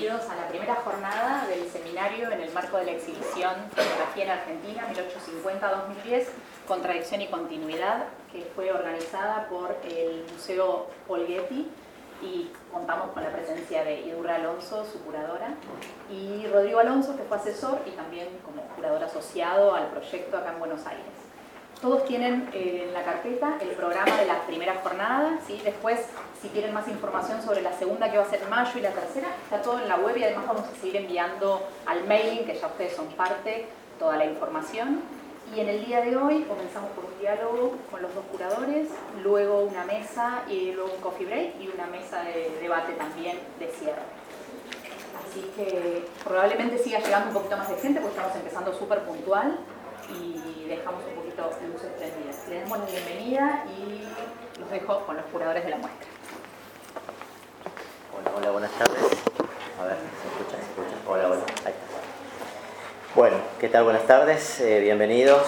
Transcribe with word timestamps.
bienvenidos 0.00 0.30
a 0.30 0.36
la 0.36 0.48
primera 0.48 0.76
jornada 0.76 1.46
del 1.46 1.68
seminario 1.68 2.30
en 2.30 2.40
el 2.40 2.50
marco 2.52 2.78
de 2.78 2.86
la 2.86 2.92
exhibición 2.92 3.52
Fotografía 3.68 4.24
en 4.24 4.30
Argentina 4.30 4.88
1850-2010, 4.94 6.24
Contradicción 6.66 7.20
y 7.20 7.26
Continuidad, 7.26 8.06
que 8.32 8.50
fue 8.54 8.72
organizada 8.72 9.46
por 9.50 9.76
el 9.84 10.24
Museo 10.32 10.86
Polghetti 11.06 11.68
y 12.22 12.50
contamos 12.72 13.10
con 13.10 13.22
la 13.22 13.30
presencia 13.30 13.84
de 13.84 14.00
Idurra 14.00 14.36
Alonso, 14.36 14.86
su 14.90 15.02
curadora, 15.02 15.48
y 16.10 16.46
Rodrigo 16.46 16.78
Alonso, 16.78 17.14
que 17.14 17.24
fue 17.24 17.36
asesor 17.36 17.80
y 17.84 17.90
también 17.90 18.28
como 18.42 18.62
curador 18.74 19.04
asociado 19.04 19.74
al 19.74 19.88
proyecto 19.88 20.38
acá 20.38 20.52
en 20.52 20.60
Buenos 20.60 20.86
Aires. 20.86 21.04
Todos 21.82 22.06
tienen 22.06 22.48
eh, 22.54 22.86
en 22.86 22.94
la 22.94 23.04
carpeta 23.04 23.58
el 23.60 23.68
programa 23.70 24.16
de 24.16 24.24
la 24.24 24.46
primera 24.46 24.76
jornada, 24.76 25.38
¿sí? 25.46 25.60
después 25.62 26.06
si 26.40 26.48
quieren 26.48 26.72
más 26.72 26.88
información 26.88 27.42
sobre 27.42 27.60
la 27.60 27.72
segunda 27.72 28.10
que 28.10 28.16
va 28.16 28.24
a 28.24 28.30
ser 28.30 28.46
mayo 28.48 28.70
y 28.78 28.80
la 28.80 28.92
tercera, 28.92 29.28
está 29.44 29.60
todo 29.60 29.78
en 29.78 29.88
la 29.88 29.96
web 29.96 30.16
y 30.16 30.24
además 30.24 30.46
vamos 30.46 30.64
a 30.64 30.80
seguir 30.80 30.96
enviando 30.96 31.68
al 31.86 32.04
mailing, 32.06 32.46
que 32.46 32.54
ya 32.54 32.66
ustedes 32.66 32.96
son 32.96 33.08
parte, 33.08 33.66
toda 33.98 34.16
la 34.16 34.24
información. 34.24 35.02
Y 35.54 35.60
en 35.60 35.68
el 35.68 35.84
día 35.84 36.00
de 36.00 36.16
hoy 36.16 36.42
comenzamos 36.44 36.90
con 36.92 37.04
un 37.04 37.18
diálogo 37.18 37.76
con 37.90 38.00
los 38.00 38.14
dos 38.14 38.24
curadores, 38.30 38.88
luego 39.22 39.62
una 39.62 39.84
mesa 39.84 40.42
y 40.48 40.72
luego 40.72 40.92
un 40.94 41.00
coffee 41.00 41.26
break 41.26 41.60
y 41.60 41.68
una 41.68 41.86
mesa 41.86 42.22
de 42.22 42.56
debate 42.60 42.92
también 42.92 43.38
de 43.58 43.66
cierre. 43.66 44.02
Así 45.28 45.50
que 45.56 46.06
probablemente 46.24 46.78
siga 46.78 47.00
llegando 47.00 47.28
un 47.28 47.34
poquito 47.34 47.56
más 47.56 47.68
de 47.68 47.76
gente 47.76 48.00
porque 48.00 48.16
estamos 48.16 48.36
empezando 48.36 48.72
súper 48.72 49.00
puntual 49.00 49.58
y 50.08 50.68
dejamos 50.68 51.02
un 51.08 51.14
poquito 51.16 51.50
luces 51.72 51.90
prendidas. 51.98 52.48
Les 52.48 52.62
damos 52.62 52.78
la 52.78 52.86
bienvenida 52.86 53.64
y 53.76 54.60
los 54.60 54.70
dejo 54.70 55.00
con 55.04 55.16
los 55.16 55.24
curadores 55.26 55.64
de 55.64 55.70
la 55.70 55.76
muestra. 55.78 56.19
Hola, 58.24 58.50
buenas 58.50 58.70
tardes. 58.72 58.98
A 59.80 59.84
ver, 59.84 59.96
¿se 59.96 60.28
escucha? 60.28 60.56
¿Se 60.56 60.62
escucha? 60.62 60.96
Hola, 61.08 61.28
hola. 61.28 61.40
Ahí 61.64 61.72
está. 61.72 63.14
Bueno, 63.14 63.36
¿qué 63.58 63.68
tal? 63.70 63.84
Buenas 63.84 64.06
tardes, 64.06 64.60
eh, 64.60 64.80
bienvenidos. 64.80 65.42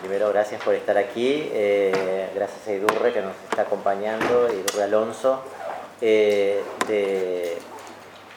Primero, 0.00 0.30
gracias 0.30 0.62
por 0.62 0.74
estar 0.74 0.96
aquí. 0.96 1.50
Eh, 1.52 2.30
gracias 2.34 2.66
a 2.66 2.72
Idurre 2.72 3.12
que 3.12 3.20
nos 3.20 3.34
está 3.50 3.62
acompañando, 3.62 4.48
Idurre 4.50 4.84
Alonso. 4.84 5.42
Eh, 6.00 6.62
de, 6.88 7.58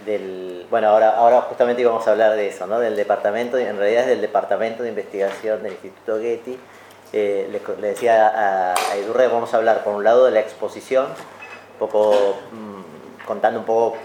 del, 0.06 0.66
bueno, 0.70 0.90
ahora, 0.90 1.18
ahora 1.18 1.42
justamente 1.44 1.82
íbamos 1.82 2.06
a 2.08 2.12
hablar 2.12 2.36
de 2.36 2.48
eso, 2.48 2.68
¿no? 2.68 2.80
Del 2.80 2.98
departamento, 2.98 3.58
en 3.58 3.78
realidad 3.78 4.04
es 4.04 4.10
del 4.10 4.22
departamento 4.22 4.84
de 4.84 4.90
investigación 4.90 5.64
del 5.64 5.74
Instituto 5.74 6.20
Getty. 6.20 6.60
le, 7.14 7.48
le, 7.50 7.88
decía 7.88 8.28
a, 8.28 8.74
a 8.74 8.98
Idurre, 8.98 9.28
vamos 9.28 9.54
a 9.54 9.58
hablar 9.58 9.84
por 9.86 9.96
un 9.96 10.04
lado 10.04 10.26
de 10.26 10.32
la 10.32 10.42
exposición, 10.42 11.06
un 11.06 11.80
poco 11.80 12.38
mmm, 12.52 12.77
contando 13.28 13.60
un 13.60 13.66
poco 13.66 13.98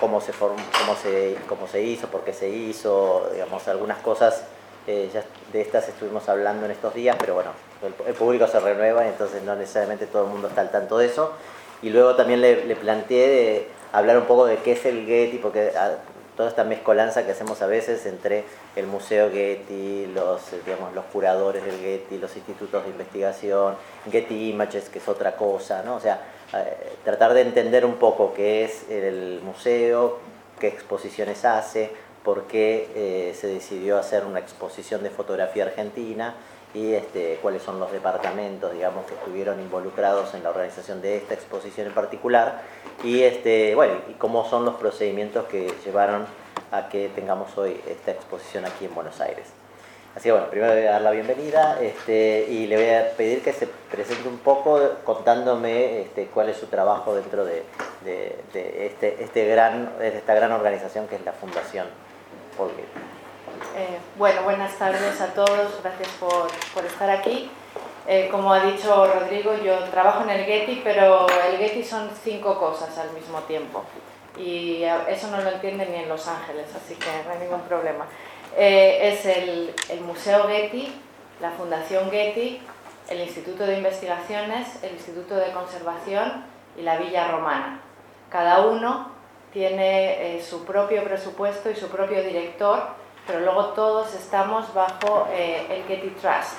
cómo 0.00 0.20
se, 0.20 0.32
formó, 0.32 0.62
cómo, 0.78 0.96
se, 0.96 1.36
cómo 1.48 1.66
se 1.68 1.82
hizo, 1.82 2.08
por 2.08 2.22
qué 2.22 2.32
se 2.32 2.48
hizo, 2.48 3.30
digamos, 3.32 3.66
algunas 3.68 3.98
cosas, 3.98 4.44
eh, 4.86 5.08
ya 5.14 5.24
de 5.52 5.60
estas 5.60 5.88
estuvimos 5.88 6.28
hablando 6.28 6.66
en 6.66 6.72
estos 6.72 6.92
días, 6.92 7.16
pero 7.18 7.34
bueno, 7.34 7.52
el, 7.82 7.94
el, 8.06 8.14
público 8.14 8.46
se 8.46 8.60
renueva 8.60 9.04
y 9.06 9.08
entonces 9.08 9.42
no 9.42 9.54
necesariamente 9.54 10.06
todo 10.06 10.24
el 10.24 10.30
mundo 10.30 10.48
está 10.48 10.60
al 10.60 10.70
tanto 10.70 10.98
de 10.98 11.06
eso. 11.06 11.32
Y 11.80 11.90
luego 11.90 12.16
también 12.16 12.40
le, 12.40 12.64
le 12.66 12.76
planteé 12.76 13.28
de 13.28 13.68
hablar 13.92 14.18
un 14.18 14.24
poco 14.24 14.46
de 14.46 14.56
qué 14.58 14.72
es 14.72 14.84
el 14.84 15.06
Getty, 15.06 15.38
porque 15.38 15.72
a, 15.76 15.98
toda 16.36 16.48
esta 16.48 16.64
mezcolanza 16.64 17.24
que 17.24 17.32
hacemos 17.32 17.62
a 17.62 17.66
veces 17.66 18.06
entre 18.06 18.44
el 18.74 18.86
Museo 18.86 19.30
Getty, 19.30 20.06
los, 20.06 20.40
digamos, 20.64 20.92
los 20.94 21.04
curadores 21.06 21.64
del 21.64 21.78
Getty, 21.78 22.18
los 22.18 22.34
institutos 22.36 22.82
de 22.84 22.90
investigación, 22.90 23.76
Getty 24.10 24.50
Images, 24.50 24.88
que 24.88 24.98
es 24.98 25.08
otra 25.08 25.36
cosa, 25.36 25.82
¿no? 25.84 25.94
O 25.94 26.00
sea, 26.00 26.20
eh, 26.52 26.92
tratar 27.04 27.34
de 27.34 27.40
entender 27.40 27.84
un 27.84 27.94
poco 27.94 28.34
qué 28.34 28.64
es 28.64 28.88
el 28.90 29.40
museo, 29.42 30.18
qué 30.60 30.68
exposiciones 30.68 31.44
hace, 31.44 31.90
por 32.22 32.44
qué 32.44 32.88
eh, 32.94 33.34
se 33.34 33.48
decidió 33.48 33.98
hacer 33.98 34.24
una 34.24 34.40
exposición 34.40 35.02
de 35.02 35.10
fotografía 35.10 35.64
argentina 35.64 36.34
y 36.72 36.94
este, 36.94 37.38
cuáles 37.40 37.62
son 37.62 37.78
los 37.78 37.92
departamentos 37.92 38.72
digamos, 38.72 39.06
que 39.06 39.14
estuvieron 39.14 39.60
involucrados 39.60 40.34
en 40.34 40.42
la 40.42 40.50
organización 40.50 41.00
de 41.02 41.18
esta 41.18 41.34
exposición 41.34 41.86
en 41.86 41.94
particular 41.94 42.62
y, 43.04 43.22
este, 43.22 43.74
bueno, 43.74 43.94
y 44.08 44.14
cómo 44.14 44.48
son 44.48 44.64
los 44.64 44.74
procedimientos 44.74 45.46
que 45.46 45.72
llevaron 45.84 46.26
a 46.72 46.88
que 46.88 47.08
tengamos 47.10 47.56
hoy 47.56 47.80
esta 47.86 48.10
exposición 48.10 48.64
aquí 48.64 48.86
en 48.86 48.94
Buenos 48.94 49.20
Aires. 49.20 49.63
Así 50.14 50.28
que 50.28 50.32
bueno, 50.32 50.48
primero 50.48 50.74
le 50.74 50.80
voy 50.80 50.88
a 50.88 50.92
dar 50.92 51.02
la 51.02 51.10
bienvenida 51.10 51.78
este, 51.80 52.46
y 52.48 52.68
le 52.68 52.76
voy 52.76 52.88
a 52.88 53.16
pedir 53.16 53.42
que 53.42 53.52
se 53.52 53.66
presente 53.66 54.28
un 54.28 54.38
poco 54.38 54.80
contándome 55.02 56.02
este, 56.02 56.26
cuál 56.26 56.48
es 56.50 56.56
su 56.56 56.66
trabajo 56.66 57.16
dentro 57.16 57.44
de, 57.44 57.64
de, 58.04 58.38
de 58.52 58.86
este, 58.86 59.24
este 59.24 59.44
gran, 59.46 59.98
de 59.98 60.16
esta 60.16 60.34
gran 60.34 60.52
organización 60.52 61.08
que 61.08 61.16
es 61.16 61.24
la 61.24 61.32
Fundación 61.32 61.88
Paul 62.56 62.70
eh, 63.76 63.98
bueno, 64.16 64.42
buenas 64.42 64.76
tardes 64.78 65.20
a 65.20 65.28
todos, 65.28 65.80
gracias 65.82 66.08
por, 66.20 66.46
por 66.72 66.84
estar 66.84 67.10
aquí. 67.10 67.50
Eh, 68.06 68.28
como 68.30 68.52
ha 68.52 68.60
dicho 68.60 69.06
Rodrigo, 69.06 69.54
yo 69.64 69.78
trabajo 69.90 70.22
en 70.24 70.30
el 70.30 70.44
Getty, 70.44 70.82
pero 70.84 71.26
el 71.28 71.56
Getty 71.58 71.82
son 71.82 72.10
cinco 72.22 72.58
cosas 72.58 72.96
al 72.98 73.10
mismo 73.12 73.40
tiempo. 73.40 73.82
Y 74.36 74.84
eso 75.08 75.28
no 75.28 75.40
lo 75.40 75.50
entienden 75.50 75.90
ni 75.92 75.98
en 75.98 76.08
Los 76.08 76.26
Ángeles, 76.28 76.66
así 76.74 76.94
que 76.96 77.06
no 77.24 77.32
hay 77.32 77.38
ningún 77.38 77.62
problema. 77.62 78.06
Eh, 78.56 79.08
es 79.08 79.26
el, 79.26 79.74
Museo 80.02 80.46
Getty, 80.46 80.92
la 81.40 81.50
Fundación 81.50 82.10
Getty, 82.10 82.60
el 83.08 83.20
Instituto 83.20 83.66
de 83.66 83.78
Investigaciones, 83.78 84.82
el 84.82 84.92
Instituto 84.92 85.34
de 85.34 85.50
Conservación 85.50 86.44
y 86.78 86.82
la 86.82 86.98
Villa 86.98 87.28
Romana. 87.28 87.80
Cada 88.30 88.66
uno 88.66 89.10
tiene 89.52 90.36
eh, 90.36 90.42
su 90.42 90.64
propio 90.64 91.02
presupuesto 91.02 91.70
y 91.70 91.74
su 91.74 91.88
propio 91.88 92.22
director, 92.22 92.82
pero 93.26 93.40
luego 93.40 93.66
todos 93.68 94.14
estamos 94.14 94.72
bajo 94.72 95.26
eh, 95.32 95.66
el 95.70 95.84
Getty 95.84 96.10
Trust. 96.10 96.58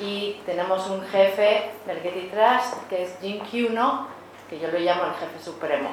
Y 0.00 0.40
tenemos 0.46 0.88
un 0.88 1.02
jefe 1.02 1.70
del 1.86 2.00
Getty 2.00 2.28
Trust, 2.28 2.88
que 2.88 3.04
es 3.04 3.18
Jim 3.20 3.38
Cuno, 3.38 4.08
que 4.48 4.58
yo 4.58 4.68
lo 4.68 4.78
llamo 4.78 5.04
el 5.04 5.12
jefe 5.12 5.38
supremo. 5.44 5.90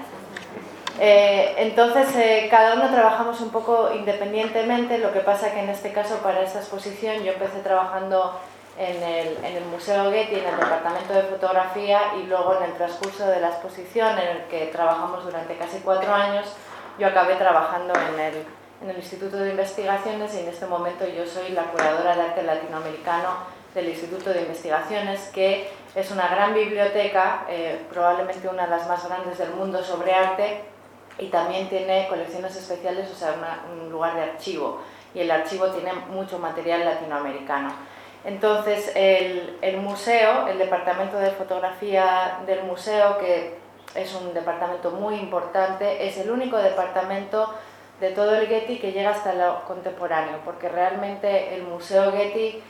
Eh, 0.99 1.53
entonces, 1.57 2.15
eh, 2.15 2.47
cada 2.49 2.73
uno 2.73 2.89
trabajamos 2.89 3.39
un 3.41 3.51
poco 3.51 3.91
independientemente, 3.93 4.97
lo 4.97 5.13
que 5.13 5.19
pasa 5.19 5.53
que 5.53 5.59
en 5.59 5.69
este 5.69 5.91
caso 5.91 6.17
para 6.17 6.41
esta 6.41 6.59
exposición 6.59 7.23
yo 7.23 7.33
empecé 7.33 7.59
trabajando 7.59 8.39
en 8.79 9.03
el, 9.03 9.37
en 9.43 9.57
el, 9.57 9.65
Museo 9.65 10.11
Getty, 10.11 10.35
en 10.35 10.45
el 10.45 10.57
Departamento 10.57 11.13
de 11.13 11.23
Fotografía 11.23 11.99
y 12.19 12.23
luego 12.23 12.57
en 12.57 12.63
el 12.63 12.73
transcurso 12.73 13.27
de 13.27 13.39
la 13.39 13.49
exposición 13.49 14.17
en 14.17 14.27
el 14.27 14.43
que 14.43 14.67
trabajamos 14.67 15.23
durante 15.23 15.55
casi 15.55 15.79
cuatro 15.79 16.13
años, 16.13 16.47
yo 16.99 17.07
acabé 17.07 17.35
trabajando 17.35 17.93
en 17.93 18.19
el, 18.19 18.45
en 18.81 18.89
el 18.89 18.97
Instituto 18.97 19.37
de 19.37 19.51
Investigaciones 19.51 20.33
y 20.33 20.39
en 20.39 20.47
este 20.47 20.65
momento 20.65 21.07
yo 21.07 21.25
soy 21.25 21.49
la 21.49 21.63
curadora 21.63 22.15
de 22.15 22.21
arte 22.21 22.43
latinoamericano 22.43 23.29
del 23.73 23.89
Instituto 23.89 24.31
de 24.31 24.41
Investigaciones, 24.41 25.29
que 25.33 25.69
es 25.93 26.11
una 26.11 26.27
gran 26.27 26.53
biblioteca, 26.53 27.45
eh, 27.49 27.85
probablemente 27.91 28.47
una 28.47 28.63
de 28.63 28.69
las 28.69 28.87
más 28.87 29.07
grandes 29.07 29.37
del 29.37 29.51
mundo 29.51 29.83
sobre 29.83 30.13
arte, 30.13 30.63
y 31.19 31.27
también 31.27 31.69
tiene 31.69 32.07
colecciones 32.07 32.55
especiales, 32.55 33.09
o 33.11 33.15
sea, 33.15 33.35
un 33.71 33.89
lugar 33.89 34.15
de 34.15 34.23
archivo. 34.23 34.81
Y 35.13 35.19
el 35.21 35.31
archivo 35.31 35.67
tiene 35.67 35.93
mucho 35.93 36.37
material 36.39 36.85
latinoamericano. 36.85 37.73
Entonces, 38.23 38.91
el, 38.95 39.57
el, 39.61 39.77
museo, 39.77 40.47
el 40.47 40.57
departamento 40.57 41.17
de 41.17 41.31
fotografía 41.31 42.39
del 42.45 42.63
museo, 42.63 43.17
que 43.17 43.55
es 43.95 44.13
un 44.13 44.33
departamento 44.33 44.91
muy 44.91 45.15
importante, 45.15 46.05
es 46.05 46.17
el 46.17 46.29
único 46.29 46.57
departamento 46.57 47.53
de 47.99 48.11
todo 48.11 48.35
el 48.35 48.47
Getty 48.47 48.77
que 48.77 48.91
llega 48.91 49.11
hasta 49.11 49.33
lo 49.33 49.63
contemporáneo, 49.65 50.39
porque 50.45 50.69
realmente 50.69 51.55
el 51.55 51.63
Museo 51.63 52.11
Getty 52.11 52.61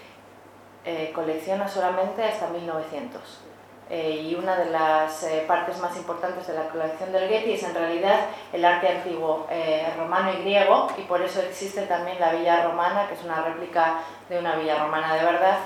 eh, 0.85 1.12
colecciona 1.14 1.68
solamente 1.68 2.24
hasta 2.24 2.47
1900. 2.47 3.47
Eh, 3.89 4.27
y 4.29 4.35
una 4.35 4.57
de 4.57 4.69
las 4.69 5.23
eh, 5.23 5.45
partes 5.47 5.77
más 5.79 5.95
importantes 5.95 6.45
de 6.45 6.53
la 6.53 6.67
colección 6.67 7.13
del 7.13 7.29
Getty 7.29 7.53
es 7.53 7.63
en 7.63 7.73
realidad 7.73 8.19
el 8.51 8.65
arte 8.65 8.89
antiguo 8.89 9.47
eh, 9.49 9.87
romano 9.97 10.33
y 10.33 10.41
griego 10.41 10.89
y 10.97 11.03
por 11.03 11.22
eso 11.22 11.41
existe 11.41 11.84
también 11.84 12.19
la 12.19 12.34
villa 12.34 12.63
romana, 12.66 13.07
que 13.07 13.13
es 13.13 13.23
una 13.23 13.41
réplica 13.41 13.99
de 14.28 14.39
una 14.39 14.57
villa 14.57 14.78
romana 14.84 15.16
de 15.16 15.23
verdad, 15.23 15.57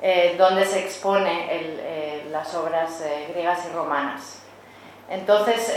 eh, 0.00 0.34
donde 0.38 0.64
se 0.64 0.80
expone 0.80 1.54
el, 1.54 1.78
eh, 1.80 2.28
las 2.30 2.54
obras 2.54 3.02
griegas 3.30 3.66
y 3.66 3.74
romanas. 3.74 4.42
Entonces, 5.10 5.74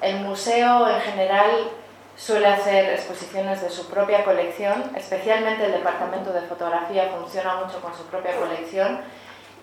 el 0.00 0.16
museo 0.20 0.88
en 0.88 1.00
general 1.00 1.70
suele 2.16 2.46
hacer 2.46 2.94
exposiciones 2.94 3.62
de 3.62 3.70
su 3.70 3.88
propia 3.88 4.24
colección, 4.24 4.92
especialmente 4.96 5.66
el 5.66 5.72
departamento 5.72 6.32
de 6.32 6.42
fotografía 6.42 7.10
funciona 7.16 7.56
mucho 7.56 7.80
con 7.80 7.94
su 7.94 8.04
propia 8.06 8.36
colección 8.36 9.00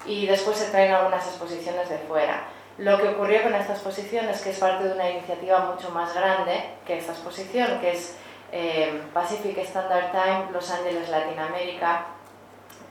y 0.05 0.27
después 0.27 0.57
se 0.57 0.71
traen 0.71 0.93
algunas 0.93 1.25
exposiciones 1.25 1.89
de 1.89 1.97
fuera. 1.99 2.43
Lo 2.77 2.97
que 2.97 3.09
ocurrió 3.09 3.43
con 3.43 3.55
esta 3.55 3.73
exposición 3.73 4.27
es 4.27 4.41
que 4.41 4.49
es 4.49 4.59
parte 4.59 4.83
de 4.83 4.93
una 4.93 5.09
iniciativa 5.09 5.59
mucho 5.59 5.89
más 5.91 6.13
grande 6.13 6.71
que 6.85 6.97
esta 6.97 7.13
exposición, 7.13 7.79
que 7.79 7.91
es 7.91 8.17
eh, 8.51 9.01
Pacific 9.13 9.57
Standard 9.59 10.11
Time 10.11 10.47
Los 10.51 10.69
Ángeles 10.71 11.09
Latinoamérica, 11.09 12.05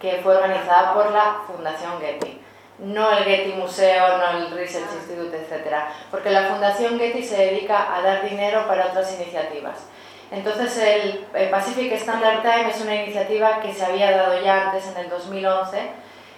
que 0.00 0.20
fue 0.22 0.36
organizada 0.36 0.94
por 0.94 1.10
la 1.12 1.42
Fundación 1.46 2.00
Getty. 2.00 2.40
no 2.78 3.10
el 3.16 3.24
Getty 3.24 3.52
Museo, 3.52 4.18
no 4.18 4.30
el 4.38 4.50
Research 4.50 4.92
Institute, 4.94 5.36
etc. 5.36 5.76
Porque 6.10 6.30
la 6.30 6.48
Fundación 6.48 6.98
Getty 6.98 7.22
se 7.22 7.36
dedica 7.36 7.94
a 7.94 8.02
dar 8.02 8.28
dinero 8.28 8.66
para 8.66 8.86
otras 8.86 9.14
iniciativas. 9.14 9.86
Entonces 10.30 10.76
el, 10.78 11.48
Pacific 11.50 11.92
Standard 11.92 12.42
Time 12.42 12.70
es 12.70 12.80
una 12.80 12.96
iniciativa 12.96 13.60
que 13.60 13.72
se 13.72 13.84
había 13.84 14.10
dado 14.10 14.40
ya 14.42 14.70
antes, 14.70 14.88
en 14.88 15.04
el 15.04 15.08
2011, 15.08 15.90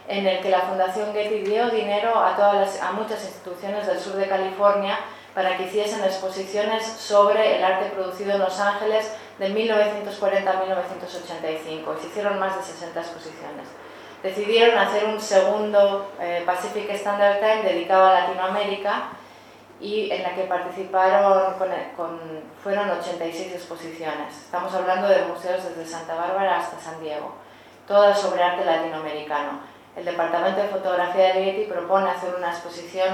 en 0.08 0.26
el 0.26 0.40
que 0.40 0.50
la 0.50 0.60
Fundación 0.60 1.12
Getty 1.12 1.40
dio 1.40 1.70
dinero 1.70 2.18
a, 2.18 2.36
todas 2.36 2.80
a 2.82 2.92
muchas 2.92 3.24
instituciones 3.24 3.86
del 3.86 3.98
sur 3.98 4.14
de 4.14 4.28
California 4.28 4.98
para 5.34 5.56
que 5.56 5.64
hiciesen 5.64 6.02
exposiciones 6.04 6.84
sobre 6.84 7.56
el 7.56 7.64
arte 7.64 7.90
producido 7.90 8.32
en 8.32 8.40
Los 8.40 8.58
Ángeles 8.58 9.12
de 9.38 9.48
1940 9.48 10.50
a 10.50 10.60
1985. 10.60 11.94
Y 11.96 12.02
se 12.02 12.08
hicieron 12.08 12.38
más 12.38 12.56
de 12.56 12.62
60 12.62 13.00
exposiciones 13.00 13.66
decidieron 14.22 14.78
hacer 14.78 15.04
un 15.04 15.20
segundo 15.20 16.10
eh, 16.20 16.42
Pacific 16.44 16.90
Standard 16.90 17.38
Time 17.38 17.62
dedicado 17.62 18.06
a 18.06 18.20
Latinoamérica 18.20 19.10
y 19.80 20.10
en 20.10 20.22
la 20.22 20.34
que 20.34 20.44
participaron, 20.44 21.54
con, 21.96 22.18
fueron 22.62 22.90
86 22.90 23.52
exposiciones. 23.52 24.34
Estamos 24.34 24.72
hablando 24.74 25.08
de 25.08 25.26
museos 25.26 25.62
desde 25.64 25.86
Santa 25.86 26.14
Bárbara 26.14 26.58
hasta 26.58 26.80
San 26.80 27.00
Diego, 27.00 27.34
todas 27.86 28.18
sobre 28.18 28.42
arte 28.42 28.64
latinoamericano. 28.64 29.60
El 29.96 30.04
Departamento 30.04 30.60
de 30.60 30.68
Fotografía 30.68 31.32
de 31.32 31.44
Getty 31.44 31.64
propone 31.64 32.10
hacer 32.10 32.34
una 32.34 32.50
exposición 32.50 33.08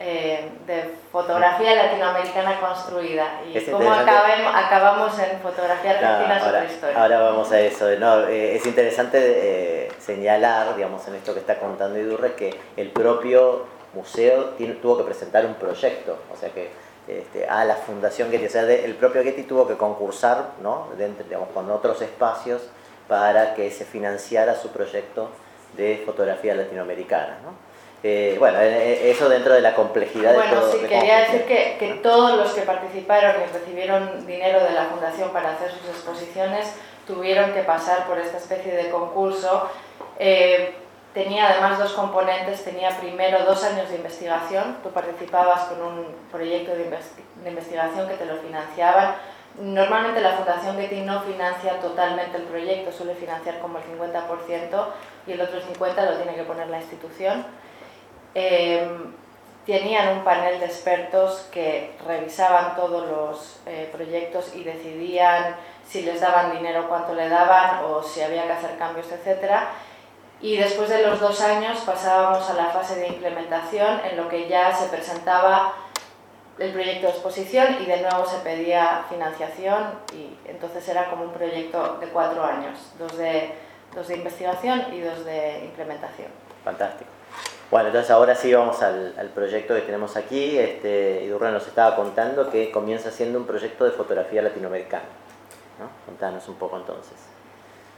eh, 0.00 0.50
de 0.66 0.94
fotografía 1.12 1.74
latinoamericana 1.74 2.58
construida 2.60 3.40
y 3.46 3.70
cómo 3.70 3.92
acabamos 3.92 5.18
en 5.18 5.38
fotografía 5.40 5.90
argentina 5.90 6.40
ahora, 6.42 6.64
historia. 6.64 7.02
Ahora 7.02 7.20
vamos 7.20 7.52
a 7.52 7.60
eso. 7.60 7.90
No, 7.98 8.26
eh, 8.26 8.56
es 8.56 8.66
interesante 8.66 9.18
eh, 9.20 9.92
señalar, 9.98 10.74
digamos, 10.76 11.06
en 11.08 11.16
esto 11.16 11.34
que 11.34 11.40
está 11.40 11.58
contando 11.58 11.98
Idurre, 11.98 12.34
que 12.34 12.58
el 12.76 12.90
propio 12.90 13.66
museo 13.94 14.54
tuvo 14.80 14.98
que 14.98 15.04
presentar 15.04 15.44
un 15.44 15.54
proyecto, 15.54 16.18
o 16.32 16.36
sea 16.36 16.50
que 16.50 16.70
este, 17.06 17.46
a 17.48 17.64
la 17.64 17.74
Fundación 17.74 18.30
Getty, 18.30 18.46
o 18.46 18.50
sea, 18.50 18.62
el 18.62 18.94
propio 18.94 19.22
Getty 19.22 19.42
tuvo 19.42 19.66
que 19.66 19.76
concursar 19.76 20.52
¿no? 20.62 20.88
Digamos, 20.96 21.48
con 21.52 21.70
otros 21.70 22.00
espacios 22.00 22.62
para 23.08 23.54
que 23.54 23.70
se 23.70 23.84
financiara 23.84 24.54
su 24.54 24.68
proyecto 24.70 25.28
de 25.76 26.02
fotografía 26.04 26.54
latinoamericana. 26.54 27.38
¿no? 27.42 27.72
Eh, 28.04 28.36
bueno, 28.38 28.58
eh, 28.60 28.94
eh, 28.94 29.10
eso 29.12 29.28
dentro 29.28 29.54
de 29.54 29.60
la 29.60 29.74
complejidad 29.74 30.34
bueno, 30.34 30.54
de 30.54 30.60
todo. 30.60 30.72
sí, 30.72 30.78
quería 30.88 31.20
decir 31.20 31.44
que, 31.44 31.76
que, 31.78 31.94
todos 32.02 32.36
los 32.36 32.52
que 32.52 32.62
participaron 32.62 33.36
y 33.42 33.52
recibieron 33.56 34.26
dinero 34.26 34.64
de 34.64 34.72
la 34.72 34.86
Fundación 34.86 35.30
para 35.30 35.52
hacer 35.52 35.70
sus 35.70 35.88
exposiciones 35.88 36.74
tuvieron 37.06 37.52
que 37.52 37.62
pasar 37.62 38.06
por 38.08 38.18
esta 38.18 38.38
especie 38.38 38.72
de 38.74 38.90
concurso. 38.90 39.70
tenía 41.14 41.50
además 41.50 41.78
dos 41.78 41.92
componentes, 41.92 42.64
tenía 42.64 42.90
primero 42.90 43.44
dos 43.44 43.62
años 43.64 43.88
de 43.90 43.96
investigación, 43.96 44.78
tú 44.82 44.90
participabas 44.90 45.64
con 45.64 45.82
un 45.82 46.06
proyecto 46.32 46.72
de, 46.72 46.84
de 46.84 47.50
investigación 47.50 48.08
que 48.08 48.14
te 48.14 48.24
lo 48.24 48.36
financiaban. 48.36 49.14
Normalmente 49.60 50.20
la 50.20 50.32
Fundación 50.32 50.76
Getty 50.76 51.02
no 51.02 51.20
financia 51.22 51.78
totalmente 51.80 52.38
el 52.38 52.44
proyecto, 52.44 52.90
suele 52.90 53.14
financiar 53.14 53.58
como 53.58 53.78
el 53.78 53.84
50% 53.84 54.86
y 55.26 55.32
el 55.32 55.40
otro 55.40 55.60
50% 55.60 56.10
lo 56.10 56.16
tiene 56.16 56.34
que 56.34 56.44
poner 56.44 56.68
la 56.68 56.80
institución 56.80 57.44
Em, 58.34 59.12
tenían 59.66 60.16
un 60.16 60.24
panel 60.24 60.58
de 60.58 60.66
expertos 60.66 61.48
que 61.52 61.94
revisaban 62.06 62.74
todos 62.74 63.06
los 63.06 63.60
eh, 63.66 63.88
proyectos 63.92 64.54
y 64.56 64.64
decidían 64.64 65.54
si 65.86 66.02
les 66.02 66.20
daban 66.20 66.52
dinero, 66.52 66.88
cuánto 66.88 67.14
le 67.14 67.28
daban 67.28 67.84
o 67.84 68.02
si 68.02 68.22
había 68.22 68.44
que 68.46 68.52
hacer 68.52 68.78
cambios, 68.78 69.06
etc. 69.12 69.52
Y 70.40 70.56
después 70.56 70.88
de 70.88 71.06
los 71.06 71.20
dos 71.20 71.40
años 71.42 71.78
pasábamos 71.80 72.48
a 72.50 72.54
la 72.54 72.66
fase 72.70 72.96
de 72.96 73.08
implementación 73.08 74.00
en 74.10 74.16
lo 74.16 74.28
que 74.28 74.48
ya 74.48 74.74
se 74.74 74.88
presentaba 74.88 75.74
el 76.58 76.72
proyecto 76.72 77.06
de 77.06 77.12
exposición 77.12 77.76
y 77.80 77.86
de 77.86 78.02
nuevo 78.02 78.26
se 78.26 78.38
pedía 78.38 79.04
financiación 79.08 79.84
y 80.12 80.36
entonces 80.48 80.86
era 80.88 81.08
como 81.10 81.24
un 81.24 81.32
proyecto 81.32 81.98
de 82.00 82.08
cuatro 82.08 82.44
años, 82.44 82.78
dos 82.98 83.16
de, 83.16 83.52
dos 83.94 84.08
de 84.08 84.16
investigación 84.16 84.84
y 84.92 85.00
dos 85.00 85.24
de 85.24 85.64
implementación. 85.64 86.28
Fantástico. 86.64 87.10
Bueno, 87.70 87.88
entonces 87.88 88.10
ahora 88.10 88.34
sí 88.34 88.52
vamos 88.52 88.82
al, 88.82 89.30
proyecto 89.34 89.74
que 89.74 89.80
tenemos 89.80 90.16
aquí. 90.16 90.58
Este, 90.58 91.24
Idurra 91.24 91.50
nos 91.50 91.66
estaba 91.66 91.96
contando 91.96 92.50
que 92.50 92.70
comienza 92.70 93.10
siendo 93.10 93.38
un 93.38 93.46
proyecto 93.46 93.84
de 93.86 93.92
fotografía 93.92 94.42
latinoamericana. 94.42 95.04
¿no? 95.78 95.88
Contanos 96.04 96.46
un 96.48 96.56
poco 96.56 96.76
entonces. 96.76 97.16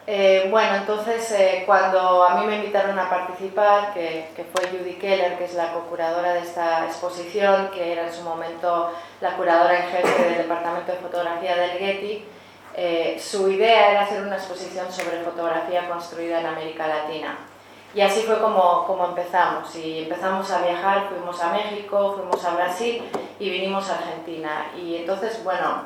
Eh, 0.07 0.49
bueno, 0.51 0.77
entonces 0.77 1.33
eh, 1.33 1.63
cuando 1.65 2.25
a 2.25 2.35
mí 2.35 2.47
me 2.47 2.57
invitaron 2.57 2.99
a 2.99 3.09
participar, 3.09 3.95
que, 3.95 4.29
que, 4.37 4.45
fue 4.45 4.69
Judy 4.69 4.95
Keller, 4.95 5.39
que 5.39 5.47
es 5.47 5.55
la 5.55 5.73
co-curadora 5.73 6.35
de 6.35 6.41
esta 6.41 6.85
exposición, 6.85 7.71
que 7.71 7.93
era 7.93 8.07
en 8.07 8.13
su 8.13 8.23
momento 8.23 8.93
la 9.23 9.35
curadora 9.35 9.79
en 9.79 9.91
jefe 9.91 10.25
del 10.25 10.39
Departamento 10.39 10.93
de 10.93 10.99
Fotografía 10.99 11.57
del 11.57 11.71
Getty, 11.79 12.25
eh, 12.77 13.17
su 13.23 13.49
idea 13.49 13.93
era 13.93 14.03
hacer 14.03 14.21
una 14.23 14.35
exposición 14.35 14.91
sobre 14.93 15.23
fotografía 15.23 15.89
construida 15.89 16.41
en 16.41 16.47
América 16.47 16.87
Latina. 16.87 17.39
Y 17.95 18.01
así 18.01 18.23
fue 18.23 18.41
como, 18.41 18.85
como 18.87 19.07
empezamos. 19.07 19.75
Y 19.77 20.03
empezamos 20.03 20.51
a 20.51 20.63
viajar, 20.63 21.09
fuimos 21.09 21.41
a 21.41 21.53
México, 21.53 22.15
fuimos 22.17 22.45
a 22.45 22.55
Brasil 22.57 23.03
y 23.39 23.51
vinimos 23.51 23.89
a 23.89 23.99
Argentina. 23.99 24.67
Y 24.77 24.97
entonces, 24.97 25.43
bueno, 25.45 25.85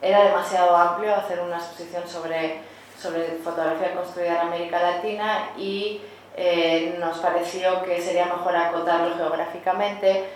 era 0.00 0.22
demasiado 0.22 0.76
amplio 0.76 1.14
hacer 1.14 1.40
una 1.40 1.56
exposición 1.56 2.06
sobre, 2.06 2.60
sobre 3.00 3.38
fotografía 3.42 3.94
construida 3.94 4.32
en 4.32 4.48
América 4.48 4.80
Latina 4.80 5.50
y 5.56 6.00
eh, 6.36 6.96
nos 6.98 7.18
pareció 7.18 7.82
que 7.82 8.00
sería 8.00 8.26
mejor 8.26 8.54
acotarlo 8.56 9.16
geográficamente. 9.16 10.26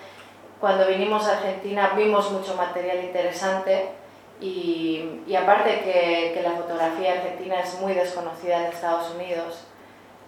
Cuando 0.61 0.87
vinimos 0.87 1.27
a 1.29 1.39
Argentina 1.39 1.93
vimos 1.97 2.31
mucho 2.31 2.55
material 2.55 3.05
interesante 3.05 3.91
y, 4.41 5.23
aparte 5.37 5.81
que, 5.81 6.33
que 6.35 6.43
la 6.43 6.53
fotografía 6.53 7.13
argentina 7.13 7.61
es 7.61 7.79
muy 7.81 7.93
desconocida 7.93 8.59
en 8.59 8.73
Estados 8.73 9.11
Unidos, 9.15 9.65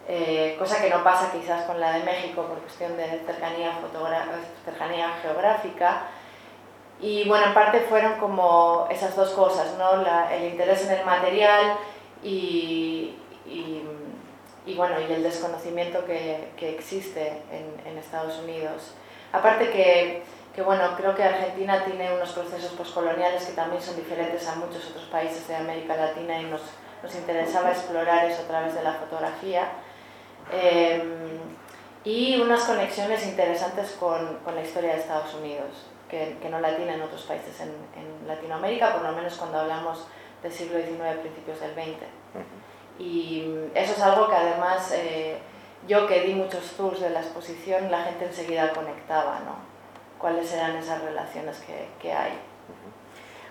eh, 0.08 0.54
cosa 0.58 0.80
que 0.80 0.88
no 0.88 1.02
pasa 1.02 1.32
quizás 1.32 1.64
con 1.64 1.80
la 1.80 1.92
de 1.92 2.04
México 2.04 2.42
por 2.42 2.60
cuestión 2.60 2.96
de 2.96 3.06
cercanía, 3.26 3.72
cercanía 4.64 5.10
geográfica. 5.20 6.02
Y 7.00 7.28
bueno, 7.28 7.46
en 7.46 7.54
parte 7.54 7.80
fueron 7.80 8.14
como 8.18 8.86
esas 8.90 9.16
dos 9.16 9.30
cosas, 9.30 9.74
¿no? 9.76 10.02
el 10.30 10.44
interés 10.44 10.86
en 10.86 10.98
el 10.98 11.04
material 11.04 11.76
y, 12.22 13.14
y, 13.46 13.82
y, 14.66 14.74
bueno, 14.74 14.96
y 15.00 15.12
el 15.12 15.22
desconocimiento 15.22 16.04
que, 16.04 16.50
que 16.56 16.70
existe 16.70 17.42
en, 17.50 17.86
en, 17.86 17.98
Estados 17.98 18.38
Unidos. 18.38 18.94
Aparte 19.32 19.70
que, 19.70 20.22
que, 20.54 20.62
bueno, 20.62 20.94
creo 20.96 21.14
que 21.14 21.22
Argentina 21.22 21.84
tiene 21.84 22.14
unos 22.14 22.30
procesos 22.32 22.72
postcoloniales 22.72 23.44
que 23.44 23.52
también 23.52 23.82
son 23.82 23.96
diferentes 23.96 24.46
a 24.48 24.56
muchos 24.56 24.90
otros 24.90 25.04
países 25.04 25.46
de 25.48 25.56
América 25.56 25.96
Latina 25.96 26.40
y 26.40 26.44
nos, 26.44 26.62
nos 27.02 27.14
interesaba 27.14 27.70
explorar 27.70 28.24
eso 28.24 28.42
a 28.42 28.46
través 28.46 28.74
de 28.74 28.82
la 28.82 28.94
fotografía. 28.94 29.68
Em, 30.52 31.40
y 32.04 32.40
unas 32.40 32.62
conexiones 32.62 33.26
interesantes 33.26 33.96
con, 33.98 34.38
con, 34.44 34.54
la 34.54 34.62
historia 34.62 34.92
de 34.92 35.00
Estados 35.00 35.34
Unidos, 35.34 35.86
que, 36.08 36.38
que, 36.40 36.48
no 36.48 36.60
la 36.60 36.76
tienen 36.76 37.02
otros 37.02 37.22
países 37.22 37.60
en, 37.60 37.68
en, 37.68 38.28
Latinoamérica, 38.28 38.92
por 38.92 39.02
lo 39.02 39.12
menos 39.12 39.34
cuando 39.34 39.58
hablamos 39.58 40.06
del 40.42 40.52
siglo 40.52 40.78
XIX, 40.78 41.20
principios 41.20 41.60
del 41.60 41.72
XX. 41.72 42.02
Y 42.98 43.44
eso 43.74 43.92
es 43.92 44.00
algo 44.00 44.28
que 44.28 44.36
además 44.36 44.92
eh, 44.92 45.38
yo 45.86 46.06
que 46.06 46.22
di 46.22 46.34
muchos 46.34 46.72
tours 46.76 47.00
de 47.00 47.10
la 47.10 47.20
exposición, 47.20 47.90
la 47.90 48.04
gente 48.04 48.26
enseguida 48.26 48.72
conectaba, 48.72 49.40
¿no? 49.40 49.56
¿Cuáles 50.18 50.52
eran 50.52 50.76
esas 50.76 51.02
relaciones 51.02 51.58
que, 51.58 51.88
que 52.00 52.12
hay? 52.12 52.32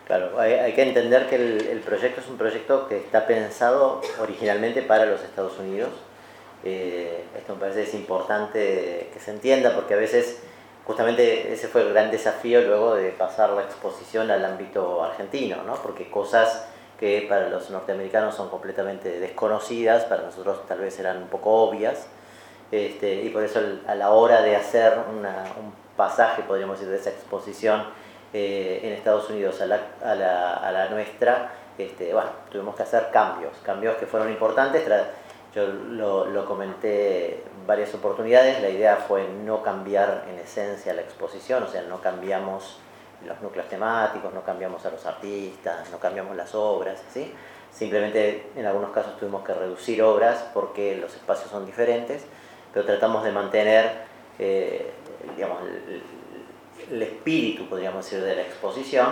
Claro, 0.07 0.39
hay, 0.39 0.53
hay, 0.53 0.73
que 0.73 0.83
entender 0.83 1.27
que 1.27 1.35
el, 1.35 1.67
el 1.67 1.79
proyecto 1.79 2.21
es 2.21 2.27
un 2.27 2.37
proyecto 2.37 2.87
que 2.87 2.97
está 2.97 3.25
pensado 3.25 4.01
originalmente 4.19 4.81
para 4.81 5.05
los 5.05 5.23
Estados 5.23 5.57
Unidos, 5.57 5.89
eh, 6.67 7.23
esto 7.37 7.53
me 7.53 7.59
parece 7.59 7.83
es 7.83 7.93
importante 7.93 9.09
que 9.13 9.19
se 9.19 9.29
entienda 9.29 9.75
porque 9.75 9.93
a 9.93 9.97
veces 9.97 10.41
justamente 10.83 11.53
ese 11.53 11.67
fue 11.67 11.81
el 11.81 11.93
gran 11.93 12.09
desafío 12.09 12.61
luego 12.61 12.95
de 12.95 13.11
pasar 13.11 13.51
la 13.51 13.61
exposición 13.61 14.31
al 14.31 14.43
ámbito 14.43 15.03
argentino, 15.03 15.61
¿no? 15.63 15.75
porque 15.75 16.09
cosas 16.09 16.65
que 17.05 17.27
para 17.29 17.49
los 17.49 17.69
norteamericanos 17.69 18.33
son 18.33 18.49
completamente 18.49 19.19
desconocidas, 19.19 20.05
para 20.05 20.23
nosotros 20.23 20.65
tal 20.67 20.79
vez 20.79 20.99
eran 20.99 21.17
un 21.17 21.27
poco 21.27 21.51
obvias, 21.51 22.07
este, 22.71 23.21
y 23.21 23.29
por 23.29 23.43
eso 23.43 23.59
a 23.85 23.93
la 23.93 24.09
hora 24.09 24.41
de 24.41 24.55
hacer 24.55 24.97
una, 25.15 25.43
un 25.63 25.71
pasaje, 25.95 26.41
podríamos 26.41 26.79
decir, 26.79 26.91
de 26.91 26.99
esa 26.99 27.11
exposición 27.11 27.83
eh, 28.33 28.79
en 28.81 28.93
Estados 28.93 29.29
Unidos 29.29 29.61
a 29.61 29.67
la, 29.67 29.81
a 30.03 30.15
la, 30.15 30.53
a 30.55 30.71
la 30.71 30.89
nuestra, 30.89 31.51
este, 31.77 32.11
bueno, 32.11 32.31
tuvimos 32.49 32.75
que 32.75 32.81
hacer 32.81 33.11
cambios, 33.13 33.53
cambios 33.63 33.97
que 33.97 34.07
fueron 34.07 34.31
importantes, 34.31 34.83
yo 35.53 35.67
lo, 35.67 36.25
lo, 36.25 36.43
comenté 36.45 37.43
varias 37.67 37.93
oportunidades, 37.93 38.63
la 38.63 38.69
idea 38.69 38.95
fue 38.95 39.27
no 39.27 39.61
cambiar 39.61 40.25
en 40.27 40.39
esencia 40.39 40.91
la 40.95 41.01
exposición, 41.01 41.61
o 41.61 41.67
sea, 41.67 41.83
no 41.83 42.01
cambiamos 42.01 42.79
los 43.25 43.41
núcleos 43.41 43.67
temáticos, 43.67 44.33
no 44.33 44.43
cambiamos 44.43 44.85
a 44.85 44.91
los 44.91 45.05
artistas, 45.05 45.89
no 45.91 45.99
cambiamos 45.99 46.35
las 46.35 46.53
obras, 46.55 47.01
¿sí? 47.13 47.33
simplemente 47.71 48.51
en 48.55 48.65
algunos 48.65 48.91
casos 48.91 49.17
tuvimos 49.17 49.43
que 49.43 49.53
reducir 49.53 50.01
obras 50.01 50.45
porque 50.53 50.95
los 50.95 51.13
espacios 51.13 51.49
son 51.49 51.65
diferentes, 51.65 52.23
pero 52.73 52.85
tratamos 52.85 53.23
de 53.23 53.31
mantener 53.31 54.05
eh, 54.39 54.91
digamos, 55.35 55.59
el, 56.89 57.01
espíritu, 57.01 57.67
podríamos 57.67 58.03
decir, 58.05 58.23
de 58.23 58.35
la 58.35 58.41
exposición. 58.41 59.07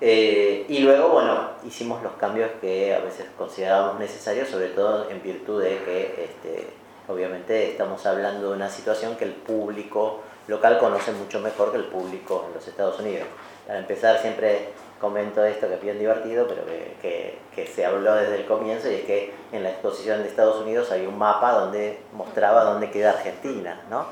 Eh, 0.00 0.64
y 0.68 0.78
luego, 0.80 1.08
bueno, 1.08 1.50
hicimos 1.66 2.02
los 2.02 2.12
cambios 2.14 2.50
que 2.60 2.94
a 2.94 3.00
veces 3.00 3.26
considerábamos 3.36 3.98
necesarios, 4.00 4.48
sobre 4.48 4.68
todo 4.68 5.10
en 5.10 5.22
virtud 5.22 5.62
de 5.62 5.78
que 5.78 6.24
este, 6.24 6.66
obviamente 7.08 7.70
estamos 7.70 8.04
hablando 8.06 8.50
de 8.50 8.56
una 8.56 8.68
situación 8.68 9.16
que 9.16 9.24
el 9.24 9.32
público 9.32 10.22
local 10.48 10.78
conoce 10.78 11.12
mucho 11.12 11.40
mejor 11.40 11.70
que 11.72 11.78
el 11.78 11.84
público 11.84 12.44
en 12.48 12.54
los 12.54 12.66
Estados 12.66 12.98
Unidos. 13.00 13.26
Para 13.66 13.78
empezar, 13.78 14.18
siempre 14.20 14.68
comento 15.00 15.44
esto 15.44 15.68
que 15.68 15.74
es 15.74 15.82
bien 15.82 15.98
divertido, 15.98 16.46
pero 16.46 16.62
que, 17.00 17.38
que, 17.54 17.66
se 17.66 17.84
habló 17.84 18.14
desde 18.14 18.36
el 18.36 18.46
comienzo, 18.46 18.90
y 18.90 18.94
es 18.94 19.04
que 19.04 19.34
en 19.52 19.62
la 19.62 19.70
exposición 19.70 20.22
de 20.22 20.28
Estados 20.28 20.62
Unidos 20.62 20.90
hay 20.92 21.06
un 21.06 21.18
mapa 21.18 21.52
donde 21.52 21.98
mostraba 22.12 22.64
dónde 22.64 22.90
queda 22.90 23.10
Argentina, 23.10 23.82
¿no? 23.90 24.06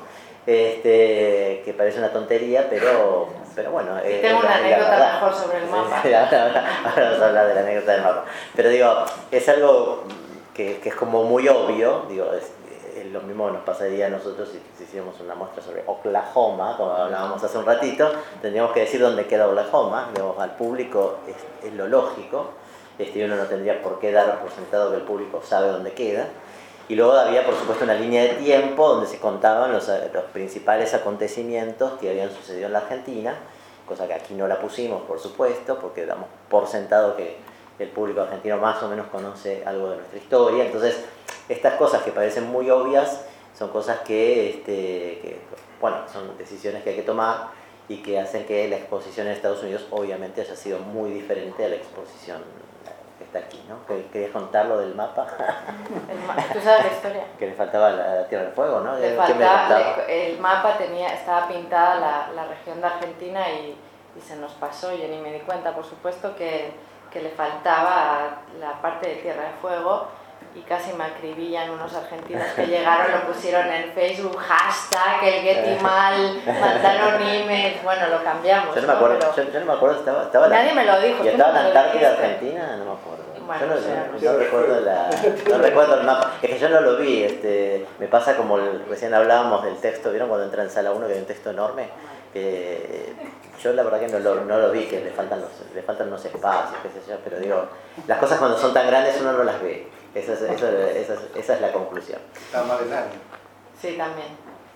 Este, 0.45 1.61
que 1.63 1.73
parece 1.77 1.99
una 1.99 2.11
tontería, 2.11 2.67
pero, 2.69 3.29
pero 3.55 3.71
bueno. 3.71 3.95
Tengo 4.01 4.39
una 4.39 4.55
anécdota 4.55 5.13
mejor 5.13 5.33
sobre 5.33 5.57
el 5.59 5.65
mapa. 5.67 6.01
ahora 6.03 7.09
vamos 7.09 7.21
a 7.21 7.27
hablar 7.27 7.47
de 7.47 7.55
la 7.55 7.61
anécdota 7.61 7.91
del 7.93 8.01
mapa. 8.01 8.25
Pero 8.55 8.69
digo, 8.69 9.05
es 9.31 9.49
algo 9.49 10.03
que, 10.53 10.79
que 10.79 10.89
es 10.89 10.95
como 10.95 11.23
muy 11.23 11.47
obvio, 11.47 12.05
digo, 12.09 12.29
lo 13.11 13.21
mismo 13.21 13.49
nos 13.49 13.63
pasaría 13.63 14.07
a 14.07 14.09
nosotros 14.09 14.49
si, 14.49 14.83
hiciéramos 14.83 15.19
una 15.19 15.35
muestra 15.35 15.63
sobre 15.63 15.83
Oklahoma, 15.85 16.75
como 16.77 16.91
hablábamos 16.91 17.43
hace 17.43 17.57
un 17.57 17.65
ratito, 17.65 18.11
tendríamos 18.41 18.71
que 18.71 18.81
decir 18.81 19.01
dónde 19.01 19.25
queda 19.25 19.47
Oklahoma, 19.47 20.09
digamos, 20.13 20.37
al 20.39 20.55
público 20.55 21.17
es, 21.27 21.73
lo 21.73 21.87
lógico, 21.87 22.49
este, 22.97 23.25
uno 23.25 23.35
no 23.35 23.45
tendría 23.45 23.81
por 23.81 23.99
qué 23.99 24.11
dar 24.11 24.39
por 24.41 24.51
sentado 24.51 24.91
que 24.91 24.97
el 24.97 25.03
público 25.03 25.41
sabe 25.43 25.69
dónde 25.69 25.93
queda. 25.93 26.27
Y 26.89 26.95
luego 26.95 27.13
había, 27.13 27.45
por 27.45 27.55
supuesto, 27.55 27.85
una 27.85 27.93
línea 27.93 28.23
de 28.23 28.29
tiempo 28.29 28.87
donde 28.87 29.07
se 29.07 29.17
contaban 29.17 29.71
los, 29.71 29.87
los 29.87 30.23
principales 30.33 30.93
acontecimientos 30.93 31.93
que 31.93 32.09
habían 32.09 32.29
sucedido 32.29 32.67
en 32.67 32.73
la 32.73 32.79
Argentina, 32.79 33.35
cosa 33.87 34.05
que 34.07 34.13
aquí 34.13 34.33
no 34.33 34.47
la 34.47 34.59
pusimos, 34.59 35.01
por 35.03 35.19
supuesto, 35.19 35.79
porque 35.79 36.05
damos 36.05 36.27
por 36.49 36.67
sentado 36.67 37.15
que 37.15 37.37
el 37.83 37.89
público 37.89 38.21
argentino 38.21 38.57
más 38.57 38.81
o 38.83 38.87
menos 38.87 39.07
conoce 39.07 39.63
algo 39.65 39.91
de 39.91 39.97
nuestra 39.97 40.17
historia. 40.17 40.65
Entonces, 40.65 41.03
estas 41.49 41.75
cosas 41.75 42.03
que 42.03 42.11
parecen 42.11 42.49
muy 42.51 42.69
obvias 42.69 43.25
son 43.57 43.69
cosas 43.69 43.99
que, 43.99 44.49
este, 44.49 45.39
bueno, 45.79 45.97
son 46.11 46.37
decisiones 46.37 46.83
que 46.83 46.91
hay 46.91 46.95
que 46.95 47.03
tomar 47.03 47.49
y 47.87 47.97
que 47.97 48.19
hacen 48.19 48.45
que 48.45 48.67
la 48.67 48.77
exposición 48.77 49.27
en 49.27 49.33
Estados 49.33 49.61
Unidos 49.61 49.85
obviamente 49.91 50.41
haya 50.41 50.55
sido 50.55 50.79
muy 50.79 51.11
diferente 51.11 51.65
a 51.65 51.69
la 51.69 51.75
exposición 51.75 52.41
que 53.17 53.25
está 53.25 53.39
aquí, 53.39 53.61
¿no? 53.67 53.85
¿Querías 54.11 54.31
contar 54.31 54.65
lo 54.65 54.79
del 54.79 54.95
mapa? 54.95 55.27
¿Tú 56.53 56.59
sabes 56.61 56.85
la 56.85 56.91
historia? 56.91 57.25
que 57.39 57.47
le 57.47 57.53
faltaba 57.53 57.91
la 57.91 58.27
Tierra 58.27 58.45
del 58.45 58.53
Fuego, 58.53 58.79
¿no? 58.79 58.97
Le 58.97 59.15
faltaba, 59.15 60.05
el 60.07 60.39
mapa 60.39 60.77
tenía, 60.77 61.13
estaba 61.13 61.47
pintada 61.47 61.95
la, 61.95 62.29
la 62.33 62.45
región 62.47 62.81
de 62.81 62.87
Argentina 62.87 63.49
y, 63.51 63.77
y, 64.17 64.21
se 64.21 64.37
nos 64.37 64.53
pasó, 64.53 64.95
yo 64.95 65.07
ni 65.07 65.17
me 65.17 65.31
di 65.33 65.39
cuenta, 65.39 65.75
por 65.75 65.85
supuesto, 65.85 66.35
que, 66.35 66.71
que 67.13 67.21
le 67.21 67.29
faltaba 67.29 68.41
la 68.59 68.81
parte 68.81 69.07
de 69.07 69.15
Tierra 69.17 69.43
del 69.43 69.53
Fuego 69.61 70.07
y 70.55 70.61
casi 70.61 70.93
me 70.93 71.05
acribillan 71.05 71.69
unos 71.69 71.93
argentinos 71.95 72.45
que 72.55 72.65
llegaron, 72.67 73.11
lo 73.11 73.31
pusieron 73.31 73.67
en 73.67 73.91
Facebook, 73.91 74.37
hashtag, 74.37 75.23
el 75.23 75.41
Getty 75.41 75.79
mal, 75.83 76.41
mandaron 76.45 77.21
emails, 77.21 77.83
bueno, 77.83 78.07
lo 78.07 78.23
cambiamos. 78.23 78.75
Yo 78.75 78.81
no 78.81 78.87
me 78.87 78.93
acuerdo, 78.93 79.35
yo, 79.35 79.59
no 79.59 79.65
me 79.65 79.73
acuerdo, 79.73 79.99
estaba, 79.99 80.23
estaba 80.23 80.47
Nadie 80.47 80.73
me 80.73 80.85
lo 80.85 80.99
dijo. 80.99 81.23
¿Y 81.23 81.27
estaba 81.29 81.51
en 81.51 81.67
Antártida, 81.67 82.09
Argentina? 82.09 82.77
No 82.77 82.85
me 82.85 82.91
acuerdo. 82.91 84.19
yo 84.19 84.33
no, 84.33 84.39
recuerdo 84.39 84.81
la, 84.81 85.09
no 85.49 85.57
recuerdo 85.59 85.95
el 85.99 86.03
mapa. 86.05 86.31
Es 86.41 86.49
que 86.49 86.59
yo 86.59 86.69
no 86.69 86.81
lo 86.81 86.97
vi, 86.97 87.23
este, 87.23 87.85
me 87.99 88.07
pasa 88.07 88.35
como 88.35 88.57
recién 88.89 89.13
hablábamos 89.13 89.63
del 89.63 89.77
texto, 89.77 90.09
¿vieron 90.09 90.29
cuando 90.29 90.45
entra 90.45 90.63
en 90.63 90.69
sala 90.69 90.91
1 90.91 91.07
que 91.07 91.13
hay 91.13 91.19
un 91.19 91.25
texto 91.25 91.51
enorme? 91.51 91.89
Yo 92.33 93.73
la 93.73 93.83
verdad 93.83 93.99
que 93.99 94.07
no 94.07 94.19
lo, 94.19 94.45
no 94.45 94.57
lo 94.57 94.71
vi, 94.71 94.85
que 94.85 94.99
le 94.99 95.11
faltan, 95.11 95.41
los, 95.41 95.49
le 95.73 95.81
faltan 95.83 96.07
unos 96.07 96.25
espacios, 96.25 96.79
qué 96.81 96.89
sé 96.89 97.09
yo, 97.09 97.17
pero 97.23 97.39
digo, 97.39 97.65
las 98.07 98.19
cosas 98.19 98.39
cuando 98.39 98.57
son 98.57 98.73
tan 98.73 98.87
grandes 98.87 99.17
uno 99.21 99.33
no 99.33 99.43
las 99.43 99.61
ve. 99.61 99.87
Esa 100.15 100.33
es, 100.33 100.41
esa, 100.41 100.91
esa, 100.91 101.15
esa 101.35 101.53
es 101.55 101.61
la 101.61 101.71
conclusión. 101.71 102.19
Está 102.35 102.63
mal 102.63 102.79
el 102.85 102.93
año. 102.93 103.07
Sí, 103.81 103.95
también. 103.97 104.27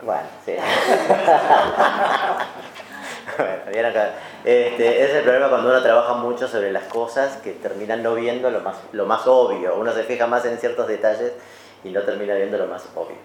Bueno, 0.01 0.23
sí. 0.45 0.55
bueno, 3.37 3.61
bien 3.71 3.85
acá. 3.85 4.13
Este, 4.43 5.03
es 5.03 5.15
el 5.15 5.23
problema 5.23 5.49
cuando 5.49 5.69
uno 5.69 5.81
trabaja 5.81 6.13
mucho 6.13 6.47
sobre 6.47 6.71
las 6.71 6.85
cosas 6.85 7.37
que 7.37 7.53
terminan 7.53 8.03
no 8.03 8.15
viendo 8.15 8.49
lo 8.49 8.61
más, 8.61 8.77
lo 8.91 9.05
más 9.05 9.27
obvio. 9.27 9.75
Uno 9.75 9.93
se 9.93 10.03
fija 10.03 10.27
más 10.27 10.45
en 10.45 10.57
ciertos 10.57 10.87
detalles 10.87 11.33
y 11.83 11.89
no 11.89 12.01
termina 12.01 12.35
viendo 12.35 12.57
lo 12.57 12.67
más 12.67 12.85
obvio. 12.95 13.17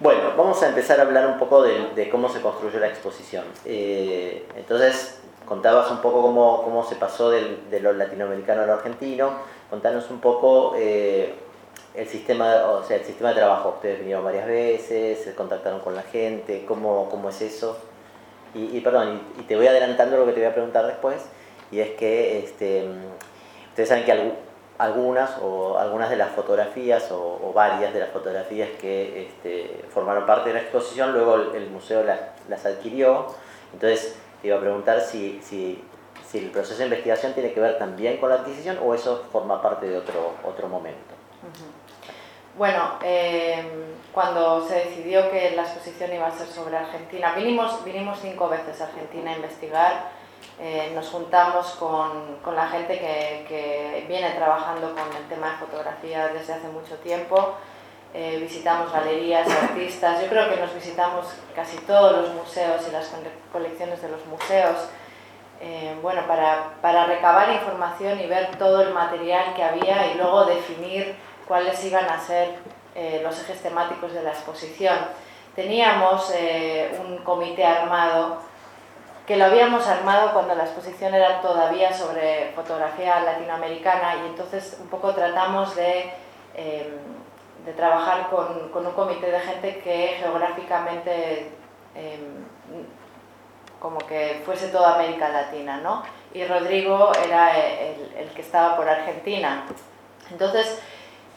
Bueno, 0.00 0.32
vamos 0.36 0.62
a 0.62 0.68
empezar 0.68 0.98
a 0.98 1.02
hablar 1.02 1.26
un 1.26 1.38
poco 1.38 1.62
de, 1.62 2.08
cómo 2.10 2.28
se 2.28 2.40
construyó 2.40 2.80
la 2.80 2.88
exposición. 2.88 3.44
Eh, 3.66 4.46
entonces, 4.56 5.20
contabas 5.46 5.90
un 5.90 5.98
poco 5.98 6.22
cómo, 6.22 6.62
cómo 6.62 6.82
se 6.84 6.96
pasó 6.96 7.30
de 7.30 7.80
lo 7.80 7.92
latinoamericano 7.92 8.62
a 8.62 8.66
lo 8.66 8.72
argentino 8.74 9.60
contanos 9.70 10.10
un 10.10 10.20
poco 10.20 10.74
eh, 10.76 11.32
el, 11.94 12.08
sistema, 12.08 12.66
o 12.66 12.82
sea, 12.82 12.96
el 12.96 13.04
sistema 13.04 13.30
de 13.30 13.36
trabajo. 13.36 13.70
Ustedes 13.76 14.00
vinieron 14.00 14.24
varias 14.24 14.46
veces, 14.46 15.22
se 15.22 15.34
contactaron 15.34 15.80
con 15.80 15.94
la 15.94 16.02
gente, 16.02 16.64
¿cómo, 16.66 17.08
cómo 17.08 17.30
es 17.30 17.40
eso? 17.40 17.78
Y, 18.52 18.80
perdón, 18.80 19.20
y, 19.38 19.42
te 19.42 19.54
voy 19.54 19.68
adelantando 19.68 20.16
lo 20.16 20.26
que 20.26 20.32
te 20.32 20.40
voy 20.40 20.48
a 20.48 20.52
preguntar 20.52 20.84
después, 20.84 21.18
y 21.70 21.78
es 21.78 21.90
que 21.90 22.40
este, 22.40 22.84
ustedes 23.68 23.88
saben 23.88 24.04
que 24.04 24.10
algunas 24.80 25.38
o 25.42 25.78
algunas 25.78 26.10
de 26.10 26.16
las 26.16 26.30
fotografías 26.30 27.10
o, 27.10 27.52
varias 27.54 27.92
de 27.92 28.00
las 28.00 28.10
fotografías 28.10 28.68
que 28.80 29.26
este, 29.26 29.84
formaron 29.92 30.26
parte 30.26 30.50
de 30.50 30.54
la 30.54 30.60
exposición, 30.62 31.12
luego 31.12 31.34
el, 31.54 31.70
museo 31.70 32.02
las, 32.02 32.20
las, 32.48 32.64
adquirió. 32.64 33.26
Entonces, 33.72 34.16
te 34.40 34.48
iba 34.48 34.56
a 34.56 34.60
preguntar 34.60 35.00
si, 35.00 35.40
si 35.42 35.84
si 36.30 36.38
el 36.38 36.50
proceso 36.50 36.78
de 36.78 36.84
investigación 36.84 37.32
tiene 37.32 37.52
que 37.52 37.60
ver 37.60 37.76
también 37.78 38.18
con 38.18 38.28
la 38.28 38.36
adquisición 38.36 38.78
o 38.84 38.94
eso 38.94 39.24
forma 39.32 39.60
parte 39.60 39.86
de 39.86 39.98
otro, 39.98 40.34
otro 40.44 40.68
momento. 40.68 41.14
Bueno, 42.56 42.98
em, 43.02 43.66
cuando 44.12 44.64
se 44.66 44.74
decidió 44.76 45.28
que 45.30 45.52
la 45.52 45.62
exposición 45.62 46.12
iba 46.12 46.28
a 46.28 46.30
ser 46.30 46.46
sobre 46.46 46.76
Argentina, 46.76 47.34
vinimos, 47.34 47.84
vinimos 47.84 48.18
cinco 48.20 48.48
veces 48.48 48.80
a 48.80 48.84
Argentina 48.84 49.32
a 49.32 49.36
investigar, 49.36 50.10
eh, 50.60 50.92
nos 50.94 51.08
juntamos 51.08 51.66
con, 51.76 52.36
con 52.44 52.54
la 52.54 52.68
gente 52.68 52.98
que, 52.98 53.46
que, 53.48 54.04
viene 54.06 54.30
trabajando 54.30 54.94
con 54.94 55.16
el 55.16 55.28
tema 55.28 55.52
de 55.52 55.56
fotografía 55.56 56.28
desde 56.28 56.52
hace 56.52 56.68
mucho 56.68 56.96
tiempo, 56.96 57.54
eh, 58.12 58.38
visitamos 58.40 58.92
galerías, 58.92 59.48
artistas, 59.48 60.20
yo 60.20 60.28
creo 60.28 60.50
que 60.50 60.56
nos 60.56 60.74
visitamos 60.74 61.26
casi 61.54 61.76
todos 61.78 62.12
los 62.12 62.34
museos 62.34 62.86
y 62.88 62.92
las 62.92 63.10
colecciones 63.52 64.02
de 64.02 64.08
los 64.08 64.24
museos, 64.26 64.88
eh, 65.62 65.94
bueno, 66.02 66.26
para, 66.26 66.74
para, 66.80 67.04
recabar 67.06 67.52
información 67.52 68.18
y 68.18 68.26
ver 68.26 68.56
todo 68.56 68.82
el 68.82 68.94
material 68.94 69.54
que 69.54 69.62
había 69.62 70.12
y 70.12 70.16
luego 70.16 70.46
definir 70.46 71.14
cuáles 71.46 71.84
iban 71.84 72.06
a 72.06 72.18
ser 72.18 72.54
eh, 72.94 73.20
los 73.22 73.40
ejes 73.40 73.62
temáticos 73.62 74.12
de 74.12 74.22
la 74.22 74.30
exposición. 74.30 74.96
Teníamos 75.54 76.32
eh, 76.34 76.98
un 77.04 77.18
comité 77.18 77.64
armado 77.64 78.38
que 79.26 79.36
lo 79.36 79.44
habíamos 79.44 79.86
armado 79.86 80.32
cuando 80.32 80.54
la 80.54 80.64
exposición 80.64 81.14
era 81.14 81.40
todavía 81.40 81.92
sobre 81.92 82.52
fotografía 82.54 83.20
latinoamericana 83.20 84.16
y 84.22 84.28
entonces 84.28 84.78
un 84.80 84.88
poco 84.88 85.14
tratamos 85.14 85.76
de, 85.76 86.10
de 87.64 87.72
trabajar 87.76 88.28
con, 88.28 88.70
con, 88.70 88.86
un 88.86 88.92
comité 88.92 89.30
de 89.30 89.40
gente 89.40 89.80
que 89.80 90.16
geográficamente 90.18 91.52
como 93.80 93.98
que 93.98 94.42
fuese 94.44 94.68
toda 94.68 94.94
América 94.94 95.28
Latina, 95.30 95.78
¿no? 95.78 96.02
Y 96.32 96.44
Rodrigo 96.44 97.10
era 97.24 97.58
el, 97.58 98.12
el, 98.16 98.28
que 98.28 98.42
estaba 98.42 98.76
por 98.76 98.88
Argentina. 98.88 99.64
Entonces, 100.30 100.80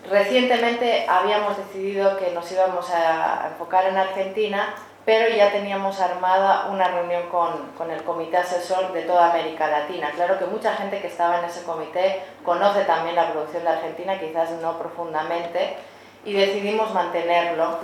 recientemente 0.09 1.07
habíamos 1.07 1.57
decidido 1.57 2.17
que 2.17 2.31
nos 2.31 2.51
íbamos 2.51 2.91
a 2.91 3.47
enfocar 3.47 3.85
en 3.85 3.97
Argentina, 3.97 4.75
pero 5.05 5.35
ya 5.35 5.51
teníamos 5.51 5.99
armada 5.99 6.67
una 6.69 6.87
reunión 6.87 7.23
con, 7.29 7.71
con, 7.77 7.91
el 7.91 8.03
comité 8.03 8.37
asesor 8.37 8.93
de 8.93 9.01
toda 9.01 9.31
América 9.31 9.67
Latina. 9.67 10.11
Claro 10.15 10.39
que 10.39 10.45
mucha 10.45 10.75
gente 10.75 11.01
que 11.01 11.07
estaba 11.07 11.39
en 11.39 11.45
ese 11.45 11.63
comité 11.63 12.23
conoce 12.45 12.85
también 12.85 13.15
la 13.15 13.31
producción 13.31 13.63
de 13.63 13.69
Argentina, 13.69 14.19
quizás 14.19 14.51
no 14.61 14.77
profundamente, 14.79 15.75
y 16.23 16.33
decidimos 16.33 16.93
mantenerlo 16.93 17.79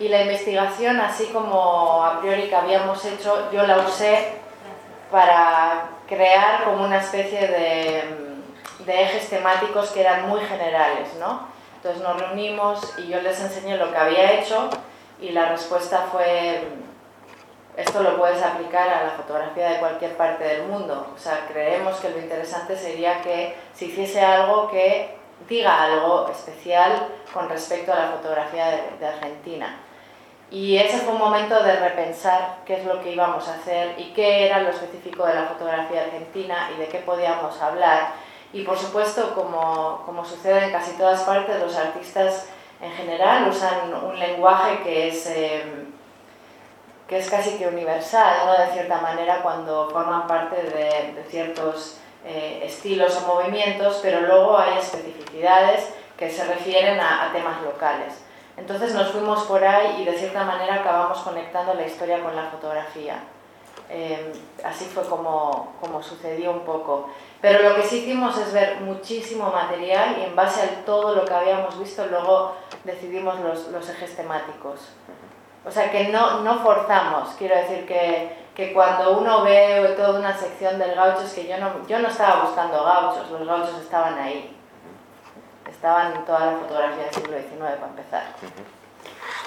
y 0.00 0.08
la 0.08 0.22
investigación, 0.22 0.98
así 0.98 1.26
como 1.26 2.02
a 2.02 2.20
priori 2.20 2.48
que 2.48 2.56
habíamos 2.56 3.04
hecho, 3.04 3.50
yo 3.52 3.66
la 3.66 3.78
usé 3.80 4.32
para 5.10 5.90
crear 6.08 6.64
como 6.64 6.84
una 6.84 7.00
especie 7.00 7.46
de, 7.46 8.04
de 8.78 9.02
ejes 9.02 9.28
temáticos 9.28 9.90
que 9.90 10.00
eran 10.00 10.26
muy 10.26 10.40
generales, 10.40 11.14
¿no? 11.20 11.48
Entonces 11.76 12.02
nos 12.02 12.18
reunimos 12.18 12.98
y 12.98 13.08
yo 13.08 13.20
les 13.20 13.40
enseñé 13.40 13.76
lo 13.76 13.90
que 13.92 13.98
había 13.98 14.40
hecho 14.40 14.70
y 15.20 15.30
la 15.30 15.50
respuesta 15.50 16.08
fue, 16.10 16.62
esto 17.76 18.02
lo 18.02 18.16
puedes 18.18 18.42
aplicar 18.42 18.88
a 18.88 19.04
la 19.04 19.10
fotografía 19.10 19.70
de 19.70 19.78
cualquier 19.78 20.16
parte 20.16 20.44
del 20.44 20.62
mundo. 20.64 21.12
O 21.14 21.18
sea, 21.18 21.46
creemos 21.46 21.96
que 21.96 22.10
lo 22.10 22.18
interesante 22.18 22.76
sería 22.76 23.20
que 23.22 23.56
se 23.74 23.86
hiciese 23.86 24.20
algo 24.20 24.70
que 24.70 25.14
diga 25.48 25.82
algo 25.82 26.28
especial 26.30 27.08
con 27.32 27.48
respecto 27.48 27.92
a 27.92 27.96
la 27.96 28.08
fotografía 28.08 28.68
de, 28.68 28.82
de 28.98 29.06
Argentina. 29.06 29.80
Y 30.50 30.76
ese 30.78 30.98
fue 30.98 31.12
un 31.12 31.20
momento 31.20 31.62
de 31.62 31.76
repensar 31.76 32.58
qué 32.66 32.80
es 32.80 32.84
lo 32.84 33.00
que 33.00 33.12
íbamos 33.12 33.46
a 33.48 33.54
hacer 33.54 33.94
y 33.98 34.12
qué 34.12 34.46
era 34.46 34.60
lo 34.60 34.70
específico 34.70 35.24
de 35.24 35.34
la 35.34 35.44
fotografía 35.44 36.02
argentina 36.02 36.70
y 36.74 36.80
de 36.80 36.88
qué 36.88 36.98
podíamos 36.98 37.60
hablar. 37.62 38.14
Y 38.52 38.62
por 38.62 38.76
supuesto, 38.76 39.32
como, 39.34 40.02
como 40.04 40.24
sucede 40.24 40.64
en 40.64 40.72
casi 40.72 40.96
todas 40.96 41.22
partes, 41.22 41.60
los 41.60 41.76
artistas 41.76 42.48
en 42.80 42.92
general 42.92 43.48
usan 43.48 43.92
un 43.92 44.18
lenguaje 44.18 44.82
que 44.82 45.08
es, 45.08 45.26
eh, 45.26 45.62
que 47.06 47.18
es 47.18 47.28
casi 47.28 47.58
que 47.58 47.66
universal, 47.66 48.46
¿no? 48.46 48.52
de 48.52 48.72
cierta 48.72 49.00
manera, 49.00 49.42
cuando 49.42 49.90
forman 49.90 50.26
parte 50.26 50.56
de, 50.62 51.12
de 51.12 51.24
ciertos 51.28 51.98
eh, 52.24 52.62
estilos 52.64 53.16
o 53.22 53.26
movimientos, 53.26 54.00
pero 54.02 54.20
luego 54.20 54.58
hay 54.58 54.78
especificidades 54.78 55.92
que 56.16 56.30
se 56.30 56.44
refieren 56.44 57.00
a, 57.00 57.28
a 57.28 57.32
temas 57.32 57.62
locales. 57.62 58.14
Entonces 58.56 58.94
nos 58.94 59.08
fuimos 59.08 59.44
por 59.44 59.64
ahí 59.64 60.02
y 60.02 60.04
de 60.04 60.12
cierta 60.18 60.44
manera 60.44 60.76
acabamos 60.76 61.18
conectando 61.18 61.74
la 61.74 61.86
historia 61.86 62.22
con 62.22 62.36
la 62.36 62.44
fotografía. 62.50 63.16
Eh, 63.88 64.32
así 64.64 64.84
fue 64.84 65.02
como, 65.04 65.74
como, 65.80 66.02
sucedió 66.02 66.52
un 66.52 66.60
poco. 66.60 67.08
Pero 67.40 67.68
lo 67.68 67.74
que 67.74 67.82
sí 67.82 67.98
hicimos 67.98 68.36
es 68.36 68.52
ver 68.52 68.80
muchísimo 68.80 69.50
material 69.50 70.16
y 70.18 70.24
en 70.24 70.36
base 70.36 70.62
a 70.62 70.84
todo 70.84 71.14
lo 71.14 71.24
que 71.24 71.32
habíamos 71.32 71.78
visto 71.78 72.04
luego 72.06 72.56
decidimos 72.84 73.40
los, 73.40 73.68
los 73.68 73.88
ejes 73.88 74.14
temáticos. 74.14 74.80
O 75.64 75.70
sea 75.70 75.90
que 75.90 76.08
no, 76.08 76.40
no 76.40 76.58
forzamos, 76.60 77.30
quiero 77.38 77.56
decir 77.56 77.86
que, 77.86 78.36
que, 78.54 78.72
cuando 78.72 79.18
uno 79.18 79.42
ve 79.42 79.94
toda 79.96 80.18
una 80.18 80.36
sección 80.36 80.78
del 80.78 80.94
gaucho 80.94 81.22
es 81.22 81.34
que 81.34 81.46
yo 81.46 81.58
no, 81.58 81.86
yo 81.86 81.98
no 81.98 82.08
estaba 82.08 82.44
buscando 82.44 82.82
gauchos, 82.82 83.30
los 83.30 83.46
gauchos 83.46 83.78
estaban 83.80 84.18
ahí 84.18 84.56
estaban 85.70 86.14
en 86.14 86.24
toda 86.26 86.46
la 86.46 86.58
fotografía 86.58 87.04
del 87.04 87.14
siglo 87.14 87.38
XIX 87.38 87.58
para 87.58 87.86
empezar. 87.86 88.22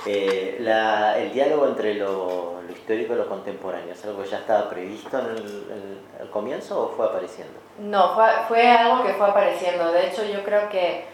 Eh, 0.05 0.57
la, 0.59 1.17
el 1.17 1.31
diálogo 1.31 1.67
entre 1.67 1.93
lo, 1.93 2.61
lo, 2.61 2.71
histórico 2.71 3.13
y 3.13 3.17
lo 3.17 3.29
contemporáneo, 3.29 3.93
¿es 3.93 4.03
algo 4.03 4.21
que 4.21 4.29
ya 4.29 4.39
estaba 4.39 4.69
previsto 4.69 5.17
en 5.17 5.25
el, 5.27 5.37
el, 5.37 5.99
el 6.21 6.29
comienzo 6.29 6.83
o 6.83 6.89
fue 6.89 7.05
apareciendo? 7.05 7.53
No, 7.79 8.13
fue, 8.13 8.25
fue, 8.47 8.69
algo 8.69 9.03
que 9.03 9.13
fue 9.13 9.27
apareciendo. 9.27 9.91
De 9.91 10.07
hecho, 10.07 10.25
yo 10.25 10.43
creo 10.43 10.67
que, 10.69 11.05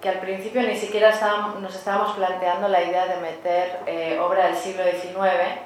que 0.00 0.08
al 0.08 0.20
principio 0.20 0.62
ni 0.62 0.76
siquiera 0.76 1.10
estábamos, 1.10 1.60
nos 1.60 1.74
estábamos 1.74 2.16
planteando 2.16 2.68
la 2.68 2.82
idea 2.82 3.06
de 3.06 3.16
meter 3.16 3.80
eh, 3.86 4.18
obra 4.20 4.46
del 4.46 4.56
siglo 4.56 4.84
XIX 4.84 5.60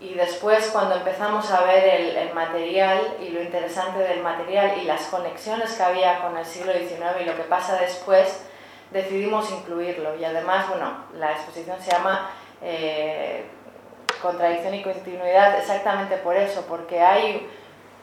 y 0.00 0.14
después 0.14 0.70
cuando 0.72 0.96
empezamos 0.96 1.50
a 1.50 1.64
ver 1.64 1.84
el, 2.00 2.16
el, 2.16 2.34
material 2.34 3.16
y 3.20 3.30
lo 3.30 3.42
interesante 3.42 3.98
del 3.98 4.22
material 4.22 4.78
y 4.80 4.84
las 4.84 5.06
conexiones 5.06 5.74
que 5.74 5.82
había 5.82 6.20
con 6.20 6.36
el 6.36 6.44
siglo 6.46 6.72
XIX 6.72 7.20
y 7.20 7.24
lo 7.24 7.36
que 7.36 7.42
pasa 7.42 7.78
después, 7.78 8.46
decidimos 8.90 9.50
incluirlo. 9.50 10.16
Y 10.16 10.24
además, 10.24 10.68
bueno, 10.68 11.04
la 11.18 11.32
exposición 11.32 11.80
se 11.80 11.90
llama 11.90 12.30
eh, 12.62 13.44
Contradicción 14.20 14.74
y 14.74 14.82
Continuidad 14.82 15.58
exactamente 15.58 16.16
por 16.18 16.36
eso, 16.36 16.64
porque 16.68 17.00
hay 17.00 17.48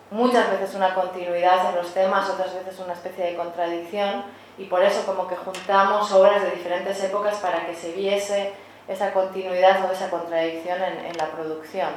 muchas 0.10 0.50
veces 0.50 0.74
una 0.75 0.94
continuidad 0.94 1.70
en 1.70 1.75
los 1.75 1.94
temas, 1.94 2.29
otras 2.29 2.53
veces 2.53 2.79
una 2.79 2.94
especie 2.94 3.25
de 3.25 3.36
contradicción, 3.36 4.24
y 4.58 4.65
por 4.65 4.84
eso 4.84 5.06
como 5.06 5.27
que 5.27 5.36
juntamos 5.36 6.12
obras 6.12 6.41
de 6.41 6.51
diferentes 6.51 7.03
épocas 7.03 7.38
para 7.38 7.65
que 7.65 7.75
se 7.75 7.91
viese 7.91 8.53
esa 8.88 9.12
continuidad 9.12 9.88
o 9.88 9.91
esa 9.91 10.10
contradicción 10.10 10.82
en, 10.82 11.17
la 11.17 11.27
producción. 11.27 11.89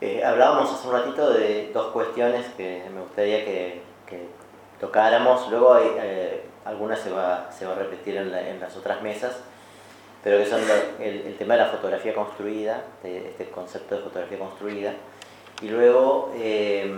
Eh, 0.00 0.24
hablábamos 0.24 0.72
hace 0.72 0.86
un 0.86 0.94
ratito 0.94 1.30
de 1.32 1.72
dos 1.74 1.92
cuestiones 1.92 2.46
que 2.56 2.84
me 2.94 3.00
gustaría 3.00 3.44
que, 3.44 3.82
que 4.06 4.28
tocáramos, 4.80 5.50
luego 5.50 5.74
hay, 5.74 5.90
eh, 5.98 6.47
algunas 6.64 6.98
se 7.00 7.10
va, 7.10 7.50
se 7.50 7.66
va 7.66 7.72
a 7.72 7.76
repetir 7.76 8.16
en, 8.16 8.30
la, 8.30 8.48
en, 8.48 8.60
las 8.60 8.76
otras 8.76 9.02
mesas, 9.02 9.36
pero 10.22 10.38
que 10.38 10.46
son 10.46 10.60
el, 11.00 11.26
el, 11.26 11.36
tema 11.36 11.54
de 11.54 11.60
la 11.60 11.68
fotografía 11.68 12.14
construida, 12.14 12.82
de 13.02 13.28
este 13.28 13.50
concepto 13.50 13.96
de 13.96 14.02
fotografía 14.02 14.38
construida, 14.38 14.92
y 15.62 15.68
luego 15.68 16.32
eh, 16.36 16.92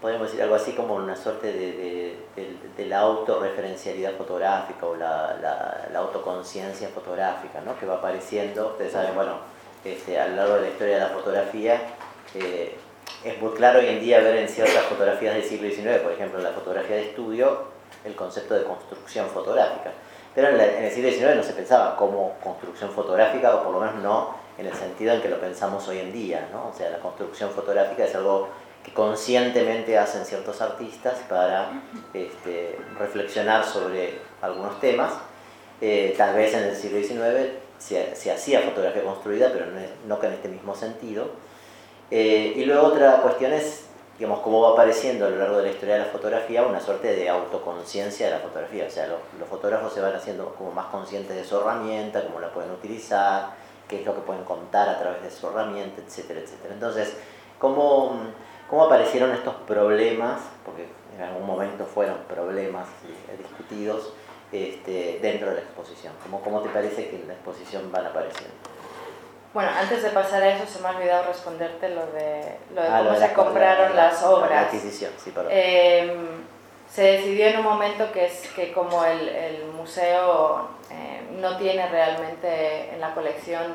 podemos 0.00 0.28
decir 0.28 0.42
algo 0.42 0.54
así 0.54 0.72
como 0.72 0.94
una 0.94 1.14
suerte 1.16 1.52
de, 1.52 1.72
de, 1.72 2.16
de, 2.36 2.56
de 2.76 2.86
la 2.86 3.00
autorreferencialidad 3.00 4.14
fotográfica 4.16 4.86
o 4.86 4.96
la, 4.96 5.36
la, 5.40 5.88
la 5.92 5.98
autoconciencia 5.98 6.88
fotográfica, 6.88 7.60
¿no? 7.60 7.78
que 7.78 7.86
va 7.86 7.96
apareciendo, 7.96 8.68
ustedes 8.68 8.92
saben, 8.92 9.14
bueno, 9.14 9.36
este, 9.84 10.18
a 10.18 10.28
lo 10.28 10.36
largo 10.36 10.54
de 10.56 10.60
la 10.62 10.68
historia 10.68 10.94
de 10.94 11.00
la 11.00 11.08
fotografía, 11.08 11.80
eh, 12.34 12.76
es 13.24 13.40
muy 13.40 13.52
claro 13.52 13.80
hoy 13.80 13.86
en 13.86 14.00
día 14.00 14.20
ver 14.20 14.36
en 14.36 14.48
ciertas 14.48 14.84
fotografías 14.84 15.34
del 15.34 15.44
siglo 15.44 15.68
XIX, 15.68 15.98
por 15.98 16.12
ejemplo 16.12 16.38
la 16.40 16.50
fotografía 16.50 16.96
de 16.96 17.08
estudio, 17.08 17.69
el 18.04 18.14
concepto 18.14 18.54
de 18.54 18.64
construcción 18.64 19.28
fotográfica. 19.28 19.92
Pero 20.34 20.48
en, 20.48 20.60
el 20.60 20.90
siglo 20.90 21.10
XIX 21.10 21.36
no 21.36 21.42
se 21.42 21.52
pensaba 21.52 21.96
como 21.96 22.34
construcción 22.42 22.90
fotográfica, 22.90 23.56
o 23.56 23.64
por 23.64 23.74
lo 23.74 23.80
menos 23.80 23.96
no 23.96 24.34
en 24.58 24.66
el 24.66 24.74
sentido 24.74 25.14
en 25.14 25.22
que 25.22 25.28
lo 25.28 25.40
pensamos 25.40 25.86
hoy 25.88 25.98
en 25.98 26.12
día. 26.12 26.48
¿no? 26.52 26.68
O 26.68 26.72
sea, 26.72 26.90
la 26.90 26.98
construcción 26.98 27.50
fotográfica 27.50 28.04
es 28.04 28.14
algo 28.14 28.48
que 28.84 28.92
conscientemente 28.92 29.98
hacen 29.98 30.24
ciertos 30.24 30.60
artistas 30.60 31.18
para 31.28 31.82
este, 32.14 32.78
reflexionar 32.98 33.64
sobre 33.64 34.18
algunos 34.40 34.80
temas. 34.80 35.12
Eh, 35.80 36.14
tal 36.16 36.34
vez 36.36 36.54
en 36.54 36.64
el 36.64 36.76
siglo 36.76 36.98
XIX 36.98 37.52
se, 37.78 38.14
se, 38.14 38.30
hacía 38.30 38.60
fotografía 38.60 39.02
construida, 39.02 39.50
pero 39.52 39.66
no, 39.66 39.80
no 40.16 40.22
en 40.22 40.32
este 40.32 40.48
mismo 40.48 40.74
sentido. 40.74 41.30
Eh, 42.10 42.54
y 42.56 42.64
luego 42.64 42.88
otra 42.88 43.22
cuestión 43.22 43.52
es, 43.52 43.84
digamos, 44.20 44.40
cómo 44.40 44.60
va 44.60 44.72
apareciendo 44.72 45.24
a 45.24 45.30
lo 45.30 45.36
largo 45.36 45.56
de 45.56 45.62
la 45.62 45.70
historia 45.70 45.94
de 45.94 46.00
la 46.00 46.06
fotografía 46.08 46.62
una 46.62 46.78
suerte 46.78 47.16
de 47.16 47.30
autoconciencia 47.30 48.26
de 48.26 48.32
la 48.32 48.40
fotografía. 48.40 48.84
O 48.86 48.90
sea, 48.90 49.06
los, 49.06 49.48
fotógrafos 49.48 49.94
se 49.94 50.02
van 50.02 50.14
haciendo 50.14 50.54
como 50.56 50.72
más 50.72 50.88
conscientes 50.88 51.34
de 51.34 51.42
su 51.42 51.56
herramienta, 51.56 52.22
cómo 52.26 52.38
la 52.38 52.52
pueden 52.52 52.70
utilizar, 52.70 53.54
qué 53.88 54.00
es 54.00 54.04
lo 54.04 54.14
que 54.14 54.20
pueden 54.20 54.44
contar 54.44 54.90
a 54.90 54.98
través 54.98 55.22
de 55.22 55.30
su 55.30 55.48
herramienta, 55.48 56.02
etcétera, 56.06 56.40
etcétera. 56.40 56.74
Entonces, 56.74 57.16
¿cómo, 57.58 58.20
cómo 58.68 58.84
aparecieron 58.84 59.30
estos 59.30 59.54
problemas? 59.66 60.42
Porque 60.66 60.86
en 61.16 61.22
algún 61.22 61.46
momento 61.46 61.86
fueron 61.86 62.18
problemas 62.28 62.88
discutidos 63.38 64.12
este, 64.52 65.18
dentro 65.22 65.48
de 65.48 65.54
la 65.54 65.60
exposición. 65.62 66.12
¿Cómo, 66.22 66.42
¿Cómo 66.42 66.60
te 66.60 66.68
parece 66.68 67.08
que 67.08 67.16
en 67.16 67.26
la 67.26 67.32
exposición 67.32 67.90
van 67.90 68.04
apareciendo? 68.04 68.69
Bueno, 69.52 69.70
antes 69.76 70.02
de 70.02 70.10
pasar 70.10 70.42
a 70.42 70.48
eso, 70.50 70.64
se 70.66 70.80
me 70.80 70.88
ha 70.88 70.92
olvidado 70.92 71.24
responderte 71.24 71.88
lo 71.88 72.06
de, 72.06 72.56
lo 72.74 72.82
de 72.82 72.88
ah, 72.88 72.98
cómo 72.98 73.10
lo 73.10 73.18
de 73.18 73.26
se 73.26 73.32
compraron 73.32 73.96
la, 73.96 74.06
las 74.06 74.22
obras. 74.22 74.50
La 74.50 74.60
adquisición, 74.60 75.12
sí, 75.18 75.30
perdón. 75.30 75.50
Eh, 75.52 76.16
se 76.88 77.02
decidió 77.02 77.46
en 77.48 77.58
un 77.58 77.64
momento 77.64 78.12
que 78.12 78.26
es 78.26 78.48
que 78.54 78.72
como 78.72 79.04
el, 79.04 79.28
el 79.28 79.64
museo 79.66 80.68
eh, 80.90 81.22
no 81.40 81.56
tiene 81.56 81.88
realmente 81.88 82.92
en 82.92 83.00
la 83.00 83.12
colección 83.14 83.74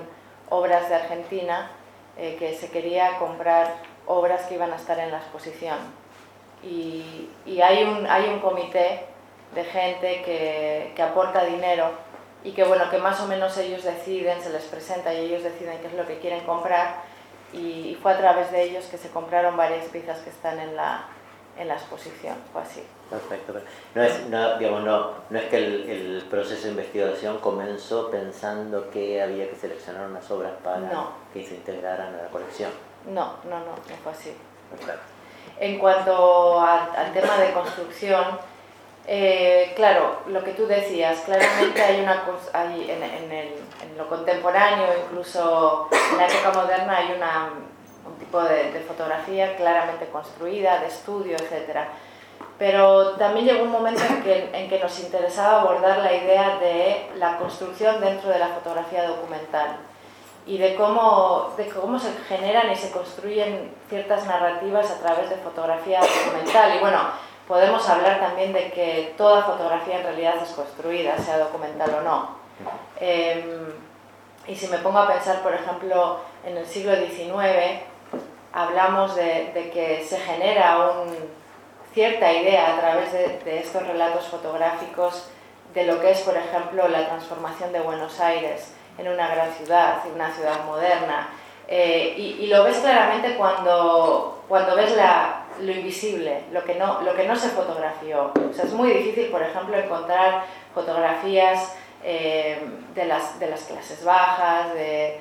obras 0.50 0.88
de 0.88 0.96
Argentina, 0.96 1.72
eh, 2.18 2.38
que 2.40 2.56
se 2.56 2.70
quería 2.70 3.18
comprar 3.18 3.74
obras 4.08 4.44
que 4.44 4.56
iban 4.56 4.72
a 4.72 4.78
estar 4.78 4.98
en 5.00 5.12
la 5.12 5.18
exposición. 5.18 5.78
Y, 6.64 7.30
y 7.46 7.62
hay, 7.62 7.84
un, 7.84 8.08
hay 8.08 8.30
un 8.30 8.40
comité 8.40 9.06
de 9.54 9.64
gente 9.66 10.22
que, 10.24 10.94
que 10.96 11.02
aporta 11.02 11.44
dinero 11.44 11.92
y 12.46 12.52
que 12.52 12.64
bueno, 12.64 12.90
que 12.92 13.00
más 13.00 13.20
o 13.22 13.28
menos 13.28 13.58
ellos 13.58 13.84
deciden, 13.84 14.40
se 14.40 14.52
les 14.52 14.64
presenta 14.66 15.12
y 15.14 15.26
ellos 15.26 15.42
deciden 15.42 15.80
qué 15.80 15.88
es 15.88 15.94
lo 15.94 16.06
que 16.06 16.20
quieren 16.20 16.46
comprar 16.46 16.98
y, 17.52 17.98
fue 18.02 18.14
a 18.14 18.18
través 18.18 18.52
de 18.52 18.64
ellos 18.64 18.86
que 18.86 18.98
se 18.98 19.10
compraron 19.10 19.58
varias 19.58 19.86
piezas 19.88 20.20
que 20.20 20.30
están 20.30 20.60
en 20.60 20.76
la, 20.76 21.06
en 21.58 21.68
la 21.68 21.74
exposición, 21.74 22.36
fue 22.54 22.62
así. 22.62 22.84
Perfecto. 23.10 23.54
No 23.96 24.04
es, 24.04 24.28
no, 24.28 24.58
digamos, 24.60 24.84
no, 24.84 25.12
no 25.30 25.40
es 25.40 25.46
que 25.46 25.58
el, 25.58 25.90
el, 25.90 26.24
proceso 26.30 26.66
de 26.66 26.70
investigación 26.72 27.40
comenzó 27.40 28.12
pensando 28.12 28.92
que 28.92 29.22
había 29.22 29.50
que 29.50 29.56
seleccionar 29.56 30.08
unas 30.08 30.30
obras 30.30 30.52
para 30.64 30.80
no. 30.80 31.12
que 31.34 31.44
se 31.44 31.56
integraran 31.56 32.14
a 32.14 32.24
la 32.24 32.28
colección. 32.28 32.70
No, 33.08 33.38
no, 33.46 33.60
no, 33.60 33.72
no 33.72 33.96
fue 34.04 34.12
así. 34.12 34.36
Perfecto. 34.70 35.02
En 35.60 35.80
cuanto 35.80 36.60
a, 36.60 36.94
al 36.94 37.14
tema 37.14 37.38
de 37.38 37.54
construcción, 37.54 38.38
eh, 39.08 39.74
claro, 39.76 40.22
lo 40.28 40.44
que 40.44 40.52
tú 40.52 40.66
decías, 40.66 41.22
claramente 41.22 41.82
hay 41.82 42.02
una 42.02 42.24
hay 42.54 42.90
en, 42.90 43.04
en, 43.04 43.32
el, 43.32 43.48
en, 43.84 43.98
lo 43.98 44.10
contemporáneo, 44.10 44.88
incluso 45.06 45.90
en 46.12 46.18
la 46.18 46.28
época 46.28 46.52
moderna, 46.54 46.98
hay 46.98 47.14
una, 47.16 47.50
un 48.06 48.16
tipo 48.18 48.42
de, 48.42 48.84
fotografía 48.88 49.56
claramente 49.58 50.08
construida, 50.08 50.80
de 50.80 50.88
estudio, 50.88 51.38
etc. 51.38 51.82
Pero 52.58 53.12
también 53.12 53.46
llegó 53.46 53.64
un 53.64 53.72
momento 53.72 54.02
en 54.04 54.24
que, 54.24 54.50
en 54.52 54.70
que 54.70 54.80
nos 54.80 55.00
interesaba 55.00 55.62
abordar 55.62 56.00
la 56.00 56.14
idea 56.14 56.58
de 56.58 57.12
la 57.18 57.38
construcción 57.38 58.02
dentro 58.02 58.30
de 58.30 58.40
la 58.40 58.48
fotografía 58.50 59.08
documental 59.08 59.78
y 60.48 60.58
de 60.58 60.76
cómo, 60.76 61.54
de 61.58 61.68
cómo 61.70 62.00
se 62.00 62.12
generan 62.28 62.72
y 62.72 62.76
se 62.76 62.92
construyen 62.92 63.72
ciertas 63.90 64.26
narrativas 64.26 64.90
a 64.92 65.00
través 65.00 65.30
de 65.30 65.36
fotografía 65.38 66.00
documental. 66.00 66.76
Y 66.76 66.80
bueno, 66.80 67.00
podemos 67.48 67.88
hablar 67.90 68.20
también 68.20 68.54
de 68.54 68.72
que 68.72 69.14
toda 69.18 69.44
fotografía 69.44 69.98
en 69.98 70.04
realidad 70.04 70.36
es 70.42 70.50
construida, 70.50 71.18
sea 71.18 71.38
documental 71.38 71.96
o 71.96 72.02
no. 72.02 72.30
Eh, 73.00 73.74
y 74.48 74.56
si 74.56 74.68
me 74.68 74.78
pongo 74.78 75.00
a 75.00 75.08
pensar, 75.08 75.42
por 75.42 75.54
ejemplo, 75.54 76.20
en 76.46 76.58
el 76.58 76.66
siglo 76.66 76.96
XIX, 76.96 77.82
hablamos 78.54 79.16
de, 79.16 79.72
que 79.74 80.04
se 80.04 80.20
genera 80.20 80.92
un, 80.92 81.16
cierta 81.94 82.32
idea 82.32 82.74
a 82.74 82.80
través 82.80 83.12
de, 83.12 83.40
de 83.40 83.60
estos 83.60 83.86
relatos 83.86 84.28
fotográficos 84.28 85.30
de 85.74 85.86
lo 85.86 86.00
que 86.00 86.12
es, 86.12 86.22
por 86.22 86.38
ejemplo, 86.38 86.88
la 86.88 87.06
transformación 87.06 87.74
de 87.74 87.80
Buenos 87.82 88.20
Aires 88.20 88.74
en 88.98 89.08
una 89.08 89.28
gran 89.28 89.52
ciudad, 89.54 89.98
una 90.14 90.32
ciudad 90.32 90.64
moderna. 90.66 91.30
Eh, 91.68 92.14
y, 92.18 92.48
lo 92.48 92.64
ves 92.64 92.78
claramente 92.78 93.36
cuando, 93.36 94.44
cuando 94.48 94.76
ves 94.76 94.96
la, 94.96 95.45
lo 95.62 95.72
invisible, 95.72 96.44
lo 96.52 96.64
que, 96.64 96.76
no, 96.76 97.02
lo 97.02 97.16
que 97.16 97.28
no 97.28 97.36
se 97.36 97.50
fotografió. 97.50 98.32
O 98.50 98.54
sea, 98.54 98.66
es 98.66 98.74
muy 98.74 98.90
difícil, 98.90 99.28
por 99.28 99.42
ejemplo, 99.42 99.78
encontrar 99.78 100.46
fotografías 100.74 101.76
eh, 102.04 102.60
de, 102.94 103.06
las, 103.06 103.40
de 103.40 103.48
las 103.48 103.64
clases 103.64 104.04
bajas, 104.04 104.74
de, 104.74 105.20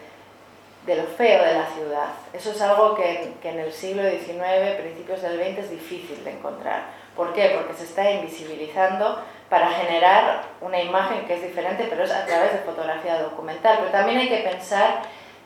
de, 0.87 0.97
lo 0.97 1.05
feo 1.05 1.45
de 1.45 1.55
la 1.55 1.67
ciudad. 1.67 2.09
Eso 2.33 2.51
es 2.51 2.61
algo 2.61 2.95
que, 2.95 3.35
que 3.41 3.51
en 3.51 3.61
el 3.61 3.73
siglo 3.73 4.03
XIX, 4.03 4.81
principios 4.81 5.23
del 5.23 5.39
XX, 5.39 5.59
es 5.59 5.71
difícil 5.71 6.25
de 6.25 6.33
encontrar. 6.33 6.85
¿Por 7.17 7.33
qué? 7.33 7.53
Porque 7.57 7.75
se 7.75 7.85
está 7.85 8.11
invisibilizando 8.11 9.23
para 9.49 9.71
generar 9.71 10.43
una 10.61 10.81
imagen 10.81 11.27
que 11.27 11.35
es 11.35 11.43
diferente, 11.43 11.87
pero 11.89 12.05
es 12.05 12.11
a 12.11 12.27
través 12.27 12.53
de 12.53 12.59
fotografía 12.59 13.23
documental. 13.23 13.77
Pero 13.79 13.91
también 13.91 14.19
hay 14.19 14.29
que 14.29 14.49
pensar 14.49 15.03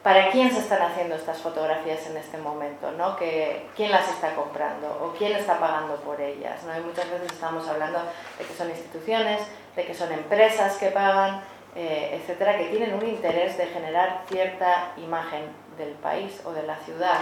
para 0.08 0.30
quién 0.30 0.50
se 0.50 0.60
están 0.60 0.80
haciendo 0.80 1.16
estas 1.16 1.36
fotografías 1.36 2.06
en 2.06 2.16
este 2.16 2.38
momento, 2.38 2.90
¿no? 2.92 3.14
que, 3.14 3.66
quién 3.76 3.90
las 3.90 4.08
está 4.08 4.34
comprando 4.34 4.88
o 5.02 5.12
quién 5.18 5.32
está 5.32 5.60
pagando 5.60 5.96
por 5.96 6.18
ellas. 6.18 6.62
¿no? 6.64 6.74
Y 6.74 6.80
muchas 6.80 7.10
veces 7.10 7.30
estamos 7.30 7.68
hablando 7.68 7.98
de 8.38 8.44
que 8.46 8.54
son 8.54 8.70
instituciones, 8.70 9.42
de 9.76 9.84
que 9.84 9.92
son 9.92 10.10
empresas 10.10 10.78
que 10.78 10.86
pagan, 10.86 11.42
eh, 11.76 12.18
etcétera, 12.18 12.56
que 12.56 12.68
tienen 12.68 12.94
un 12.94 13.06
interés 13.06 13.58
de 13.58 13.66
generar 13.66 14.22
cierta 14.30 14.92
imagen 14.96 15.42
del 15.76 15.90
país 15.90 16.40
o 16.46 16.52
de 16.52 16.62
la 16.62 16.76
ciudad. 16.76 17.18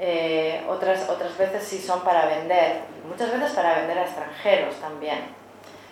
Eh, 0.00 0.64
otras, 0.70 1.10
otras 1.10 1.36
veces 1.36 1.64
sí 1.64 1.78
son 1.78 2.00
para 2.00 2.24
vender, 2.24 2.80
muchas 3.06 3.30
veces 3.30 3.52
para 3.52 3.74
vender 3.74 3.98
a 3.98 4.04
extranjeros 4.04 4.74
también. 4.76 5.18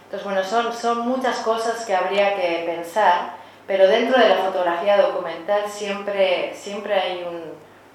Entonces, 0.04 0.24
bueno, 0.24 0.42
son, 0.42 0.72
son 0.72 1.06
muchas 1.06 1.40
cosas 1.40 1.84
que 1.84 1.94
habría 1.94 2.34
que 2.34 2.64
pensar 2.64 3.43
pero 3.66 3.88
dentro 3.88 4.18
de 4.18 4.28
la 4.28 4.36
fotografía 4.36 5.00
documental 5.00 5.62
siempre, 5.68 6.54
siempre 6.54 6.94
hay 6.94 7.26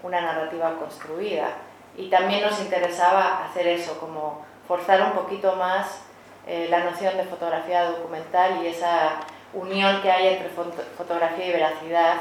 una 0.04 0.22
narrativa 0.22 0.76
construida 0.78 1.50
y 1.96 2.10
también 2.10 2.42
nos 2.42 2.60
interesaba 2.62 3.46
hacer 3.46 3.68
eso, 3.68 4.00
como 4.00 4.46
forzar 4.68 5.02
un 5.02 5.12
poquito 5.12 5.56
más 5.56 6.02
eh, 6.48 6.68
la 6.70 6.84
noción 6.84 7.18
de 7.18 7.24
fotografía 7.26 7.86
documental 7.86 8.64
y 8.64 8.68
esa 8.68 9.20
unión 9.54 10.02
que 10.02 10.12
hay 10.12 10.28
entre 10.36 10.50
fotografía 10.98 11.48
y 11.48 11.52
veracidad 11.52 12.16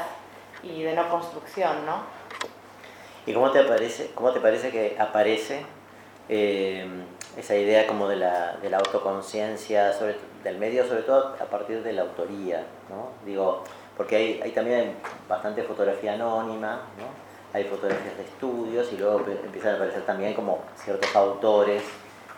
y 0.61 0.83
de 0.83 0.93
no 0.93 1.09
construcción, 1.09 1.85
¿no? 1.85 2.03
¿Y 3.25 3.33
cómo 3.33 3.51
te 3.51 3.63
parece, 3.63 4.11
cómo 4.13 4.31
te 4.31 4.39
parece 4.39 4.71
que 4.71 4.95
aparece 4.99 5.65
eh, 6.27 6.87
esa 7.37 7.55
idea 7.55 7.87
como 7.87 8.07
de 8.07 8.17
la, 8.17 8.57
de 8.61 8.69
la 8.69 8.77
autoconciencia 8.77 9.93
del 10.43 10.57
medio, 10.57 10.85
sobre 10.87 11.03
todo 11.03 11.35
a 11.39 11.45
partir 11.45 11.83
de 11.83 11.93
la 11.93 12.01
autoría, 12.01 12.65
¿no? 12.89 13.09
Digo, 13.25 13.63
porque 13.95 14.15
hay, 14.15 14.41
hay 14.41 14.51
también 14.51 14.95
bastante 15.27 15.63
fotografía 15.63 16.13
anónima, 16.13 16.81
¿no? 16.97 17.29
hay 17.53 17.63
fotografías 17.63 18.15
de 18.15 18.23
estudios 18.23 18.91
y 18.93 18.97
luego 18.97 19.25
empiezan 19.43 19.73
a 19.73 19.75
aparecer 19.75 20.03
también 20.05 20.33
como 20.33 20.59
ciertos 20.75 21.15
autores, 21.15 21.81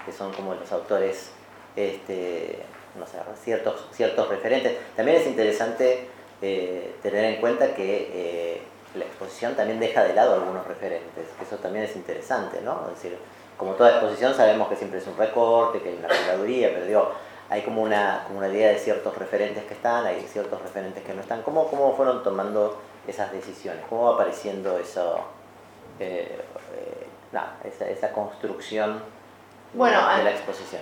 que 0.05 0.11
son 0.11 0.33
como 0.33 0.55
los 0.55 0.71
autores, 0.71 1.31
este, 1.75 2.59
no 2.97 3.05
sé, 3.05 3.17
ciertos, 3.43 3.87
ciertos 3.91 4.29
referentes. 4.29 4.77
También 4.95 5.17
es 5.17 5.27
interesante 5.27 6.07
eh, 6.41 6.95
tener 7.01 7.25
en 7.25 7.41
cuenta 7.41 7.75
que 7.75 8.09
eh, 8.13 8.61
la 8.95 9.05
exposición 9.05 9.55
también 9.55 9.79
deja 9.79 10.03
de 10.03 10.13
lado 10.13 10.35
algunos 10.35 10.65
referentes, 10.65 11.25
eso 11.41 11.57
también 11.57 11.85
es 11.85 11.95
interesante, 11.95 12.61
¿no? 12.61 12.87
Es 12.87 13.01
decir, 13.01 13.17
como 13.61 13.73
toda 13.73 13.91
exposición 13.91 14.33
sabemos 14.33 14.67
que 14.69 14.75
siempre 14.75 14.97
es 14.97 15.05
un 15.05 15.15
recorte, 15.15 15.83
que 15.83 15.89
hay 15.89 15.95
una 15.95 16.07
curaduría, 16.07 16.71
pero 16.73 16.83
digo, 16.87 17.11
hay 17.47 17.61
como 17.61 17.83
una, 17.83 18.23
como 18.25 18.39
una 18.39 18.47
idea 18.47 18.69
de 18.69 18.79
ciertos 18.79 19.15
referentes 19.15 19.63
que 19.65 19.75
están, 19.75 20.03
hay 20.03 20.19
ciertos 20.21 20.59
referentes 20.59 21.03
que 21.03 21.13
no 21.13 21.21
están. 21.21 21.43
¿Cómo, 21.43 21.67
cómo 21.67 21.95
fueron 21.95 22.23
tomando 22.23 22.81
esas 23.07 23.31
decisiones? 23.31 23.83
¿Cómo 23.87 24.05
va 24.05 24.15
apareciendo 24.15 24.79
eso, 24.79 25.19
eh, 25.99 26.43
eh, 26.73 27.91
esa, 27.91 28.11
construcción 28.11 28.99
bueno, 29.75 30.09
de, 30.17 30.23
la 30.23 30.31
exposición? 30.31 30.81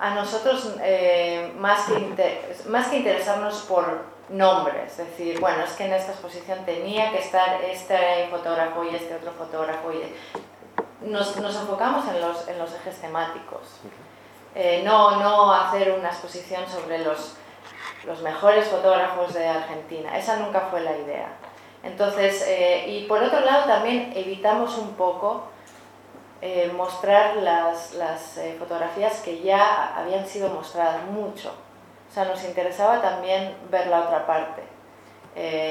A 0.00 0.12
nosotros, 0.12 0.74
eh, 0.82 1.52
más, 1.56 1.86
que 1.86 2.56
más 2.68 2.88
que 2.88 2.96
interesarnos 2.96 3.60
por 3.68 4.16
nombres, 4.28 4.90
es 4.98 5.06
decir, 5.06 5.38
bueno, 5.38 5.62
es 5.62 5.70
que 5.74 5.84
en 5.84 5.92
esta 5.92 6.10
exposición 6.10 6.64
tenía 6.64 7.12
que 7.12 7.18
estar 7.18 7.62
este 7.62 8.26
fotógrafo 8.28 8.82
y 8.82 8.96
este 8.96 9.14
otro 9.14 9.30
fotógrafo 9.30 9.92
y 9.92 10.02
nos, 11.02 11.36
nos 11.36 11.56
enfocamos 11.56 12.06
en 12.08 12.20
los, 12.20 12.48
en 12.48 12.58
los 12.58 12.74
ejes 12.74 13.00
temáticos. 13.00 13.80
Eh, 14.54 14.82
no, 14.84 15.20
no 15.20 15.52
hacer 15.52 15.92
una 15.98 16.08
exposición 16.08 16.64
sobre 16.66 17.00
los, 17.00 17.34
los 18.06 18.22
mejores 18.22 18.66
fotógrafos 18.68 19.34
de 19.34 19.46
Argentina. 19.46 20.16
Esa 20.16 20.38
nunca 20.38 20.68
fue 20.70 20.80
la 20.80 20.96
idea. 20.96 21.28
Entonces, 21.82 22.42
eh, 22.48 22.86
y 22.88 23.06
por 23.06 23.22
otro 23.22 23.40
lado 23.40 23.66
también 23.66 24.12
evitamos 24.16 24.78
un 24.78 24.94
poco 24.94 25.44
eh, 26.40 26.72
mostrar 26.74 27.36
las, 27.36 27.92
las 27.94 28.40
fotografías 28.58 29.20
que 29.20 29.42
ya 29.42 29.94
habían 29.94 30.26
sido 30.26 30.48
mostradas 30.48 31.04
mucho. 31.04 31.52
O 32.10 32.14
sea, 32.14 32.24
nos 32.24 32.42
interesaba 32.44 33.02
también 33.02 33.54
ver 33.70 33.88
la 33.88 34.00
otra 34.00 34.26
parte. 34.26 34.62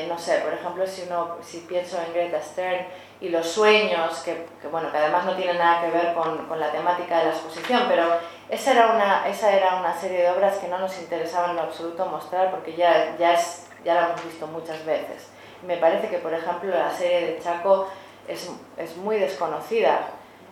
no 0.07 0.19
sé, 0.19 0.37
por 0.41 0.53
ejemplo, 0.53 0.85
si, 0.85 1.01
uno, 1.07 1.37
si 1.41 1.61
pienso 1.61 1.97
en 1.99 2.13
Greta 2.13 2.39
Stern, 2.39 2.85
y 3.21 3.29
los 3.29 3.47
sueños, 3.47 4.19
que, 4.19 4.45
bueno, 4.69 4.91
que 4.91 4.97
además 4.97 5.25
no 5.25 5.35
tienen 5.35 5.57
nada 5.57 5.81
que 5.81 5.91
ver 5.91 6.13
con, 6.13 6.47
con, 6.47 6.59
la 6.59 6.71
temática 6.71 7.19
de 7.19 7.25
la 7.25 7.31
exposición, 7.31 7.83
pero 7.87 8.03
esa 8.49 8.73
era, 8.73 8.87
una, 8.87 9.27
esa 9.27 9.51
era 9.51 9.75
una 9.75 9.93
serie 9.93 10.23
de 10.23 10.31
obras 10.31 10.57
que 10.57 10.67
no 10.67 10.77
nos 10.77 10.97
interesaba 10.99 11.51
en 11.51 11.59
absoluto 11.59 12.05
mostrar 12.07 12.51
porque 12.51 12.75
ya, 12.75 13.15
ya, 13.17 13.33
es, 13.33 13.67
ya 13.85 13.95
la 13.95 14.05
hemos 14.07 14.23
visto 14.25 14.47
muchas 14.47 14.85
veces. 14.85 15.29
Me 15.65 15.77
parece 15.77 16.09
que, 16.09 16.17
por 16.17 16.33
ejemplo, 16.33 16.69
la 16.69 16.91
serie 16.91 17.27
de 17.27 17.39
Chaco 17.41 17.87
es, 18.27 18.51
es 18.77 18.97
muy 18.97 19.17
desconocida 19.17 20.07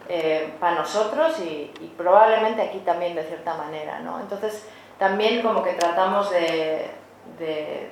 eh, 0.08 0.54
para 0.60 0.78
nosotros 0.78 1.40
y, 1.40 1.72
y, 1.82 1.94
probablemente 1.98 2.62
aquí 2.62 2.80
también 2.80 3.16
de 3.16 3.24
cierta 3.24 3.56
manera. 3.56 4.00
¿no? 4.00 4.20
Entonces, 4.20 4.68
también 4.98 5.42
como 5.42 5.64
que 5.64 5.74
tratamos 5.74 6.32
de, 6.32 6.90
de 7.40 7.90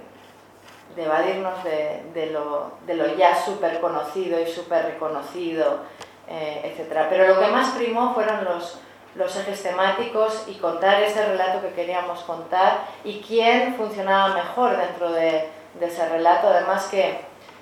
de 0.95 1.05
evadirnos 1.05 1.63
de, 1.63 2.03
de, 2.13 2.27
lo, 2.27 2.71
de 2.85 2.95
lo, 2.95 3.15
ya 3.15 3.35
súper 3.35 3.79
conocido 3.79 4.39
y 4.39 4.47
súper 4.47 4.85
reconocido, 4.85 5.79
eh, 6.27 6.75
etc. 6.77 7.07
Pero 7.09 7.27
lo 7.27 7.39
que 7.39 7.47
más 7.47 7.71
primó 7.71 8.13
fueron 8.13 8.43
los, 8.45 8.79
los 9.15 9.35
ejes 9.35 9.63
temáticos 9.63 10.45
y 10.47 10.55
contar 10.55 11.01
ese 11.03 11.25
relato 11.25 11.61
que 11.61 11.73
queríamos 11.73 12.21
contar 12.21 12.85
y 13.03 13.21
quién 13.21 13.75
funcionaba 13.75 14.33
mejor 14.35 14.77
dentro 14.77 15.11
de, 15.11 15.49
de 15.79 15.85
ese 15.85 16.07
relato, 16.09 16.47
además 16.47 16.87
que 16.87 17.19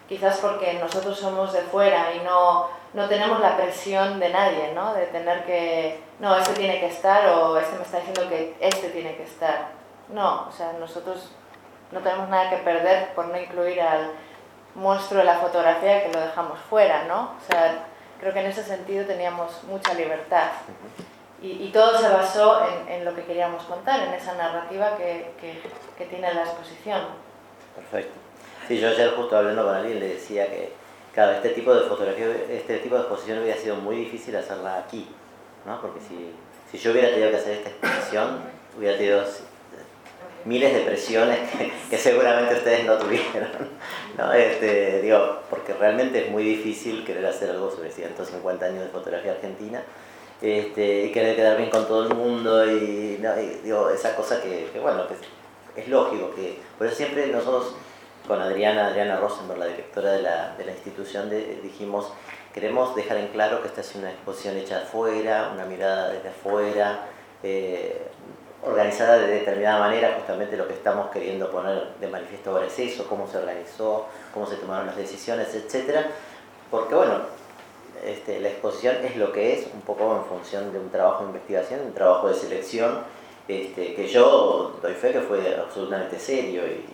quizás 0.07 0.39
porque 0.39 0.73
nosotros 0.73 1.17
somos 1.17 1.53
de 1.53 1.61
fuera 1.61 2.13
y 2.15 2.19
no, 2.25 2.67
no 2.93 3.07
tenemos 3.07 3.39
la 3.39 3.55
presión 3.55 4.19
de 4.19 4.29
nadie, 4.29 4.73
¿no? 4.73 4.93
de 4.93 5.05
tener 5.07 5.45
que, 5.45 6.01
no, 6.19 6.35
este 6.35 6.53
tiene 6.53 6.79
que 6.79 6.87
estar 6.87 7.27
o 7.29 7.57
este 7.57 7.77
me 7.77 7.83
está 7.83 7.97
diciendo 7.99 8.27
que 8.27 8.55
este 8.59 8.89
tiene 8.89 9.15
que 9.15 9.23
estar. 9.23 9.69
No, 10.09 10.47
o 10.47 10.51
sea, 10.51 10.73
nosotros 10.79 11.31
no 11.91 11.99
tenemos 11.99 12.30
nada 12.30 12.49
que 12.49 12.58
perder 12.58 13.13
por 13.13 13.28
no 13.28 13.39
incluir 13.39 13.82
al 13.82 14.12
monstruo 14.75 15.19
de 15.19 15.25
la 15.25 15.39
fotografía 15.39 16.04
que 16.04 16.13
lo 16.13 16.21
dejamos 16.21 16.60
fuera, 16.69 17.06
¿no? 17.06 17.36
O 17.38 17.52
sea, 17.52 17.86
creo 18.19 18.34
que 18.34 18.39
en 18.39 18.47
ese 18.47 18.63
sentido 18.63 19.06
teníamos 19.06 19.63
mucha 19.63 19.93
libertad. 19.93 20.49
Y, 21.41 21.52
y 21.52 21.71
todo 21.71 21.97
se 21.97 22.10
basó 22.10 22.62
en, 22.67 22.93
en, 22.93 23.06
lo 23.06 23.15
que 23.15 23.23
queríamos 23.23 23.63
contar, 23.63 24.02
en 24.02 24.13
esa 24.13 24.36
narrativa 24.36 24.97
que, 24.97 25.32
que, 25.39 25.62
que, 25.97 26.06
tiene 26.06 26.34
la 26.34 26.41
exposición. 26.41 27.02
Perfecto. 27.75 28.13
Sí, 28.67 28.78
yo 28.78 28.89
ayer 28.89 29.15
justo 29.15 29.38
hablando 29.38 29.63
con 29.63 29.73
alguien 29.73 29.99
le 29.99 30.10
decía 30.10 30.47
que, 30.47 30.73
claro, 31.13 31.32
este 31.32 31.49
tipo 31.49 31.73
de 31.73 31.88
fotografía, 31.88 32.28
este 32.49 32.80
tipo 32.80 32.95
de 32.95 33.02
exposición 33.02 33.39
hubiera 33.39 33.58
sido 33.58 33.78
muy 33.78 33.95
difícil 33.95 34.36
hacerla 34.36 34.80
aquí, 34.80 35.08
¿no? 35.65 35.80
Porque 35.80 36.02
si, 36.02 36.36
si 36.69 36.78
yo 36.78 36.91
hubiera 36.91 37.10
tenido 37.10 37.32
que 37.32 37.38
hacer 37.38 37.54
esta 37.54 37.69
exposición, 37.69 38.41
hubiera 38.78 38.97
tenido 38.97 39.23
miles 40.45 40.73
de 40.73 40.82
presiones 40.82 41.39
que, 41.89 41.97
seguramente 41.97 42.56
ustedes 42.56 42.86
no 42.86 42.97
tuvieron. 42.97 43.49
¿no? 44.17 44.34
Este, 44.34 45.02
digo, 45.02 45.39
porque 45.49 45.73
realmente 45.73 46.25
es 46.25 46.32
muy 46.32 46.43
difícil 46.43 47.06
querer 47.06 47.25
hacer 47.25 47.49
algo 47.49 47.71
sobre 47.71 47.91
150 47.91 48.65
años 48.65 48.84
de 48.84 48.89
fotografía 48.89 49.34
argentina 49.34 49.82
este, 50.41 51.06
y 51.06 51.12
querer 51.12 51.36
quedar 51.36 51.58
bien 51.58 51.69
con 51.69 51.86
todo 51.88 52.08
el 52.08 52.13
mundo 52.15 52.65
y, 52.65 53.19
digo, 53.63 53.89
esa 53.89 54.15
cosa 54.15 54.41
que, 54.41 54.69
bueno, 54.82 55.04
que 55.08 55.15
es, 55.82 55.88
lógico, 55.88 56.34
que 56.36 56.60
por 56.78 56.88
eso 56.88 56.95
siempre 56.95 57.28
nosotros 57.28 57.75
con 58.28 58.39
Adriana, 58.41 58.88
Adriana 58.88 59.17
Rosenberg, 59.17 59.60
la 59.60 59.65
directora 59.65 60.12
de 60.13 60.21
la, 60.21 60.56
de 60.56 60.65
la 60.65 60.71
institución, 60.71 61.30
dijimos, 61.63 62.12
queremos 62.54 62.95
dejar 62.95 63.17
en 63.17 63.28
claro 63.30 63.62
que 63.62 63.67
esta 63.67 63.82
es 63.82 63.95
una 63.95 64.12
exposición 64.12 64.58
hecha 64.58 64.78
afuera, 64.80 65.52
una 65.54 65.65
mirada 65.65 66.10
desde 66.10 66.30
afuera, 66.30 67.08
eh, 67.43 68.08
organizada 68.63 69.17
de 69.17 69.27
determinada 69.27 69.79
manera, 69.79 70.15
justamente 70.17 70.57
lo 70.57 70.67
que 70.67 70.73
estamos 70.73 71.09
queriendo 71.11 71.49
poner 71.49 71.93
de 71.99 72.07
manifiesto 72.07 72.51
ahora 72.51 72.67
es 72.67 72.77
eso, 72.79 73.07
cómo 73.07 73.27
se 73.27 73.37
organizó, 73.37 74.05
cómo 74.33 74.45
se 74.45 74.57
tomaron 74.57 74.87
las 74.87 74.97
decisiones, 74.97 75.53
etc. 75.55 76.07
Porque 76.69 76.95
bueno, 76.95 77.21
este, 78.03 78.39
la 78.39 78.49
exposición 78.49 78.97
es 79.03 79.15
lo 79.15 79.31
que 79.31 79.53
es, 79.53 79.67
un 79.73 79.81
poco 79.81 80.15
en 80.15 80.25
función 80.25 80.71
de 80.73 80.79
un 80.79 80.89
trabajo 80.89 81.23
de 81.23 81.29
investigación, 81.29 81.81
un 81.81 81.93
trabajo 81.93 82.27
de 82.27 82.35
selección, 82.35 82.99
este, 83.47 83.95
que 83.95 84.07
yo 84.07 84.77
doy 84.81 84.93
fe 84.93 85.11
que 85.11 85.21
fue 85.21 85.55
absolutamente 85.55 86.19
serio 86.19 86.63
y, 86.67 86.85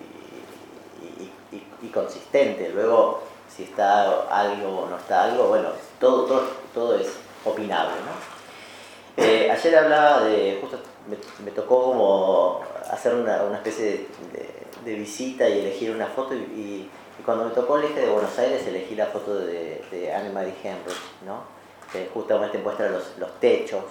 y 1.82 1.88
consistente. 1.90 2.70
Luego, 2.70 3.22
si 3.56 3.64
está 3.64 4.24
algo 4.30 4.82
o 4.82 4.90
no 4.90 4.98
está 4.98 5.26
algo, 5.26 5.48
bueno, 5.48 5.70
todo, 6.00 6.26
todo, 6.26 6.44
todo 6.74 6.98
es 6.98 7.08
opinable. 7.46 7.94
¿no? 8.06 9.24
Eh, 9.24 9.50
ayer 9.50 9.78
hablaba 9.78 10.22
de, 10.26 10.58
justo 10.60 10.80
me, 11.08 11.52
tocó 11.52 11.84
como 11.84 12.62
hacer 12.90 13.16
una, 13.16 13.44
una 13.44 13.58
especie 13.58 14.08
de, 14.34 14.50
de, 14.84 14.96
visita 14.96 15.48
y 15.48 15.60
elegir 15.60 15.92
una 15.92 16.08
foto 16.08 16.34
y, 16.34 16.90
cuando 17.26 17.46
me 17.46 17.52
tocó 17.52 17.78
el 17.78 17.86
eje 17.86 18.02
de 18.02 18.10
Buenos 18.10 18.38
Aires 18.38 18.68
elegí 18.68 18.94
la 18.94 19.08
foto 19.08 19.36
de, 19.40 20.14
Anne-Marie 20.14 20.54
Henry, 20.64 20.94
¿no? 21.26 21.44
que 21.92 22.10
justamente 22.14 22.58
muestra 22.58 22.90
los, 22.90 23.18
los 23.18 23.40
techos. 23.40 23.84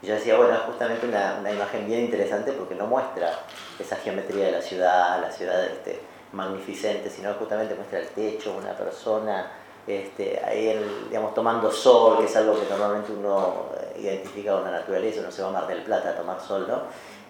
Y 0.00 0.06
yo 0.06 0.14
decía, 0.14 0.36
bueno, 0.36 0.54
es 0.54 0.60
justamente 0.60 1.06
una, 1.06 1.38
una, 1.40 1.50
imagen 1.50 1.86
bien 1.86 2.04
interesante 2.04 2.52
porque 2.52 2.76
no 2.76 2.86
muestra 2.86 3.32
esa 3.78 3.96
geometría 3.96 4.46
de 4.46 4.52
la 4.52 4.62
ciudad, 4.62 5.20
la 5.20 5.30
ciudad 5.30 5.64
este, 5.64 6.00
magnificente, 6.32 7.10
sino 7.10 7.34
justamente 7.34 7.74
muestra 7.74 7.98
el 7.98 8.08
techo, 8.08 8.54
una 8.56 8.76
persona 8.76 9.50
este, 9.88 10.38
ahí 10.44 10.78
digamos, 11.08 11.32
tomando 11.34 11.72
sol, 11.72 12.18
que 12.18 12.26
es 12.26 12.36
algo 12.36 12.52
que 12.60 12.68
normalmente 12.68 13.10
uno 13.10 13.66
eh, 13.74 14.00
identifica 14.02 14.52
con 14.52 14.64
la 14.64 14.70
naturaleza, 14.70 15.20
uno 15.20 15.32
se 15.32 15.42
va 15.42 15.48
a 15.48 15.52
Mar 15.52 15.66
del 15.66 15.82
Plata 15.82 16.10
a 16.10 16.14
tomar 16.14 16.38
sol, 16.40 16.66
¿no? 16.68 16.82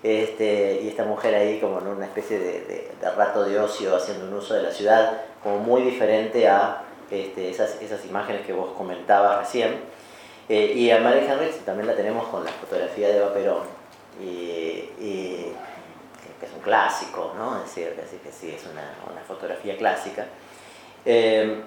Este, 0.02 0.80
y 0.82 0.88
esta 0.88 1.04
mujer 1.04 1.34
ahí 1.36 1.60
como 1.60 1.78
en 1.78 1.86
una 1.86 2.06
especie 2.06 2.38
de, 2.38 2.90
rato 3.16 3.44
de 3.44 3.58
ocio 3.58 3.96
haciendo 3.96 4.26
un 4.26 4.34
uso 4.34 4.54
de 4.54 4.62
la 4.62 4.70
ciudad 4.70 5.20
como 5.42 5.58
muy 5.58 5.82
diferente 5.82 6.48
a 6.48 6.82
este, 7.10 7.50
esas, 7.50 7.80
esas 7.80 8.04
imágenes 8.04 8.44
que 8.44 8.52
vos 8.52 8.70
comentabas 8.76 9.38
recién. 9.38 9.76
Eh, 10.48 10.72
y 10.74 10.90
a 10.90 10.98
María 10.98 11.32
Henrix 11.32 11.58
también 11.64 11.86
la 11.86 11.94
tenemos 11.94 12.26
con 12.28 12.44
la 12.44 12.50
fotografía 12.50 13.08
de 13.08 13.20
Vaperón, 13.20 13.62
y, 14.20 14.90
y, 14.98 15.52
que 16.40 16.46
es 16.46 16.52
un 16.52 16.60
clásico, 16.60 17.34
¿no? 17.36 17.56
Es 17.58 17.74
decir, 17.74 18.20
que 18.22 18.32
sí, 18.32 18.50
es 18.50 18.64
una, 18.64 18.94
una 19.12 19.20
fotografía 19.22 19.76
clásica. 19.76 20.26
Eh, 21.04 21.62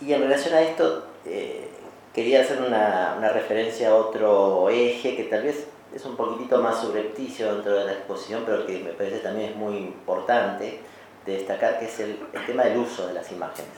y 0.00 0.12
en 0.12 0.20
relación 0.20 0.54
a 0.54 0.60
esto, 0.60 1.06
eh, 1.24 1.68
quería 2.14 2.40
hacer 2.40 2.60
una, 2.62 3.14
una, 3.18 3.28
referencia 3.30 3.90
a 3.90 3.94
otro 3.94 4.68
eje 4.68 5.16
que 5.16 5.24
tal 5.24 5.42
vez 5.42 5.66
es 5.94 6.04
un 6.04 6.16
poquitito 6.16 6.60
más 6.60 6.80
subrepticio 6.80 7.54
dentro 7.54 7.74
de 7.74 7.84
la 7.84 7.92
exposición, 7.92 8.42
pero 8.44 8.66
que 8.66 8.78
me 8.78 8.92
parece 8.92 9.18
también 9.18 9.50
es 9.50 9.56
muy 9.56 9.76
importante 9.76 10.80
de 11.24 11.32
destacar, 11.32 11.78
que 11.78 11.86
es 11.86 12.00
el, 12.00 12.18
el 12.32 12.46
tema 12.46 12.64
del 12.64 12.78
uso 12.78 13.06
de 13.06 13.14
las 13.14 13.30
imágenes. 13.32 13.70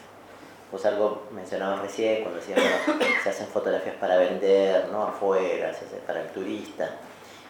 Pues 0.70 0.84
algo 0.84 1.22
mencionabas 1.30 1.80
recién, 1.80 2.22
cuando 2.22 2.40
decíamos 2.40 2.64
que 2.98 3.20
se 3.22 3.30
hacen 3.30 3.46
fotografías 3.46 3.96
para 3.96 4.18
vender, 4.18 4.88
¿no? 4.92 5.04
afuera, 5.04 5.72
se 5.72 5.86
hace 5.86 5.96
para 6.06 6.20
el 6.20 6.28
turista. 6.28 6.90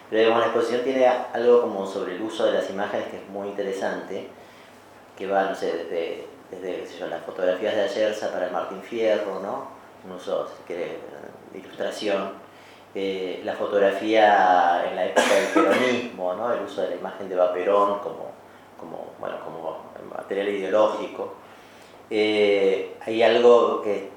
Pero 0.09 0.21
digamos, 0.21 0.39
la 0.41 0.47
exposición 0.47 0.83
tiene 0.83 1.05
algo 1.05 1.61
como 1.61 1.85
sobre 1.85 2.15
el 2.15 2.21
uso 2.21 2.45
de 2.45 2.53
las 2.53 2.69
imágenes 2.69 3.07
que 3.07 3.17
es 3.17 3.27
muy 3.29 3.49
interesante, 3.49 4.29
que 5.19 5.27
va, 5.27 5.43
no 5.43 5.53
sé, 5.53 5.71
desde 5.73 6.29
desde 6.51 7.07
las 7.07 7.23
fotografías 7.23 7.75
de 7.75 7.81
Ayerza 7.83 8.31
para 8.31 8.47
el 8.47 8.51
Martín 8.51 8.81
Fierro, 8.81 9.39
¿no? 9.39 9.67
un 10.05 10.13
uso 10.13 10.49
de 10.67 10.97
ilustración, 11.53 12.31
eh, 12.95 13.41
la 13.43 13.53
fotografía 13.53 14.85
en 14.89 14.95
la 14.95 15.05
época 15.05 15.35
del 15.35 15.47
peronismo, 15.47 16.33
¿no? 16.33 16.51
el 16.53 16.61
uso 16.61 16.81
de 16.81 16.91
la 16.91 16.95
imagen 16.95 17.29
de 17.29 17.35
Vaperón 17.35 17.99
como, 17.99 18.31
como, 18.79 19.13
bueno, 19.19 19.37
como 19.43 19.77
material 20.15 20.49
ideológico. 20.49 21.33
Eh, 22.09 22.95
hay 23.05 23.21
algo 23.21 23.81
que, 23.83 24.09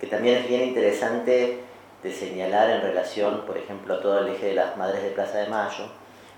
que 0.00 0.06
también 0.06 0.38
es 0.38 0.48
bien 0.48 0.62
interesante 0.68 1.60
de 2.02 2.12
señalar 2.12 2.70
en 2.70 2.80
relación, 2.80 3.42
por 3.46 3.56
ejemplo, 3.58 3.94
a 3.94 4.00
todo 4.00 4.20
el 4.20 4.28
eje 4.28 4.46
de 4.46 4.54
las 4.54 4.76
Madres 4.76 5.02
de 5.02 5.10
Plaza 5.10 5.38
de 5.38 5.48
Mayo, 5.48 5.84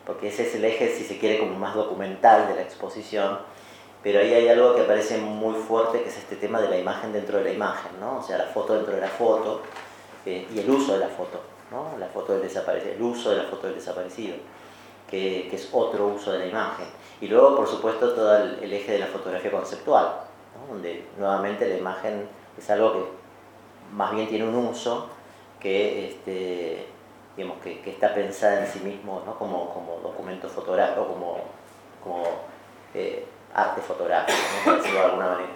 porque 0.05 0.29
ese 0.29 0.47
es 0.49 0.55
el 0.57 0.65
eje, 0.65 0.89
si 0.89 1.05
se 1.05 1.19
quiere, 1.19 1.39
como 1.39 1.55
más 1.55 1.75
documental 1.75 2.49
de 2.49 2.57
la 2.57 2.63
exposición, 2.63 3.39
pero 4.03 4.19
ahí 4.19 4.35
hay 4.35 4.49
algo 4.49 4.75
que 4.75 4.83
aparece 4.83 5.19
muy 5.19 5.55
fuerte, 5.55 6.03
que 6.03 6.09
es 6.09 6.19
este 6.19 6.37
tema 6.37 6.61
de 6.61 6.69
la 6.69 6.79
imagen 6.79 7.13
dentro 7.13 7.39
de 7.39 7.45
la 7.45 7.53
imagen, 7.53 7.93
¿no? 8.01 8.19
o 8.19 8.23
sea, 8.23 8.39
la 8.39 8.47
foto 8.47 8.75
dentro 8.75 8.95
de 8.95 9.01
la 9.01 9.09
foto 9.09 9.63
eh, 10.27 10.47
y 10.53 10.59
el 10.59 10.69
uso 10.69 10.95
de 10.95 10.99
la 10.99 11.09
foto, 11.09 11.41
¿no? 11.71 11.97
la 11.99 12.07
foto 12.07 12.33
del 12.33 12.43
desaparecido, 12.43 12.95
el 12.95 13.03
uso 13.03 13.31
de 13.31 13.37
la 13.37 13.45
foto 13.45 13.69
del 13.69 13.77
desaparecido, 13.77 14.37
que, 15.09 15.55
es 15.55 15.69
otro 15.73 16.09
uso 16.09 16.33
de 16.33 16.41
la 16.41 16.47
imagen. 16.47 16.87
Y 17.21 17.29
luego, 17.29 17.55
por 17.55 17.69
supuesto, 17.69 18.13
todo 18.13 18.37
el, 18.37 18.73
eje 18.73 18.93
de 18.93 18.99
la 18.99 19.07
fotografía 19.07 19.51
conceptual, 19.51 20.17
donde 20.69 21.05
nuevamente 21.19 21.69
la 21.69 21.77
imagen 21.77 22.29
es 22.59 22.71
algo 22.71 22.93
que 22.93 23.05
más 23.93 24.15
bien 24.15 24.29
tiene 24.29 24.49
un 24.49 24.55
uso 24.55 25.09
que, 25.61 26.09
este, 26.09 26.87
digamos, 27.37 27.59
que 27.63 27.83
está 27.87 28.13
pensada 28.15 28.65
en 28.65 28.73
sí 28.73 28.81
mismo 28.81 29.23
¿no? 29.25 29.39
como, 29.39 29.73
como 29.73 30.01
documento 30.03 30.49
fotográfico, 30.49 31.07
como, 31.07 31.39
como 32.03 32.25
eh, 32.95 33.25
arte 33.55 33.81
fotográfico, 33.81 34.39
por 34.65 34.77
decirlo 34.77 34.99
de 34.99 35.05
alguna 35.05 35.29
manera. 35.29 35.53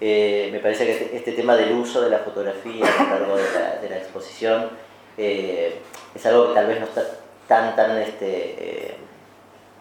Eh, 0.00 0.48
me 0.52 0.60
parece 0.60 0.86
que 0.86 0.92
este, 0.92 1.16
este, 1.16 1.32
tema 1.32 1.56
del 1.56 1.72
uso 1.72 2.00
de 2.00 2.10
la 2.10 2.18
fotografía 2.18 2.86
a 2.86 3.04
lo 3.04 3.20
largo 3.20 3.36
de 3.36 3.88
la, 3.90 3.96
exposición 3.96 4.70
eh, 5.16 5.80
es 6.14 6.26
algo 6.26 6.48
que 6.48 6.54
tal 6.54 6.66
vez 6.68 6.78
no 6.78 6.86
está 6.86 7.02
tan, 7.48 7.74
tan 7.74 7.98
este, 7.98 8.90
eh, 8.90 8.94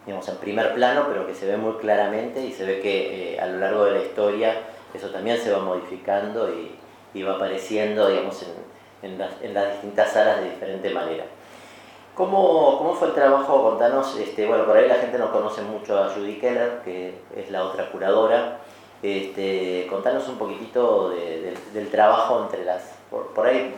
digamos, 0.05 0.27
en 0.29 0.37
primer 0.37 0.73
plano, 0.73 1.05
pero 1.07 1.27
que 1.27 1.35
se 1.35 1.45
ve 1.45 1.57
muy 1.57 1.73
claramente 1.73 2.41
y 2.43 2.51
se 2.51 2.65
ve 2.65 2.79
que 2.79 3.35
eh, 3.35 3.39
a 3.39 3.45
lo 3.45 3.59
largo 3.59 3.85
de 3.85 3.91
la 3.91 3.99
historia 3.99 4.55
eso 4.93 5.09
también 5.09 5.37
se 5.37 5.51
va 5.51 5.59
modificando 5.59 6.49
y, 6.49 6.75
y 7.13 7.21
va 7.21 7.35
apareciendo 7.35 8.09
digamos, 8.09 8.43
en, 9.03 9.17
las, 9.19 9.33
en 9.41 9.53
las 9.53 9.73
distintas 9.73 10.11
salas 10.13 10.41
de 10.41 10.49
diferente 10.49 10.89
manera. 10.89 11.25
¿Cómo, 12.17 12.79
¿Cómo, 12.79 12.95
fue 12.95 13.09
el 13.09 13.13
trabajo? 13.13 13.61
Contanos, 13.61 14.17
este, 14.17 14.47
bueno, 14.47 14.65
por 14.65 14.75
ahí 14.75 14.87
la 14.87 14.95
gente 14.95 15.19
no 15.19 15.31
conoce 15.31 15.61
mucho 15.61 15.95
a 15.95 16.09
Judy 16.09 16.39
Keller, 16.39 16.81
que 16.83 17.13
es 17.35 17.51
la 17.51 17.63
otra 17.63 17.91
curadora. 17.91 18.57
Este, 19.03 19.85
contanos 19.87 20.27
un 20.27 20.39
poquitito 20.39 21.11
de, 21.11 21.41
de, 21.41 21.57
del 21.73 21.91
trabajo 21.91 22.41
entre 22.41 22.65
las... 22.65 22.95
Por, 23.11 23.45
ahí 23.45 23.75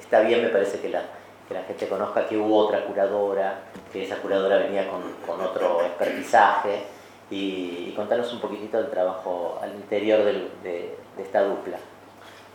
está 0.00 0.20
bien, 0.20 0.40
me 0.40 0.48
parece 0.48 0.80
que 0.80 0.88
la, 0.88 1.02
que 1.46 1.52
la 1.52 1.64
gente 1.64 1.86
conozca 1.86 2.26
que 2.26 2.38
hubo 2.38 2.56
otra 2.56 2.82
curadora, 2.86 3.64
que 3.92 4.04
esa 4.04 4.16
curadora 4.16 4.56
venía 4.56 4.88
con, 4.88 5.02
con 5.26 5.44
otro 5.44 5.82
expertizaje, 5.82 6.84
y, 7.30 7.92
contanos 7.94 8.32
un 8.32 8.40
poquitito 8.40 8.78
del 8.78 8.90
trabajo 8.90 9.58
al 9.60 9.74
interior 9.74 10.24
de 10.62 10.96
esta 11.18 11.42
dupla. 11.42 11.76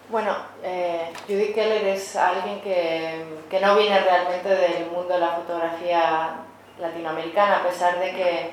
Bueno, 0.09 0.37
eh, 0.63 1.11
Judy 1.27 1.51
Keller 1.51 1.85
es 1.87 2.15
alguien 2.15 2.61
que, 2.61 3.25
que, 3.49 3.59
no 3.59 3.75
viene 3.75 3.99
realmente 3.99 4.47
del 4.47 4.85
mundo 4.89 5.13
de 5.13 5.19
la 5.19 5.31
fotografía 5.31 6.45
latinoamericana, 6.79 7.57
a 7.57 7.63
pesar 7.63 7.99
de 7.99 8.11
que 8.11 8.51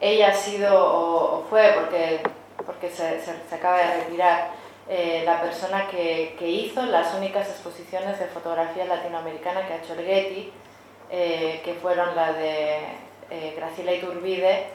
ella 0.00 0.28
ha 0.28 0.32
sido 0.32 0.70
o, 0.72 1.44
fue, 1.50 1.72
porque, 1.74 2.20
porque 2.64 2.88
se, 2.88 3.20
se, 3.20 3.52
acaba 3.52 3.78
de 3.78 3.94
retirar, 4.04 4.50
eh, 4.88 5.22
la 5.26 5.40
persona 5.40 5.88
que, 5.88 6.36
que, 6.38 6.48
hizo 6.48 6.86
las 6.86 7.12
únicas 7.14 7.48
exposiciones 7.48 8.20
de 8.20 8.26
fotografía 8.26 8.84
latinoamericana 8.84 9.66
que 9.66 9.72
ha 9.72 9.76
hecho 9.78 9.94
el 9.94 10.06
Getty, 10.06 10.52
eh, 11.10 11.62
que 11.64 11.74
fueron 11.74 12.14
la 12.14 12.32
de 12.32 12.76
eh, 13.28 13.54
Graciela 13.56 13.92
Iturbide, 13.92 14.66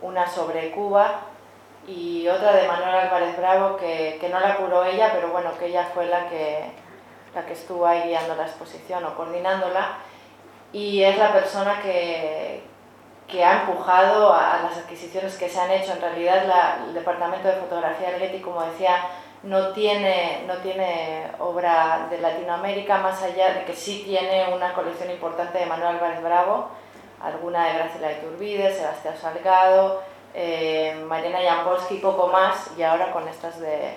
una 0.00 0.26
sobre 0.26 0.70
Cuba 0.70 1.33
y 1.86 2.26
otra 2.28 2.52
de 2.52 2.66
Manuel 2.66 2.94
Álvarez 2.94 3.36
Bravo 3.36 3.76
que, 3.76 4.18
que, 4.20 4.28
no 4.28 4.40
la 4.40 4.56
curó 4.56 4.84
ella, 4.84 5.10
pero 5.12 5.28
bueno, 5.28 5.56
que 5.58 5.66
ella 5.66 5.88
fue 5.92 6.06
la 6.06 6.28
que, 6.28 6.70
la 7.34 7.44
que 7.44 7.52
estuvo 7.52 7.86
ahí 7.86 8.08
guiando 8.08 8.34
la 8.34 8.44
exposición 8.44 9.04
o 9.04 9.14
coordinándola 9.14 9.98
y 10.72 11.02
es 11.02 11.18
la 11.18 11.32
persona 11.32 11.80
que, 11.82 12.62
que 13.28 13.44
ha 13.44 13.60
empujado 13.60 14.32
a, 14.32 14.58
a, 14.58 14.62
las 14.62 14.78
adquisiciones 14.78 15.36
que 15.36 15.48
se 15.48 15.60
han 15.60 15.70
hecho. 15.70 15.92
En 15.92 16.00
realidad 16.00 16.46
la, 16.46 16.84
el 16.86 16.94
Departamento 16.94 17.48
de 17.48 17.54
Fotografía 17.54 18.10
del 18.10 18.20
Getty, 18.20 18.40
como 18.40 18.62
decía, 18.62 18.96
no 19.44 19.68
tiene, 19.72 20.44
no 20.46 20.56
tiene 20.56 21.30
obra 21.38 22.06
de 22.10 22.18
Latinoamérica, 22.18 22.98
más 22.98 23.22
allá 23.22 23.52
de 23.52 23.64
que 23.64 23.74
sí 23.74 24.02
tiene 24.06 24.52
una 24.54 24.72
colección 24.72 25.10
importante 25.10 25.58
de 25.58 25.66
Manuel 25.66 25.96
Álvarez 25.96 26.22
Bravo, 26.22 26.68
alguna 27.22 27.66
de 27.66 27.74
Graciela 27.74 28.12
Iturbide, 28.12 28.74
Sebastián 28.74 29.16
Salgado, 29.16 30.02
eh, 30.36 30.96
Mariana 31.06 31.38
Jampolsky 31.40 31.98
poco 31.98 32.26
más 32.26 32.72
y 32.76 32.82
ahora 32.82 33.12
con 33.12 33.28
estas 33.28 33.60
de, 33.60 33.94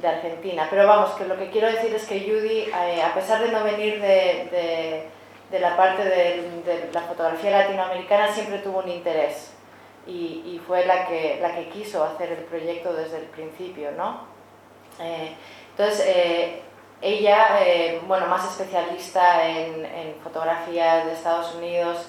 de, 0.00 0.08
Argentina. 0.08 0.68
Pero 0.70 0.86
vamos, 0.86 1.10
que 1.12 1.24
lo 1.24 1.36
que 1.36 1.50
quiero 1.50 1.66
decir 1.66 1.92
es 1.92 2.06
que 2.06 2.20
Judy, 2.20 2.70
eh, 2.70 3.02
a 3.02 3.12
pesar 3.12 3.42
de 3.42 3.50
no 3.50 3.64
venir 3.64 4.00
de, 4.00 5.08
de, 5.50 5.60
la 5.60 5.76
parte 5.76 6.04
de, 6.04 6.88
la 6.92 7.00
fotografía 7.02 7.50
latinoamericana, 7.50 8.32
siempre 8.32 8.58
tuvo 8.58 8.78
un 8.78 8.88
interés 8.88 9.52
y, 10.06 10.42
y, 10.46 10.62
fue 10.64 10.86
la 10.86 11.06
que, 11.06 11.38
la 11.42 11.52
que 11.54 11.68
quiso 11.68 12.04
hacer 12.04 12.30
el 12.30 12.44
proyecto 12.44 12.94
desde 12.94 13.18
el 13.18 13.24
principio, 13.24 13.90
¿no? 13.92 14.20
Eh, 15.00 15.34
entonces, 15.70 16.04
eh, 16.06 16.62
ella, 17.00 17.58
bueno, 18.06 18.26
más 18.26 18.44
especialista 18.48 19.48
en, 19.48 19.84
en 19.84 20.14
fotografía 20.22 21.04
de 21.04 21.12
Estados 21.12 21.56
Unidos, 21.56 22.06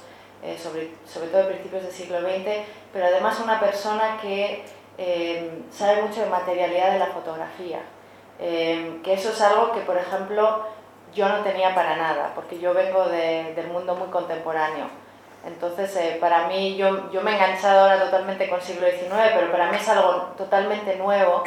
sobre, 0.61 0.91
sobre 1.07 1.29
todo 1.29 1.43
a 1.43 1.47
principios 1.47 1.81
del 1.81 1.91
siglo 1.91 2.21
XX, 2.21 2.63
pero 2.93 3.07
además 3.07 3.39
una 3.39 3.59
persona 3.59 4.19
que 4.21 4.63
eh, 4.97 5.63
sabe 5.71 6.03
mucho 6.03 6.21
de 6.21 6.29
materialidad 6.29 6.93
de 6.93 6.99
la 6.99 7.07
fotografía, 7.07 7.79
eh, 8.39 8.99
que 9.03 9.13
eso 9.13 9.31
es 9.31 9.41
algo 9.41 9.71
que, 9.71 9.81
por 9.81 9.97
ejemplo, 9.97 10.67
yo 11.13 11.27
no 11.27 11.39
tenía 11.43 11.73
para 11.73 11.97
nada, 11.97 12.31
porque 12.35 12.59
yo 12.59 12.73
vengo 12.73 13.05
de, 13.05 13.53
del 13.55 13.67
mundo 13.67 13.95
muy 13.95 14.09
contemporáneo. 14.09 14.85
Entonces, 15.45 15.93
eh, 15.97 16.17
para 16.21 16.47
mí, 16.47 16.77
yo, 16.77 17.11
yo 17.11 17.21
me 17.21 17.31
he 17.31 17.33
enganchado 17.33 17.81
ahora 17.81 18.05
totalmente 18.05 18.47
con 18.47 18.61
siglo 18.61 18.87
XIX, 18.87 19.33
pero 19.33 19.51
para 19.51 19.71
mí 19.71 19.77
es 19.77 19.89
algo 19.89 20.11
totalmente 20.37 20.95
nuevo. 20.95 21.43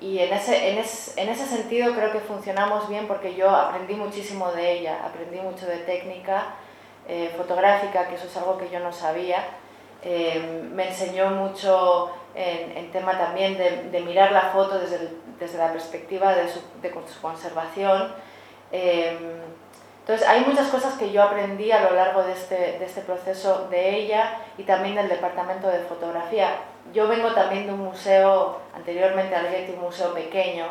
Y 0.00 0.18
en 0.18 0.32
ese, 0.32 0.70
en, 0.70 0.78
en 0.78 1.28
ese 1.28 1.46
sentido 1.46 1.94
creo 1.94 2.10
que 2.10 2.20
funcionamos 2.20 2.88
bien 2.88 3.06
porque 3.06 3.34
yo 3.34 3.50
aprendí 3.50 3.94
muchísimo 3.94 4.50
de 4.52 4.72
ella, 4.72 4.98
aprendí 5.04 5.38
mucho 5.40 5.66
de 5.66 5.78
técnica 5.78 6.54
fotográfica, 7.36 8.08
que 8.08 8.14
eso 8.14 8.26
es 8.26 8.36
algo 8.36 8.56
que 8.56 8.70
yo 8.70 8.80
no 8.80 8.92
sabía. 8.92 9.44
Me 10.02 10.88
enseñó 10.88 11.30
mucho 11.30 12.10
en, 12.34 12.76
en 12.76 12.90
tema 12.90 13.18
también 13.18 13.58
de, 13.58 13.90
de, 13.90 14.00
mirar 14.00 14.32
la 14.32 14.50
foto 14.52 14.78
desde, 14.78 15.10
desde 15.38 15.58
la 15.58 15.72
perspectiva 15.72 16.34
de 16.34 16.48
su, 16.48 16.60
de 16.80 16.92
su 17.06 17.20
conservación. 17.20 18.12
Entonces, 20.10 20.26
hay 20.26 20.40
muchas 20.44 20.68
cosas 20.68 20.94
que 20.94 21.12
yo 21.12 21.22
aprendí 21.22 21.70
a 21.70 21.82
lo 21.82 21.94
largo 21.94 22.24
de 22.24 22.32
este, 22.32 22.78
de 22.78 22.84
este 22.84 23.02
proceso 23.02 23.68
de 23.70 23.96
ella 23.96 24.38
y 24.58 24.64
también 24.64 24.96
del 24.96 25.08
departamento 25.08 25.68
de 25.68 25.78
fotografía. 25.80 26.56
Yo 26.92 27.06
vengo 27.06 27.32
también 27.32 27.66
de 27.66 27.72
un 27.72 27.80
museo, 27.80 28.60
anteriormente 28.74 29.36
al 29.36 29.48
Getty, 29.48 29.72
un 29.74 29.82
museo 29.82 30.12
pequeño, 30.12 30.66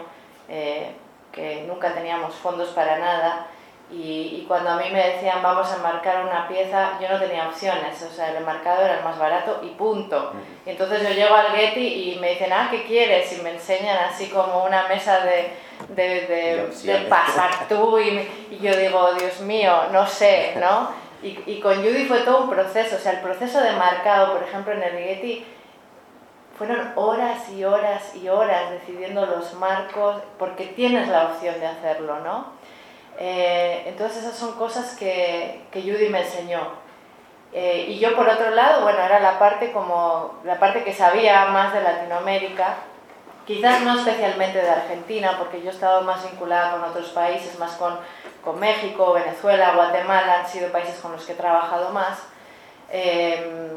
eh, 0.49 0.93
que 1.31 1.63
nunca 1.67 1.93
teníamos 1.93 2.35
fondos 2.35 2.69
para 2.71 2.97
nada, 2.97 3.47
y, 3.91 4.41
y, 4.41 4.45
cuando 4.47 4.69
a 4.69 4.75
mí 4.75 4.85
me 4.91 5.09
decían 5.09 5.41
vamos 5.41 5.71
a 5.71 5.77
enmarcar 5.77 6.23
una 6.23 6.47
pieza, 6.47 6.99
yo 7.01 7.09
no 7.09 7.17
tenía 7.17 7.47
opciones, 7.47 7.99
o 8.03 8.13
sea, 8.13 8.29
el 8.29 8.37
enmarcado 8.37 8.83
era 8.83 8.99
el 8.99 9.03
más 9.03 9.17
barato 9.17 9.61
y 9.63 9.69
punto. 9.69 10.31
Y 10.63 10.69
entonces 10.69 11.01
yo 11.01 11.09
llego 11.09 11.33
al 11.33 11.47
Getty 11.47 12.11
y 12.11 12.19
me 12.19 12.31
dicen, 12.31 12.53
ah, 12.53 12.67
¿qué 12.69 12.83
quieres? 12.83 13.35
Y 13.35 13.41
me 13.41 13.51
enseñan 13.51 13.97
así 13.97 14.27
como 14.27 14.63
una 14.63 14.87
mesa 14.87 15.21
de, 15.21 15.53
de, 15.89 16.27
de, 16.27 16.93
de 16.93 16.99
pasar 17.07 17.67
tú 17.67 17.97
y, 17.97 18.29
y, 18.51 18.59
yo 18.61 18.75
digo, 18.75 19.11
Dios 19.13 19.41
mío, 19.41 19.73
no 19.91 20.05
sé, 20.05 20.53
¿no? 20.59 20.91
Y, 21.23 21.39
y, 21.47 21.59
con 21.59 21.77
Judy 21.77 22.05
fue 22.05 22.19
todo 22.19 22.43
un 22.43 22.49
proceso, 22.49 22.95
o 22.95 22.99
sea, 22.99 23.13
el 23.13 23.21
proceso 23.21 23.59
de 23.59 23.71
marcado, 23.71 24.33
por 24.33 24.43
ejemplo, 24.43 24.71
en 24.73 24.83
el 24.83 24.97
Getty, 24.99 25.45
fueron 26.59 26.91
horas 26.95 27.49
y 27.49 27.63
horas 27.63 28.15
y 28.15 28.29
horas 28.29 28.69
decidiendo 28.69 29.25
los 29.25 29.53
marcos, 29.55 30.17
porque 30.37 30.67
tienes 30.67 31.07
la 31.07 31.25
opción 31.25 31.59
de 31.59 31.65
hacerlo, 31.65 32.19
¿no? 32.19 32.58
Eh, 33.21 33.83
entonces 33.85 34.23
esas 34.23 34.37
son 34.37 34.53
cosas 34.53 34.95
que, 34.95 35.65
que 35.71 35.81
Judy 35.81 36.07
me 36.07 36.21
enseñó. 36.21 36.61
Eh, 37.51 37.87
y 37.89 37.99
yo 37.99 38.15
por 38.15 38.29
otro 38.29 38.51
lado, 38.51 38.83
bueno, 38.83 38.99
era 39.01 39.19
la 39.19 39.37
parte 39.37 39.73
como 39.73 40.39
la 40.45 40.57
parte 40.57 40.83
que 40.83 40.93
sabía 40.93 41.45
más 41.47 41.73
de 41.73 41.81
Latinoamérica, 41.81 42.75
quizás 43.45 43.81
no 43.81 43.99
especialmente 43.99 44.61
de 44.61 44.69
Argentina, 44.69 45.35
porque 45.37 45.61
yo 45.61 45.69
he 45.69 45.73
estado 45.73 46.01
más 46.03 46.23
vinculada 46.29 46.71
con 46.71 46.83
otros 46.83 47.09
países, 47.09 47.59
más 47.59 47.73
con, 47.73 47.99
con 48.41 48.57
México, 48.57 49.11
Venezuela, 49.11 49.73
Guatemala, 49.75 50.39
han 50.39 50.47
sido 50.47 50.71
países 50.71 50.95
con 50.99 51.11
los 51.11 51.25
que 51.25 51.33
he 51.33 51.35
trabajado 51.35 51.89
más. 51.89 52.19
Eh, 52.89 53.71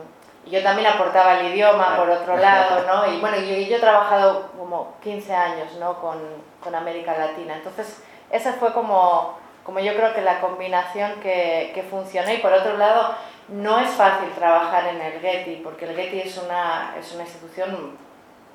yo 0.46 0.62
también 0.62 0.88
aportaba 0.88 1.40
el 1.40 1.52
idioma 1.52 1.96
por 1.96 2.11
otro 2.11 2.37
lado, 2.37 2.85
¿no? 2.87 3.12
Y 3.12 3.18
bueno, 3.20 3.38
yo, 3.38 3.57
yo 3.57 3.76
he 3.76 3.81
trabajado 3.81 4.50
como 4.57 4.94
15 5.02 5.35
años, 5.35 5.72
¿no? 5.81 6.00
Con, 6.00 6.18
con 6.62 6.74
América 6.74 7.16
Latina. 7.16 7.55
Entonces, 7.57 8.02
esa 8.33 8.55
fue 8.55 8.73
como, 8.73 9.38
como 9.64 9.79
yo 9.79 9.95
creo 9.95 10.12
que 10.14 10.23
la 10.23 10.40
combinación 10.40 11.21
que, 11.21 11.71
que 11.75 11.83
funcionó 11.83 12.33
y 12.33 12.38
por 12.38 12.53
otro 12.53 12.77
lado 12.77 13.14
no 13.49 13.79
es 13.79 13.90
fácil 13.90 14.31
trabajar 14.31 14.88
en 14.88 15.01
el 15.01 15.21
Getty 15.21 15.57
porque 15.62 15.85
el 15.85 15.95
Getty 15.95 16.21
es 16.21 16.38
una, 16.38 16.95
es 16.99 17.12
una 17.12 17.23
institución 17.23 17.97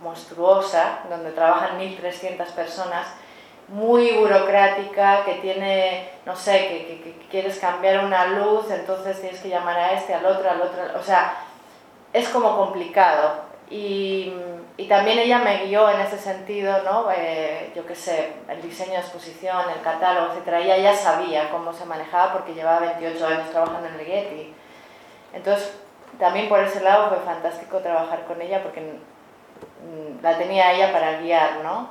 monstruosa 0.02 1.00
donde 1.10 1.32
trabajan 1.32 1.80
1.300 1.80 2.46
personas 2.52 3.08
muy 3.68 4.12
burocrática, 4.12 5.26
que 5.26 5.36
tiene, 5.36 6.10
no 6.26 6.36
sé, 6.36 6.68
que, 6.70 6.88
que, 6.88 7.02
que, 7.02 7.28
quieres 7.30 7.60
cambiar 7.60 8.06
una 8.06 8.28
luz, 8.28 8.72
entonces 8.72 9.20
tienes 9.20 9.42
que 9.42 9.50
llamar 9.50 9.78
a 9.78 9.92
este, 9.92 10.14
al 10.14 10.26
otro, 10.26 10.50
al 10.50 10.62
otro, 10.62 10.84
o 10.98 11.04
sea, 11.04 11.36
es 12.14 12.30
como 12.30 12.56
complicado. 12.56 13.47
Y, 13.70 14.34
y, 14.78 14.88
también 14.88 15.20
ella 15.20 15.40
me 15.40 15.66
guió 15.66 15.90
en 15.90 16.00
ese 16.00 16.18
sentido, 16.18 16.84
¿no? 16.84 17.12
Eh, 17.12 17.74
yo 17.76 17.86
qué 17.86 17.96
sé, 17.96 18.34
el 18.48 18.62
diseño 18.62 18.94
de 18.94 19.00
exposición, 19.00 19.70
el 19.76 19.82
catálogo, 19.82 20.34
etc. 20.34 20.48
Ella 20.64 20.78
ya 20.78 20.96
sabía 20.96 21.50
cómo 21.50 21.74
se 21.74 21.84
manejaba 21.84 22.32
porque 22.32 22.54
llevaba 22.54 22.80
28 22.80 23.28
años 23.28 23.50
trabajando 23.50 23.90
en 23.90 23.96
el 23.96 24.06
Getty. 24.06 24.54
Entonces, 25.34 25.78
también 26.18 26.48
por 26.48 26.62
ese 26.62 26.82
lado 26.82 27.10
fue 27.10 27.20
fantástico 27.20 27.80
trabajar 27.80 28.24
con 28.26 28.42
ella 28.42 28.64
porque 28.64 28.80
mm, 28.80 30.24
la 30.24 30.38
tenía 30.38 30.72
ella 30.72 30.94
para 30.94 31.20
guiar, 31.20 31.58
¿no? 31.62 31.90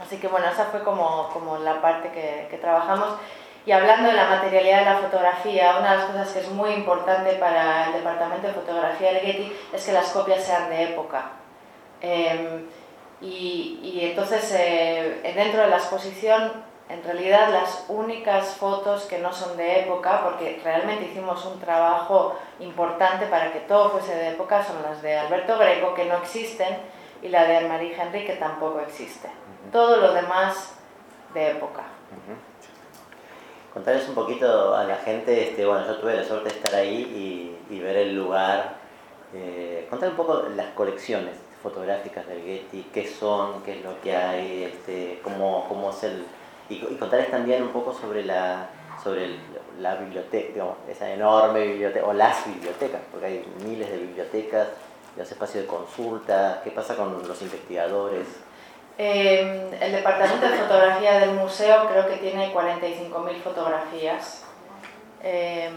Así 0.00 0.16
que 0.16 0.28
bueno, 0.28 0.48
esa 0.48 0.64
fue 0.66 0.82
como, 0.82 1.28
como 1.28 1.58
la 1.58 1.82
parte 1.82 2.10
que, 2.10 2.48
que 2.50 2.56
trabajamos. 2.56 3.18
Y 3.66 3.72
hablando 3.72 4.08
de 4.08 4.14
la 4.14 4.28
materialidad 4.28 4.78
de 4.78 4.84
la 4.84 4.98
fotografía, 4.98 5.76
una 5.80 5.90
de 5.90 5.96
las 5.96 6.06
cosas 6.06 6.32
que 6.32 6.38
es 6.38 6.48
muy 6.50 6.70
importante 6.70 7.32
para 7.32 7.88
el 7.88 7.94
departamento 7.94 8.46
de 8.46 8.52
fotografía 8.52 9.12
del 9.12 9.22
Getty 9.22 9.52
es 9.72 9.84
que 9.84 9.92
las 9.92 10.08
copias 10.10 10.44
sean 10.44 10.70
de 10.70 10.84
época. 10.84 11.32
Eh, 12.00 12.64
y, 13.20 13.80
y, 13.82 14.04
entonces, 14.04 14.54
eh, 14.56 15.32
dentro 15.34 15.62
de 15.62 15.66
la 15.66 15.78
exposición, 15.78 16.52
en 16.88 17.02
realidad 17.02 17.48
las 17.50 17.86
únicas 17.88 18.54
fotos 18.54 19.06
que 19.06 19.18
no 19.18 19.32
son 19.32 19.56
de 19.56 19.80
época, 19.80 20.22
porque 20.22 20.60
realmente 20.62 21.06
hicimos 21.06 21.44
un 21.44 21.58
trabajo 21.58 22.38
importante 22.60 23.26
para 23.26 23.52
que 23.52 23.58
todo 23.60 23.90
fuese 23.90 24.14
de 24.14 24.28
época, 24.28 24.62
son 24.62 24.80
las 24.82 25.02
de 25.02 25.18
Alberto 25.18 25.58
Greco, 25.58 25.92
que 25.92 26.04
no 26.04 26.18
existen, 26.18 26.78
y 27.20 27.28
la 27.30 27.42
de 27.42 27.66
Marie 27.66 28.00
Henry, 28.00 28.24
que 28.24 28.34
tampoco 28.34 28.78
existe. 28.78 29.28
Todo 29.72 29.96
lo 29.96 30.12
demás 30.12 30.76
de 31.34 31.50
época. 31.50 31.82
Uh 32.12 32.30
-huh 32.30 32.45
contarles 33.76 34.08
un 34.08 34.14
poquito 34.14 34.74
a 34.74 34.84
la 34.84 34.96
gente, 34.96 35.50
este, 35.50 35.66
bueno, 35.66 35.86
yo 35.86 35.96
tuve 35.96 36.16
la 36.16 36.24
suerte 36.24 36.48
de 36.48 36.56
estar 36.56 36.74
ahí 36.76 37.52
y, 37.68 37.78
ver 37.78 37.94
el 37.94 38.16
lugar, 38.16 38.78
eh, 39.34 39.86
contar 39.90 40.08
un 40.08 40.16
poco 40.16 40.44
las 40.56 40.68
colecciones 40.68 41.34
fotográficas 41.62 42.26
del 42.26 42.40
Getty, 42.40 42.84
qué 42.84 43.06
son, 43.06 43.62
qué 43.64 43.78
es 43.78 43.84
lo 43.84 44.00
que 44.00 44.16
hay, 44.16 44.64
este, 44.64 45.20
cómo, 45.22 45.90
es 45.90 46.04
el... 46.04 46.24
Y, 46.70 46.78
contarles 46.96 47.30
también 47.30 47.64
un 47.64 47.68
poco 47.68 47.92
sobre 47.92 48.24
la, 48.24 48.70
sobre 49.04 49.36
la 49.78 49.96
biblioteca, 49.96 50.54
digamos, 50.54 50.76
esa 50.88 51.12
enorme 51.12 51.66
biblioteca, 51.66 52.06
o 52.06 52.14
las 52.14 52.46
bibliotecas, 52.46 53.02
porque 53.12 53.26
hay 53.26 53.44
miles 53.62 53.90
de 53.90 53.98
bibliotecas, 53.98 54.68
los 55.18 55.30
espacios 55.30 55.64
de 55.64 55.68
consulta, 55.68 56.62
qué 56.64 56.70
pasa 56.70 56.96
con 56.96 57.28
los 57.28 57.42
investigadores, 57.42 58.26
eh, 58.98 59.70
el 59.80 59.92
departamento 59.92 60.48
de 60.48 60.56
fotografía 60.56 61.20
del 61.20 61.32
museo 61.32 61.86
creo 61.88 62.06
que 62.08 62.16
tiene 62.16 62.52
45.000 62.52 63.42
fotografías. 63.42 64.44
Eh, 65.22 65.70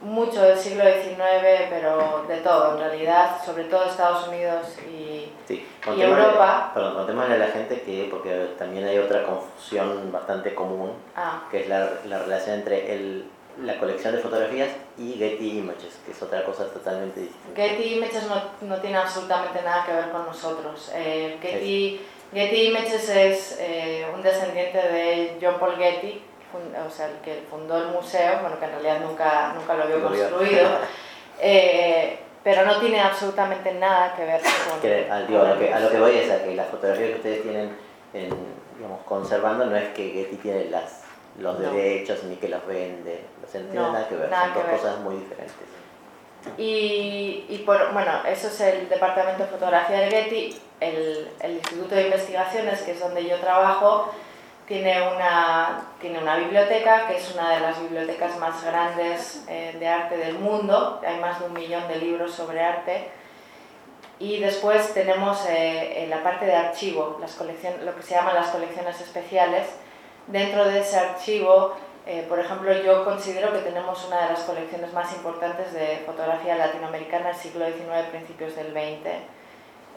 mucho 0.00 0.42
del 0.42 0.56
siglo 0.56 0.84
XIX, 0.84 1.66
pero 1.70 2.24
de 2.28 2.36
todo 2.38 2.74
en 2.74 2.78
realidad, 2.78 3.36
sobre 3.44 3.64
todo 3.64 3.84
Estados 3.84 4.28
Unidos 4.28 4.78
y, 4.88 5.32
sí. 5.46 5.66
y 5.96 6.00
Europa. 6.00 6.70
Perdón, 6.72 6.94
contémosle 6.94 7.34
a 7.34 7.38
la 7.38 7.48
gente 7.48 7.82
que, 7.82 8.06
porque 8.10 8.50
también 8.56 8.86
hay 8.86 8.98
otra 8.98 9.24
confusión 9.24 10.12
bastante 10.12 10.54
común, 10.54 10.92
ah. 11.16 11.42
que 11.50 11.62
es 11.62 11.68
la, 11.68 11.90
la 12.04 12.20
relación 12.20 12.60
entre 12.60 12.94
el, 12.94 13.28
la 13.62 13.78
colección 13.78 14.14
de 14.14 14.22
fotografías 14.22 14.70
y 14.96 15.14
Getty 15.14 15.58
Images, 15.58 15.98
que 16.04 16.12
es 16.12 16.22
otra 16.22 16.44
cosa 16.44 16.66
totalmente 16.66 17.20
distinta. 17.20 17.60
Getty 17.60 17.94
Images 17.94 18.24
no, 18.28 18.42
no 18.68 18.80
tiene 18.80 18.98
absolutamente 18.98 19.62
nada 19.62 19.84
que 19.84 19.92
ver 19.92 20.10
con 20.10 20.26
nosotros. 20.26 20.90
Eh, 20.94 21.38
Getty, 21.40 22.00
Getty 22.32 22.68
Images 22.68 23.08
es 23.08 23.58
eh, 23.60 24.06
un 24.14 24.22
descendiente 24.22 24.78
de 24.78 25.38
John 25.40 25.58
Paul 25.58 25.76
Getty, 25.76 26.22
o 26.86 26.90
sea, 26.90 27.06
el 27.08 27.16
que 27.16 27.42
fundó 27.50 27.78
el 27.78 27.88
museo, 27.88 28.40
bueno, 28.40 28.58
que 28.58 28.64
en 28.64 28.70
realidad 28.70 29.00
nunca, 29.00 29.52
nunca 29.54 29.74
lo 29.74 29.86
vio 29.86 30.02
construido, 30.02 30.68
eh, 31.40 32.18
pero 32.44 32.64
no 32.64 32.78
tiene 32.78 33.00
absolutamente 33.00 33.72
nada 33.74 34.14
que 34.14 34.24
ver 34.24 34.40
con... 34.40 34.80
Que, 34.80 35.10
al, 35.10 35.26
digo, 35.26 35.42
a, 35.42 35.48
lo 35.50 35.58
que, 35.58 35.74
a 35.74 35.80
lo 35.80 35.90
que 35.90 35.98
voy 35.98 36.16
es 36.16 36.30
a 36.30 36.42
que 36.42 36.54
las 36.54 36.68
fotografías 36.68 37.10
que 37.10 37.16
ustedes 37.16 37.42
tienen 37.42 37.76
en, 38.14 38.30
digamos, 38.76 39.02
conservando 39.04 39.66
no 39.66 39.76
es 39.76 39.88
que 39.88 40.10
Getty 40.10 40.36
tiene 40.36 40.64
las 40.66 40.97
los 41.38 41.58
no. 41.58 41.70
derechos 41.72 42.24
ni 42.24 42.36
que 42.36 42.48
los 42.48 42.66
vende, 42.66 43.24
o 43.46 43.50
sea, 43.50 43.60
no 43.62 43.68
tiene 43.70 43.86
nada 43.92 44.08
que 44.08 44.16
ver, 44.16 44.30
nada 44.30 44.44
son 44.44 44.54
dos 44.54 44.62
que 44.62 44.70
ver. 44.70 44.80
cosas 44.80 45.00
muy 45.00 45.16
diferentes. 45.16 45.68
Y, 46.56 47.44
y 47.48 47.62
por, 47.66 47.92
bueno, 47.92 48.12
eso 48.26 48.48
es 48.48 48.60
el 48.60 48.88
Departamento 48.88 49.44
de 49.44 49.48
Fotografía 49.48 50.00
de 50.00 50.10
Getty, 50.10 50.60
el, 50.80 51.28
el 51.40 51.52
Instituto 51.52 51.94
de 51.94 52.04
Investigaciones, 52.04 52.82
que 52.82 52.92
es 52.92 53.00
donde 53.00 53.24
yo 53.26 53.38
trabajo, 53.38 54.12
tiene 54.66 55.00
una, 55.08 55.86
tiene 56.00 56.18
una 56.20 56.36
biblioteca, 56.36 57.06
que 57.06 57.16
es 57.16 57.34
una 57.34 57.50
de 57.54 57.60
las 57.60 57.80
bibliotecas 57.80 58.38
más 58.38 58.64
grandes 58.64 59.44
eh, 59.48 59.76
de 59.78 59.88
arte 59.88 60.16
del 60.16 60.38
mundo, 60.38 61.00
hay 61.06 61.18
más 61.20 61.40
de 61.40 61.46
un 61.46 61.54
millón 61.54 61.88
de 61.88 61.96
libros 61.96 62.32
sobre 62.32 62.62
arte, 62.62 63.08
y 64.18 64.40
después 64.40 64.92
tenemos 64.94 65.46
eh, 65.48 66.04
en 66.04 66.10
la 66.10 66.22
parte 66.22 66.46
de 66.46 66.54
archivo, 66.54 67.18
las 67.20 67.38
lo 67.38 67.94
que 67.96 68.02
se 68.02 68.14
llaman 68.14 68.34
las 68.34 68.48
colecciones 68.48 69.00
especiales, 69.00 69.68
dentro 70.28 70.64
de 70.64 70.80
ese 70.80 70.98
archivo 70.98 71.74
eh, 72.10 72.24
por 72.26 72.38
ejemplo, 72.38 72.72
yo 72.72 73.04
considero 73.04 73.52
que 73.52 73.58
tenemos 73.58 74.02
una 74.06 74.22
de 74.22 74.28
las 74.32 74.40
colecciones 74.44 74.94
más 74.94 75.12
importantes 75.12 75.74
de 75.74 76.02
fotografía 76.06 76.56
latinoamericana 76.56 77.26
del 77.26 77.36
siglo 77.36 77.66
XIX, 77.66 78.08
principios 78.10 78.56
del 78.56 78.72
XX. 78.72 79.10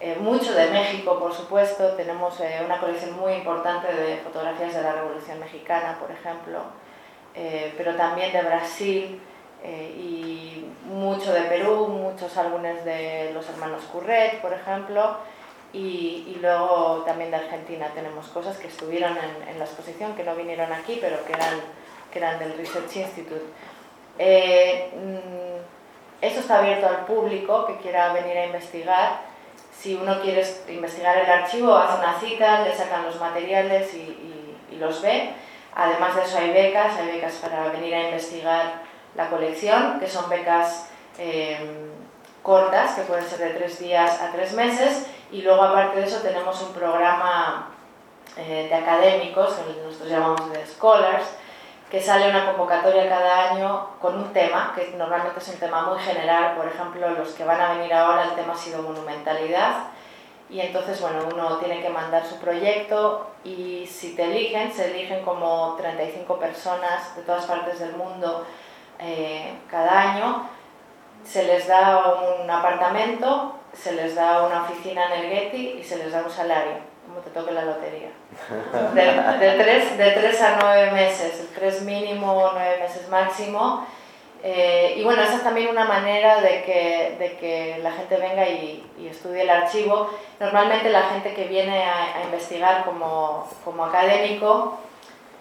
Eh, 0.01 0.17
mucho 0.19 0.53
de 0.53 0.67
México, 0.71 1.17
por 1.17 1.33
supuesto, 1.33 1.93
tenemos 1.93 2.37
eh, 2.41 2.63
una 2.65 2.81
colección 2.81 3.17
muy 3.17 3.31
importante 3.35 3.93
de 3.93 4.17
fotografías 4.17 4.75
de 4.75 4.81
la 4.81 4.91
Revolución 4.91 5.39
Mexicana, 5.39 5.97
por 6.01 6.11
ejemplo, 6.11 6.59
pero 7.77 7.95
también 7.95 8.33
de 8.33 8.41
Brasil, 8.41 9.21
y 9.63 10.65
mucho 10.83 11.31
de 11.31 11.43
Perú, 11.43 11.87
muchos 11.87 12.35
álbumes 12.35 12.83
de 12.83 13.31
los 13.33 13.47
hermanos 13.47 13.83
Curret, 13.89 14.41
por 14.41 14.51
ejemplo, 14.51 15.15
y, 15.73 16.37
luego 16.41 17.03
también 17.05 17.31
de 17.31 17.37
Argentina 17.37 17.87
tenemos 17.93 18.27
cosas 18.27 18.57
que 18.57 18.67
estuvieron 18.67 19.17
en, 19.47 19.57
la 19.57 19.65
exposición, 19.65 20.15
que 20.15 20.23
no 20.23 20.35
vinieron 20.35 20.71
aquí, 20.73 20.97
pero 20.99 21.23
que 21.25 21.33
eran, 21.33 21.61
que 22.11 22.19
eran 22.19 22.39
del 22.39 22.57
Research 22.57 22.95
Institute. 22.95 23.45
Eh, 24.17 24.91
mm, 24.93 26.25
esto 26.25 26.41
está 26.41 26.59
abierto 26.59 26.87
al 26.87 27.05
público 27.05 27.65
que 27.65 27.77
quiera 27.77 28.11
venir 28.11 28.37
a 28.37 28.45
investigar. 28.47 29.21
Si 29.73 29.95
uno 29.95 30.19
quiere 30.21 30.45
investigar 30.67 31.17
el 31.17 31.29
archivo, 31.29 31.75
hace 31.75 31.99
una 31.99 32.19
cita, 32.19 32.63
le 32.63 32.75
sacan 32.75 33.05
los 33.05 33.19
materiales 33.19 33.93
y, 33.93 34.17
los 34.77 35.01
ve. 35.03 35.29
Además 35.75 36.15
de 36.15 36.23
eso 36.23 36.39
hay 36.39 36.49
becas, 36.49 36.97
hay 36.97 37.11
becas 37.11 37.33
para 37.35 37.67
venir 37.67 37.93
a 37.93 38.05
investigar 38.05 38.81
la 39.13 39.29
colección, 39.29 39.99
que 39.99 40.07
son 40.07 40.27
becas 40.27 40.89
eh, 41.19 41.90
cortas, 42.41 42.95
que 42.95 43.01
pueden 43.03 43.25
ser 43.25 43.39
de 43.39 43.49
tres 43.51 43.79
días 43.79 44.21
a 44.21 44.31
tres 44.31 44.53
meses, 44.53 45.07
y 45.31 45.41
luego 45.41 45.61
aparte 45.61 45.99
de 45.99 46.05
eso 46.05 46.21
tenemos 46.21 46.61
un 46.61 46.73
programa 46.73 47.69
eh, 48.37 48.67
de 48.69 48.75
académicos, 48.75 49.53
que 49.53 49.81
nosotros 49.81 50.09
llamamos 50.09 50.51
de 50.51 50.65
scholars, 50.65 51.25
que 51.89 52.01
sale 52.01 52.29
una 52.29 52.45
convocatoria 52.45 53.09
cada 53.09 53.51
año 53.51 53.87
con 53.99 54.15
un 54.15 54.31
tema, 54.31 54.71
que 54.73 54.93
normalmente 54.97 55.39
es 55.39 55.47
un 55.49 55.59
tema 55.59 55.83
muy 55.83 55.99
general, 55.99 56.55
por 56.55 56.65
ejemplo, 56.65 57.09
los 57.09 57.29
que 57.29 57.43
van 57.43 57.59
a 57.59 57.73
venir 57.73 57.93
ahora, 57.93 58.23
el 58.23 58.35
tema 58.35 58.53
ha 58.53 58.57
sido 58.57 58.81
monumentalidad, 58.81 59.87
y 60.51 60.59
entonces, 60.59 60.99
bueno, 60.99 61.19
uno 61.33 61.57
tiene 61.59 61.81
que 61.81 61.89
mandar 61.89 62.25
su 62.25 62.37
proyecto 62.37 63.31
y 63.45 63.87
si 63.87 64.15
te 64.17 64.25
eligen, 64.25 64.69
se 64.73 64.91
eligen 64.91 65.23
como 65.23 65.75
35 65.77 66.37
personas 66.37 67.15
de 67.15 67.21
todas 67.21 67.45
partes 67.45 67.79
del 67.79 67.95
mundo 67.95 68.45
eh, 68.99 69.53
cada 69.69 70.11
año, 70.11 70.49
se 71.23 71.43
les 71.43 71.67
da 71.67 72.15
un 72.41 72.49
apartamento, 72.49 73.55
se 73.73 73.93
les 73.93 74.15
da 74.15 74.43
una 74.43 74.63
oficina 74.63 75.05
en 75.05 75.23
el 75.23 75.29
Getty 75.31 75.79
y 75.79 75.83
se 75.83 75.97
les 75.97 76.11
da 76.11 76.23
un 76.23 76.29
salario, 76.29 76.73
como 77.07 77.19
te 77.19 77.29
toque 77.29 77.51
la 77.51 77.65
lotería. 77.65 78.09
De, 78.93 79.63
tres, 79.63 79.97
de 79.97 80.11
tres 80.11 80.41
a 80.41 80.57
nueve 80.61 80.91
meses, 80.91 81.39
el 81.41 81.47
tres 81.47 81.81
mínimo, 81.81 82.51
nueve 82.53 82.77
meses 82.79 83.07
máximo. 83.09 83.85
Eh, 84.43 84.95
y 84.97 85.03
bueno, 85.03 85.21
esa 85.21 85.35
es 85.35 85.43
también 85.43 85.69
una 85.69 85.85
manera 85.85 86.41
de 86.41 86.63
que, 86.63 87.15
de 87.19 87.37
que 87.37 87.79
la 87.83 87.91
gente 87.91 88.17
venga 88.17 88.47
y, 88.47 88.83
y, 88.97 89.07
estudie 89.07 89.43
el 89.43 89.49
archivo. 89.49 90.09
Normalmente 90.39 90.89
la 90.89 91.03
gente 91.03 91.35
que 91.35 91.43
viene 91.45 91.83
a, 91.83 92.17
a 92.17 92.23
investigar 92.23 92.83
como, 92.83 93.47
como 93.63 93.85
académico 93.85 94.79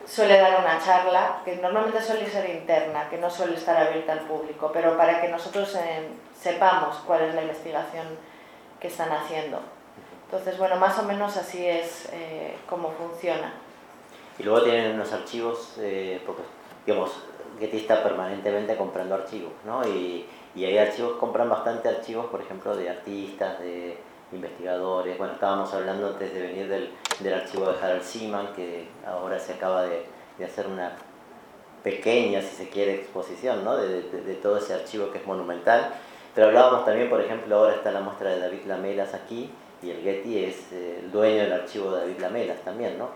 suele 0.06 0.38
dar 0.38 0.60
una 0.60 0.78
charla, 0.84 1.40
que 1.44 1.56
normalmente 1.56 2.02
suele 2.02 2.28
ser 2.28 2.48
interna, 2.50 3.08
que 3.08 3.18
no 3.18 3.30
suele 3.30 3.56
estar 3.56 3.76
abierta 3.76 4.12
al 4.12 4.20
público, 4.20 4.70
pero 4.72 4.96
para 4.96 5.20
que 5.20 5.28
nosotros 5.28 5.74
eh, 5.76 6.08
sepamos 6.38 6.96
cuál 7.06 7.22
es 7.22 7.34
la 7.34 7.42
investigación 7.42 8.06
que 8.80 8.88
están 8.88 9.12
haciendo. 9.12 9.60
Entonces, 10.26 10.58
bueno, 10.58 10.76
más 10.76 10.98
o 10.98 11.02
menos 11.02 11.36
así 11.36 11.66
es 11.66 12.08
eh, 12.12 12.56
como 12.68 12.90
funciona. 12.92 13.52
Y 14.38 14.42
luego 14.42 14.62
tienen 14.62 14.94
unos 14.94 15.12
archivos, 15.12 15.74
eh, 15.78 16.22
porque, 16.24 16.42
digamos, 16.86 17.10
Getty 17.58 17.78
está 17.78 18.02
permanentemente 18.02 18.76
comprando 18.76 19.14
archivos, 19.14 19.52
¿no? 19.66 19.86
Y, 19.86 20.26
y 20.54 20.64
hay 20.64 20.78
archivos, 20.78 21.18
compran 21.18 21.48
bastante 21.48 21.88
archivos, 21.88 22.26
por 22.26 22.40
ejemplo, 22.40 22.74
de 22.74 22.88
artistas, 22.88 23.58
de 23.60 23.98
investigadores. 24.32 25.18
Bueno, 25.18 25.34
estábamos 25.34 25.72
hablando 25.74 26.08
antes 26.08 26.32
de 26.32 26.40
venir 26.40 26.68
del, 26.68 26.90
del 27.20 27.34
archivo 27.34 27.66
de 27.66 27.78
Harald 27.78 28.02
Seaman, 28.02 28.52
que 28.54 28.86
ahora 29.06 29.38
se 29.38 29.54
acaba 29.54 29.82
de, 29.82 30.04
de, 30.38 30.44
hacer 30.44 30.66
una 30.66 30.92
pequeña, 31.82 32.40
si 32.40 32.54
se 32.54 32.68
quiere, 32.68 32.94
exposición 32.94 33.64
¿no? 33.64 33.76
de, 33.76 34.02
de, 34.02 34.34
todo 34.34 34.58
ese 34.58 34.74
archivo 34.74 35.10
que 35.10 35.18
es 35.18 35.26
monumental. 35.26 35.92
Pero 36.34 36.48
hablábamos 36.48 36.84
también, 36.84 37.10
por 37.10 37.20
ejemplo, 37.20 37.56
ahora 37.56 37.74
está 37.74 37.90
la 37.90 38.00
muestra 38.00 38.30
de 38.30 38.40
David 38.40 38.66
Lamelas 38.66 39.14
aquí, 39.14 39.50
y 39.82 39.90
el 39.90 40.02
Getty 40.02 40.44
es 40.44 40.72
eh, 40.72 40.98
el 41.00 41.10
dueño 41.10 41.42
del 41.42 41.52
archivo 41.52 41.90
de 41.90 42.00
David 42.02 42.20
Lamelas 42.20 42.60
también, 42.60 42.98
¿no? 42.98 43.08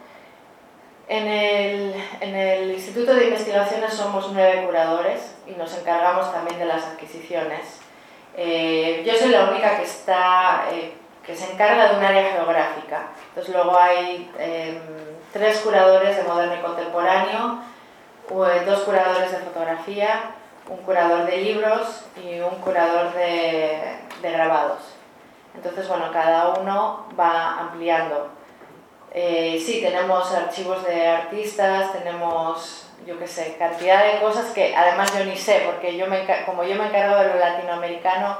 En 1.07 1.27
el, 1.29 1.95
en 2.21 2.35
el, 2.35 2.71
Instituto 2.71 3.15
de 3.15 3.27
Investigaciones 3.27 3.93
somos 3.93 4.31
nueve 4.33 4.65
curadores 4.65 5.37
y 5.47 5.51
nos 5.51 5.77
encargamos 5.79 6.33
también 6.33 6.59
de 6.59 6.65
las 6.65 6.83
adquisiciones. 6.83 7.81
Eh, 8.37 9.05
yo 9.07 9.15
soy 9.15 9.29
la 9.29 9.51
única 9.51 9.77
que 9.77 9.83
está 9.83 10.65
eh, 10.73 10.95
que 11.27 11.35
se 11.37 11.53
encarga 11.53 11.89
de 11.89 11.99
un 11.99 12.05
área 12.05 12.33
geográfica. 12.33 13.09
Entonces 13.29 13.55
luego 13.55 13.79
hay 13.79 14.31
em, 14.39 14.79
tres 15.33 15.61
curadores 15.61 16.17
de 16.17 16.23
moderno 16.25 16.55
y 16.55 16.63
contemporáneo, 16.63 17.59
dos 18.67 18.81
curadores 18.81 19.31
de 19.31 19.39
fotografía, 19.39 20.35
un 20.69 20.79
curador 20.79 21.27
de 21.27 21.37
libros 21.39 22.07
y 22.23 22.41
un 22.41 22.57
curador 22.57 23.13
de, 23.15 23.99
de 24.23 24.31
grabados. 24.31 24.95
Entonces, 25.55 25.89
bueno, 25.89 26.11
cada 26.13 26.49
uno 26.55 27.07
va 27.19 27.61
ampliando. 27.61 28.29
Eh, 29.13 29.63
sí, 29.65 29.81
tenemos 29.81 30.33
archivos 30.33 30.85
de 30.85 31.07
artistas, 31.07 31.93
tenemos, 31.93 32.89
yo 33.07 33.17
qué 33.19 33.29
sé, 33.29 33.55
cantidad 33.57 34.03
de 34.05 34.21
cosas 34.21 34.51
que 34.51 34.75
además 34.75 35.17
yo 35.17 35.25
ni 35.25 35.37
sé, 35.37 35.63
porque 35.67 35.97
yo 35.97 36.09
me, 36.09 36.27
como 36.45 36.65
yo 36.65 36.75
me 36.75 36.89
encargo 36.89 37.17
de 37.17 37.29
lo 37.29 37.37
latinoamericano, 37.37 38.39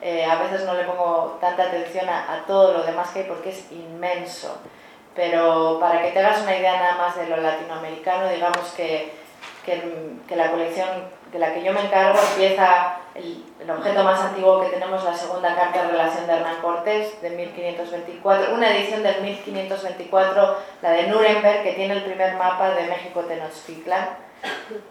eh, 0.00 0.24
a 0.24 0.36
veces 0.36 0.64
no 0.64 0.74
le 0.74 0.84
pongo 0.84 1.38
tanta 1.40 1.64
atención 1.64 2.08
a, 2.08 2.44
todo 2.46 2.72
lo 2.72 2.82
demás 2.84 3.10
que 3.10 3.20
hay 3.20 3.24
porque 3.26 3.50
es 3.50 3.70
inmenso. 3.72 4.58
Pero 5.14 5.78
para 5.80 6.02
que 6.02 6.10
te 6.10 6.18
hagas 6.18 6.42
una 6.42 6.56
idea 6.56 6.76
nada 6.76 6.96
más 6.96 7.16
de 7.16 7.26
lo 7.26 7.38
latinoamericano, 7.38 8.28
digamos 8.28 8.72
que, 8.76 9.12
que, 9.64 10.36
la 10.36 10.50
colección 10.50 10.88
de 11.32 11.38
la 11.38 11.54
que 11.54 11.62
yo 11.62 11.72
me 11.72 11.80
encargo 11.80 12.18
empieza, 12.32 12.98
el, 13.14 13.42
el, 13.58 13.70
objeto 13.70 14.04
más 14.04 14.20
antiguo 14.20 14.60
que 14.60 14.68
tenemos, 14.68 15.02
la 15.02 15.14
segunda 15.14 15.56
carta 15.56 15.82
de 15.82 15.92
relación 15.92 16.26
de 16.26 16.34
Hernán 16.34 16.60
Cortés, 16.60 17.20
de 17.22 17.30
1524, 17.30 18.54
una 18.54 18.76
edición 18.76 19.02
del 19.02 19.22
1524, 19.22 20.56
la 20.82 20.90
de 20.90 21.06
Nuremberg, 21.06 21.62
que 21.62 21.72
tiene 21.72 21.94
el 21.94 22.04
primer 22.04 22.36
mapa 22.36 22.70
de 22.74 22.86
México 22.86 23.22
Tenochtitlan. 23.22 24.08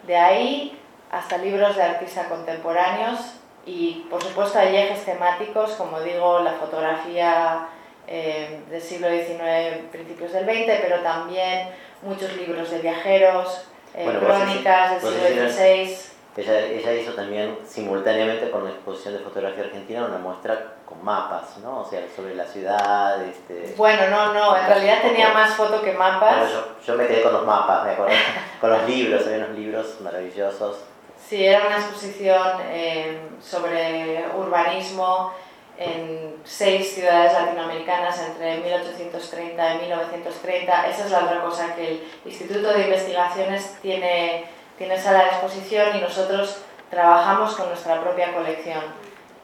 De 0.03 0.17
ahí 0.17 0.79
hasta 1.11 1.37
libros 1.37 1.75
de 1.75 1.83
artistas 1.83 2.27
contemporáneos, 2.27 3.35
y 3.65 4.05
por 4.09 4.21
supuesto 4.21 4.59
hay 4.59 4.75
ejes 4.75 5.05
temáticos, 5.05 5.71
como 5.71 5.99
digo, 6.01 6.39
la 6.39 6.53
fotografía 6.53 7.67
eh, 8.07 8.61
del 8.69 8.81
siglo 8.81 9.09
XIX, 9.09 9.87
principios 9.91 10.33
del 10.33 10.45
XX, 10.45 10.79
pero 10.81 10.99
también 11.01 11.69
muchos 12.03 12.35
libros 12.37 12.69
de 12.69 12.79
viajeros, 12.79 13.65
eh, 13.95 14.07
crónicas 14.19 15.01
del 15.01 15.13
siglo 15.13 15.49
XVI. 15.49 16.15
Ella, 16.37 16.93
hizo 16.93 17.13
también 17.13 17.57
simultáneamente 17.65 18.51
con 18.51 18.65
la 18.65 18.71
exposición 18.71 19.13
de 19.13 19.21
fotografía 19.21 19.63
argentina 19.63 20.05
una 20.05 20.17
muestra 20.17 20.73
con 20.85 21.01
mapas, 21.01 21.57
¿no? 21.63 21.79
O 21.79 21.85
sea, 21.85 22.01
sobre 22.13 22.35
la 22.35 22.45
ciudad. 22.45 23.23
Este, 23.23 23.73
bueno, 23.77 24.09
no, 24.09 24.33
no, 24.33 24.57
en 24.57 24.67
realidad 24.67 25.01
tenía 25.01 25.33
más 25.33 25.53
foto 25.53 25.81
que 25.81 25.93
mapas. 25.93 26.51
yo, 26.51 26.75
yo, 26.85 26.95
me 26.95 27.07
quedé 27.07 27.23
con 27.23 27.31
los 27.31 27.45
mapas, 27.45 27.85
me 27.85 27.91
acuerdo, 27.91 28.13
con 28.61 28.69
los 28.69 28.83
libros, 28.83 29.25
había 29.25 29.45
unos 29.45 29.57
libros 29.57 30.01
maravillosos 30.01 30.79
Sí, 31.27 31.43
era 31.43 31.65
una 31.65 31.77
exposición 31.77 32.59
eh, 32.69 33.17
sobre 33.41 34.25
urbanismo 34.37 35.31
en 35.75 36.35
seis 36.43 36.93
ciudades 36.93 37.33
latinoamericanas 37.33 38.19
entre 38.19 38.57
1830 38.57 39.73
y 39.73 39.77
1930. 39.79 40.87
Esa 40.87 41.05
es 41.05 41.11
la 41.11 41.23
otra 41.25 41.41
cosa, 41.41 41.73
que 41.75 41.87
el 41.87 42.03
Instituto 42.25 42.71
de 42.71 42.83
Investigaciones 42.83 43.75
tiene, 43.81 44.45
tiene 44.77 44.99
sala 44.99 45.23
de 45.23 45.29
exposición 45.29 45.97
y 45.97 46.01
nosotros 46.01 46.61
trabajamos 46.91 47.55
con 47.55 47.69
nuestra 47.69 47.99
propia 48.01 48.31
colección. 48.31 48.83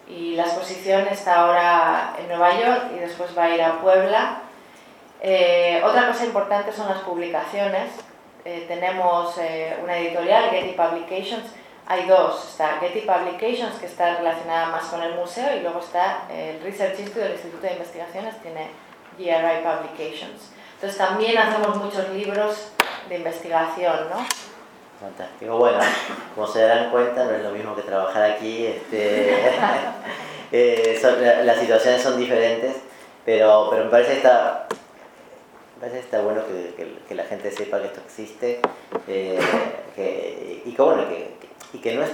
Y 0.07 0.35
la 0.35 0.43
exposición 0.43 1.07
está 1.07 1.41
ahora 1.41 2.13
en 2.19 2.27
Nueva 2.27 2.59
York 2.59 2.91
y 2.95 2.99
después 2.99 3.35
va 3.35 3.45
a 3.45 3.55
ir 3.55 3.61
a 3.63 3.81
Puebla. 3.81 4.43
Eh, 5.19 5.81
otra 5.83 6.07
cosa 6.07 6.25
importante 6.25 6.71
son 6.71 6.89
las 6.89 6.99
publicaciones. 6.99 7.89
Eh, 8.45 8.65
tenemos 8.67 9.35
una 9.83 9.97
editorial, 9.97 10.49
Getty 10.51 10.73
Publications, 10.73 11.45
hay 11.87 12.05
dos, 12.07 12.49
está 12.49 12.79
Getty 12.79 13.01
Publications, 13.01 13.75
que 13.79 13.85
está 13.85 14.17
relacionada 14.17 14.67
más 14.67 14.85
con 14.85 15.01
el 15.01 15.15
museo, 15.15 15.55
y 15.57 15.61
luego 15.61 15.79
está 15.79 16.27
el 16.31 16.61
Research 16.61 16.99
Institute 16.99 17.21
del 17.21 17.33
Instituto 17.33 17.67
de 17.67 17.73
Investigaciones, 17.73 18.41
tiene 18.41 18.69
GRI 19.17 19.63
Publications. 19.63 20.51
Entonces 20.75 20.97
también 20.97 21.37
hacemos 21.37 21.77
muchos 21.77 22.09
libros 22.09 22.71
de 23.07 23.17
investigación, 23.17 24.09
¿no? 24.09 24.25
Fantástico. 24.99 25.57
Bueno, 25.57 25.79
como 26.35 26.47
se 26.47 26.61
darán 26.61 26.91
cuenta, 26.91 27.25
no 27.25 27.31
es 27.31 27.43
lo 27.43 27.51
mismo 27.51 27.75
que 27.75 27.81
trabajar 27.81 28.23
aquí. 28.23 28.67
Este, 28.67 29.51
eh, 30.51 31.41
las 31.43 31.59
situaciones 31.59 32.01
son 32.01 32.17
diferentes, 32.17 32.75
pero, 33.25 33.67
pero 33.71 33.85
me 33.85 33.91
parece 33.91 34.11
que 34.11 34.17
está, 34.17 34.67
me 35.75 35.81
parece 35.81 35.99
está 35.99 36.21
bueno 36.21 36.41
que, 36.45 36.99
que, 37.07 37.15
la 37.15 37.23
gente 37.23 37.51
sepa 37.51 37.79
que 37.79 37.87
esto 37.87 38.01
existe 38.05 38.59
eh, 39.07 39.39
que, 39.95 40.61
y 40.65 40.71
que, 40.71 40.81
bueno, 40.81 41.07
que, 41.09 41.40
y 41.73 41.79
que 41.79 41.95
no 41.95 42.03
es, 42.03 42.11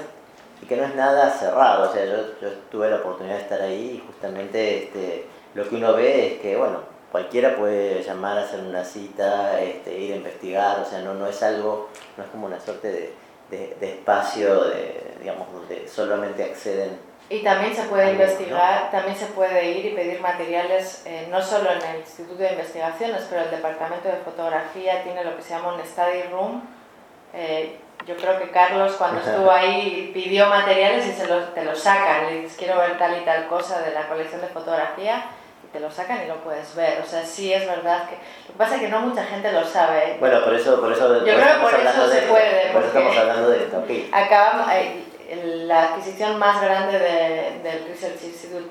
y 0.62 0.66
que 0.66 0.76
no 0.76 0.86
es 0.86 0.96
nada 0.96 1.30
cerrado. 1.32 1.90
O 1.90 1.94
sea, 1.94 2.06
yo, 2.06 2.40
yo 2.42 2.50
tuve 2.72 2.90
la 2.90 2.98
oportunidad 2.98 3.36
de 3.36 3.42
estar 3.42 3.62
ahí 3.62 4.02
y 4.02 4.08
justamente 4.08 4.84
este, 4.84 5.26
lo 5.54 5.68
que 5.68 5.76
uno 5.76 5.94
ve 5.94 6.34
es 6.34 6.42
que, 6.42 6.56
bueno, 6.56 6.80
cualquiera 7.12 7.56
puede 7.56 8.02
llamar 8.04 8.38
hacer 8.38 8.62
una 8.62 8.84
cita, 8.84 9.62
este, 9.62 9.98
ir 9.98 10.14
a 10.14 10.18
investigar, 10.18 10.80
o 10.80 10.86
sea, 10.86 11.02
no, 11.02 11.14
no 11.14 11.28
es 11.28 11.42
algo, 11.44 11.90
no 12.18 12.24
es 12.24 12.30
como 12.30 12.48
una 12.48 12.60
suerte 12.60 13.14
de, 13.50 13.76
de, 13.80 13.90
espacio 13.90 14.66
de, 14.66 15.16
digamos, 15.20 15.52
donde 15.52 15.88
solamente 15.88 16.44
acceden 16.44 17.08
y 17.30 17.44
también 17.44 17.76
se 17.76 17.84
puede 17.84 18.12
investigar, 18.12 18.90
también 18.90 19.16
se 19.16 19.26
puede 19.26 19.72
ir 19.72 19.86
y 19.86 19.96
pedir 19.96 20.22
materiales, 20.22 21.04
eh, 21.06 21.28
no 21.30 21.42
solo 21.42 21.70
en 21.72 21.82
el 21.82 21.98
Instituto 21.98 22.38
de 22.38 22.52
Investigaciones, 22.52 23.28
pero 23.30 23.42
el 23.42 23.52
Departamento 23.52 24.08
de 24.08 24.16
Fotografía 24.18 25.04
tiene 25.04 25.26
lo 25.26 25.36
que 25.36 25.42
se 25.42 25.50
llama 25.50 25.74
un 25.74 25.86
study 25.86 26.22
room. 26.32 26.62
Eh, 27.34 27.80
yo 28.08 28.16
creo 28.16 28.40
que 28.40 28.50
Carlos 28.50 28.94
cuando 28.98 29.20
estuvo 29.26 29.52
ahí 29.52 30.12
pidió 30.14 30.48
materiales 30.48 31.06
y 31.06 31.12
se 31.12 31.28
los, 31.28 31.54
te 31.54 31.64
los 31.64 31.78
sacan, 31.78 32.28
le 32.28 32.42
dices 32.42 32.58
quiero 32.58 32.78
ver 32.78 32.98
tal 32.98 33.22
y 33.22 33.26
tal 33.26 33.48
cosa 33.48 33.82
de 33.82 33.92
la 33.92 34.08
colección 34.08 34.42
de 34.42 34.48
fotografía 34.48 35.26
y 35.64 35.68
te 35.68 35.80
lo 35.80 35.92
sacan 35.92 36.24
y 36.24 36.28
lo 36.28 36.36
puedes 36.38 36.74
ver. 36.76 37.02
O 37.02 37.06
sea, 37.06 37.24
sí 37.26 37.54
es 37.54 37.68
verdad 37.68 38.08
que... 38.08 38.16
Lo 38.48 38.54
que 38.54 38.58
pasa 38.58 38.76
es 38.76 38.82
que 38.82 38.88
no 38.88 39.02
mucha 39.02 39.26
gente 39.26 39.52
lo 39.52 39.66
sabe. 39.66 40.18
Bueno, 40.20 40.44
por 40.44 40.54
eso... 40.54 40.80
Por 40.80 40.94
eso 40.94 41.18
yo 41.18 41.24
creo 41.24 41.56
que 41.56 41.62
por 41.62 41.74
eso 41.74 42.10
se 42.10 42.22
puede. 42.22 42.72
Por 42.72 42.84
eso 42.84 42.98
estamos 42.98 43.18
hablando 43.18 43.50
de 43.50 43.58
esto. 43.58 43.84
Acabamos, 44.14 44.72
eh, 44.72 45.04
la 45.66 45.90
adquisición 45.90 46.40
más 46.40 46.62
grande 46.62 47.00
del 47.64 47.86
Research 47.88 48.24
Institute 48.24 48.70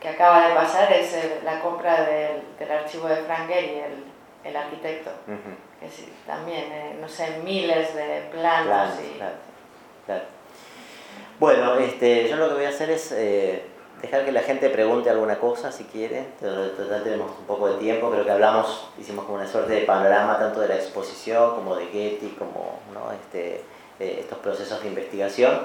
que 0.00 0.08
acaba 0.08 0.48
de 0.48 0.54
pasar 0.54 0.90
es 0.92 1.14
la 1.44 1.60
compra 1.60 2.04
del, 2.04 2.42
del, 2.58 2.70
archivo 2.70 3.06
de 3.06 3.16
Frank 3.16 3.48
Gehry, 3.48 3.80
el, 3.80 4.04
el 4.44 4.56
arquitecto. 4.56 5.10
que 5.26 5.88
también, 6.26 6.72
eh, 6.72 6.98
no 7.00 7.08
sé, 7.08 7.40
miles 7.44 7.94
de 7.94 8.28
planos. 8.30 8.94
y... 9.00 9.18
claro, 10.06 10.24
Bueno, 11.38 11.74
este, 11.76 12.28
yo 12.28 12.36
lo 12.36 12.48
que 12.48 12.54
voy 12.54 12.64
a 12.64 12.70
hacer 12.70 12.90
es 12.90 13.12
eh, 13.12 13.62
dejar 14.02 14.24
que 14.24 14.32
la 14.32 14.42
gente 14.42 14.70
pregunte 14.70 15.10
alguna 15.10 15.38
cosa 15.38 15.70
si 15.72 15.84
quiere. 15.84 16.26
Total 16.40 17.02
tenemos 17.02 17.30
un 17.38 17.44
poco 17.46 17.68
de 17.68 17.78
tiempo, 17.78 18.10
creo 18.10 18.24
que 18.24 18.30
hablamos, 18.30 18.88
hicimos 18.98 19.24
como 19.24 19.36
una 19.36 19.46
suerte 19.46 19.72
de 19.74 19.80
panorama 19.82 20.38
tanto 20.38 20.60
de 20.60 20.68
la 20.68 20.76
exposición 20.76 21.54
como 21.54 21.76
de 21.76 21.86
Getty, 21.86 22.36
como 22.38 22.80
¿no? 22.92 23.12
este, 23.12 23.62
eh, 23.98 24.18
estos 24.20 24.38
procesos 24.38 24.82
de 24.82 24.88
investigación. 24.88 25.60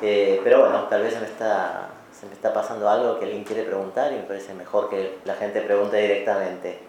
Eh, 0.00 0.40
pero 0.44 0.60
bueno, 0.60 0.84
tal 0.84 1.02
vez 1.02 1.14
se 1.14 1.20
me, 1.20 1.26
está, 1.26 1.88
se 2.12 2.26
me 2.26 2.32
está 2.32 2.52
pasando 2.52 2.88
algo 2.88 3.18
que 3.18 3.24
alguien 3.24 3.44
quiere 3.44 3.62
preguntar 3.62 4.12
y 4.12 4.16
me 4.16 4.22
parece 4.22 4.52
mejor 4.54 4.90
que 4.90 5.18
la 5.24 5.34
gente 5.34 5.60
pregunte 5.60 5.96
directamente. 5.96 6.85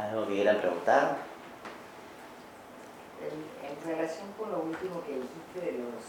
¿Algo 0.00 0.26
que 0.26 0.34
quieran 0.34 0.56
preguntar? 0.56 1.18
En, 3.20 3.86
relación 3.86 4.32
con 4.38 4.50
lo 4.50 4.60
último 4.60 5.02
que 5.04 5.12
dijiste 5.12 5.60
de 5.60 5.72
los, 5.78 6.04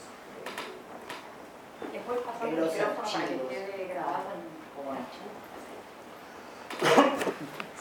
Después 1.91 2.19
pasar 2.19 2.47
el 2.47 2.55
micrófono 2.55 2.95
para 2.95 3.27
que 3.27 3.47
quede 3.47 3.87
grabado 3.87 4.31
como 4.75 4.91
archivo. 4.91 5.31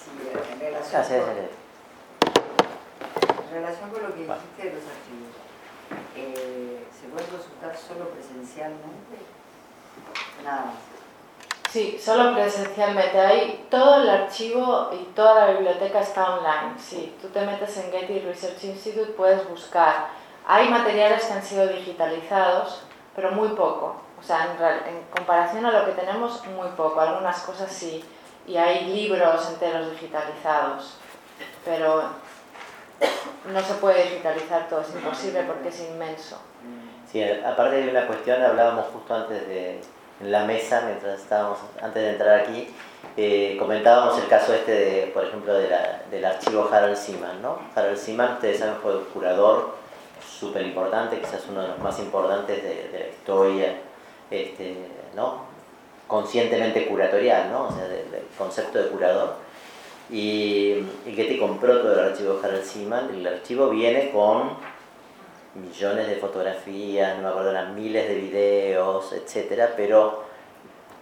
Sí, 0.00 0.10
en 0.52 0.60
relación, 0.60 1.00
ah, 1.00 1.04
sí, 1.04 1.14
con, 1.14 1.28
en 3.44 3.50
relación 3.52 3.90
con 3.90 4.02
lo 4.02 4.14
que 4.14 4.20
dijiste 4.20 4.62
de 4.64 4.72
los 4.74 4.84
archivos. 4.88 5.34
Eh, 6.16 6.86
¿se 6.98 7.08
puede 7.08 7.26
consultar 7.26 7.76
solo 7.76 8.08
presencialmente? 8.08 9.16
Nada 10.42 10.64
más. 10.66 10.74
Sí, 11.70 12.00
solo 12.02 12.34
presencialmente. 12.34 13.20
Ahí 13.20 13.66
todo 13.70 14.02
el 14.02 14.10
archivo 14.10 14.90
y 14.92 15.04
toda 15.14 15.46
la 15.46 15.52
biblioteca 15.52 16.00
está 16.00 16.34
online. 16.34 16.74
Sí, 16.78 17.14
tú 17.22 17.28
te 17.28 17.40
metes 17.42 17.76
en 17.76 17.92
Getty 17.92 18.18
Research 18.20 18.64
Institute, 18.64 19.12
puedes 19.12 19.48
buscar. 19.48 20.08
Hay 20.46 20.68
materiales 20.68 21.24
que 21.24 21.32
han 21.32 21.42
sido 21.42 21.68
digitalizados, 21.68 22.82
pero 23.14 23.30
muy 23.30 23.50
poco. 23.50 23.94
O 24.18 24.22
sea, 24.22 24.48
en, 24.58 24.94
en 24.94 25.02
comparación 25.14 25.64
a 25.64 25.70
lo 25.70 25.86
que 25.86 25.92
tenemos, 25.92 26.44
muy 26.48 26.68
poco. 26.76 27.00
Algunas 27.00 27.40
cosas 27.42 27.70
sí. 27.70 28.04
Y 28.48 28.56
hay 28.56 28.86
libros 28.86 29.48
enteros 29.50 29.92
digitalizados. 29.92 30.96
Pero 31.64 32.02
no 33.52 33.60
se 33.60 33.74
puede 33.74 34.04
digitalizar 34.04 34.68
todo, 34.68 34.80
es 34.80 34.94
imposible 34.94 35.44
porque 35.44 35.68
es 35.68 35.80
inmenso. 35.80 36.36
Sí, 37.10 37.22
aparte 37.22 37.76
de 37.76 37.90
una 37.90 38.06
cuestión, 38.06 38.42
hablábamos 38.42 38.86
justo 38.92 39.14
antes 39.14 39.46
de 39.48 39.80
en 40.20 40.30
la 40.30 40.44
mesa, 40.44 40.82
mientras 40.86 41.20
estábamos, 41.20 41.58
antes 41.80 42.02
de 42.02 42.10
entrar 42.10 42.40
aquí, 42.40 42.68
eh, 43.16 43.56
comentábamos 43.58 44.18
el 44.18 44.28
caso 44.28 44.54
este, 44.54 44.72
de, 44.72 45.06
por 45.08 45.24
ejemplo, 45.24 45.54
del 45.54 46.24
archivo 46.24 46.68
Harold 46.70 46.96
Seaman, 46.96 47.40
¿no? 47.42 47.58
Harold 47.74 47.96
Seaman, 47.96 48.34
ustedes 48.34 48.58
saben, 48.58 48.76
fue 48.82 48.96
un 48.98 49.04
curador 49.04 49.74
súper 50.20 50.62
importante, 50.62 51.18
quizás 51.18 51.42
uno 51.48 51.62
de 51.62 51.68
los 51.68 51.78
más 51.78 51.98
importantes 51.98 52.62
de, 52.62 52.90
la 52.92 53.08
historia, 53.08 53.74
este, 54.30 54.76
¿no? 55.16 55.44
Conscientemente 56.06 56.86
curatorial, 56.86 57.50
¿no? 57.50 57.68
O 57.68 57.72
sea, 57.72 57.86
del 57.88 58.04
concepto 58.36 58.78
de 58.82 58.88
curador 58.90 59.34
y, 60.10 60.84
y 61.06 61.14
te 61.14 61.38
compró 61.38 61.80
todo 61.80 61.94
el 61.94 62.10
archivo 62.10 62.40
Harold 62.42 62.64
Seaman. 62.64 63.10
El 63.14 63.26
archivo 63.26 63.70
viene 63.70 64.10
con 64.10 64.50
millones 65.54 66.08
de 66.08 66.16
fotografías, 66.16 67.16
no 67.16 67.22
me 67.22 67.28
acuerdo, 67.28 67.50
eran 67.50 67.74
miles 67.74 68.08
de 68.08 68.14
videos, 68.14 69.12
etcétera, 69.12 69.72
pero, 69.76 70.24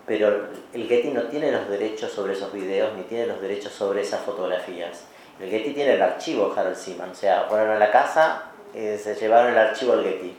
pero 0.06 0.48
el 0.72 0.88
Getty 0.88 1.10
no 1.10 1.22
tiene 1.24 1.52
los 1.52 1.68
derechos 1.68 2.10
sobre 2.12 2.32
esos 2.32 2.52
videos 2.52 2.94
ni 2.96 3.02
tiene 3.02 3.26
los 3.26 3.40
derechos 3.40 3.72
sobre 3.72 4.02
esas 4.02 4.20
fotografías. 4.20 5.04
El 5.40 5.50
Getty 5.50 5.72
tiene 5.72 5.94
el 5.94 6.02
archivo 6.02 6.52
Harold 6.56 6.76
Seaman, 6.76 7.10
o 7.10 7.14
sea, 7.14 7.46
fueron 7.48 7.70
a 7.70 7.78
la 7.78 7.90
casa, 7.90 8.44
eh, 8.74 8.98
se 9.02 9.14
llevaron 9.14 9.52
el 9.52 9.58
archivo 9.58 9.92
al 9.92 10.02
Getty. 10.02 10.36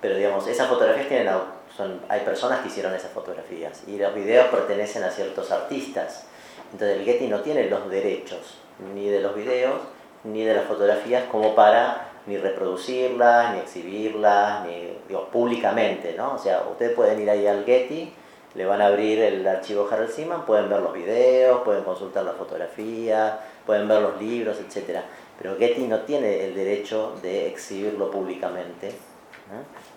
Pero 0.00 0.14
digamos, 0.14 0.46
esas 0.46 0.68
fotografías 0.68 1.08
tienen, 1.08 1.32
son, 1.76 2.00
hay 2.08 2.20
personas 2.20 2.60
que 2.60 2.68
hicieron 2.68 2.94
esas 2.94 3.10
fotografías 3.10 3.82
y 3.88 3.98
los 3.98 4.14
videos 4.14 4.46
pertenecen 4.48 5.02
a 5.02 5.10
ciertos 5.10 5.50
artistas. 5.50 6.26
Entonces 6.72 6.98
el 6.98 7.04
Getty 7.04 7.26
no 7.26 7.40
tiene 7.40 7.68
los 7.68 7.90
derechos 7.90 8.58
ni 8.94 9.08
de 9.08 9.20
los 9.20 9.34
videos 9.34 9.80
ni 10.24 10.44
de 10.44 10.54
las 10.54 10.64
fotografías 10.66 11.24
como 11.30 11.54
para 11.54 12.07
ni 12.28 12.36
reproducirlas, 12.36 13.54
ni 13.54 13.60
exhibirlas, 13.60 14.66
ni 14.66 14.92
digo, 15.08 15.28
públicamente, 15.32 16.14
¿no? 16.16 16.34
O 16.34 16.38
sea, 16.38 16.62
ustedes 16.70 16.94
pueden 16.94 17.20
ir 17.22 17.30
ahí 17.30 17.46
al 17.46 17.64
Getty, 17.64 18.12
le 18.54 18.66
van 18.66 18.82
a 18.82 18.86
abrir 18.86 19.18
el 19.20 19.46
archivo 19.46 19.88
Harold 19.90 20.10
Seaman, 20.10 20.44
pueden 20.44 20.68
ver 20.68 20.80
los 20.80 20.92
videos, 20.92 21.62
pueden 21.62 21.84
consultar 21.84 22.24
las 22.24 22.36
fotografías, 22.36 23.34
pueden 23.64 23.88
ver 23.88 24.02
los 24.02 24.20
libros, 24.20 24.58
etc. 24.58 25.00
Pero 25.38 25.56
Getty 25.56 25.86
no 25.86 26.00
tiene 26.00 26.44
el 26.44 26.54
derecho 26.54 27.14
de 27.22 27.48
exhibirlo 27.48 28.10
públicamente. 28.10 28.92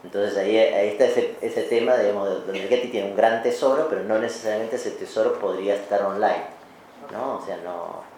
Entonces 0.04 0.38
ahí, 0.38 0.58
está 0.58 1.06
ese, 1.06 1.36
ese 1.42 1.64
tema, 1.64 1.98
digamos, 1.98 2.46
donde 2.46 2.60
Getty 2.60 2.88
tiene 2.88 3.10
un 3.10 3.18
gran 3.18 3.44
tesoro, 3.44 3.88
pero 3.90 4.04
no 4.04 4.18
necesariamente 4.18 4.78
ese 4.78 4.92
tesoro 4.92 5.38
podría 5.38 5.76
estar 5.76 6.02
online. 6.04 6.46
¿no? 7.12 7.38
O 7.38 7.46
sea, 7.46 7.58
no... 7.58 8.10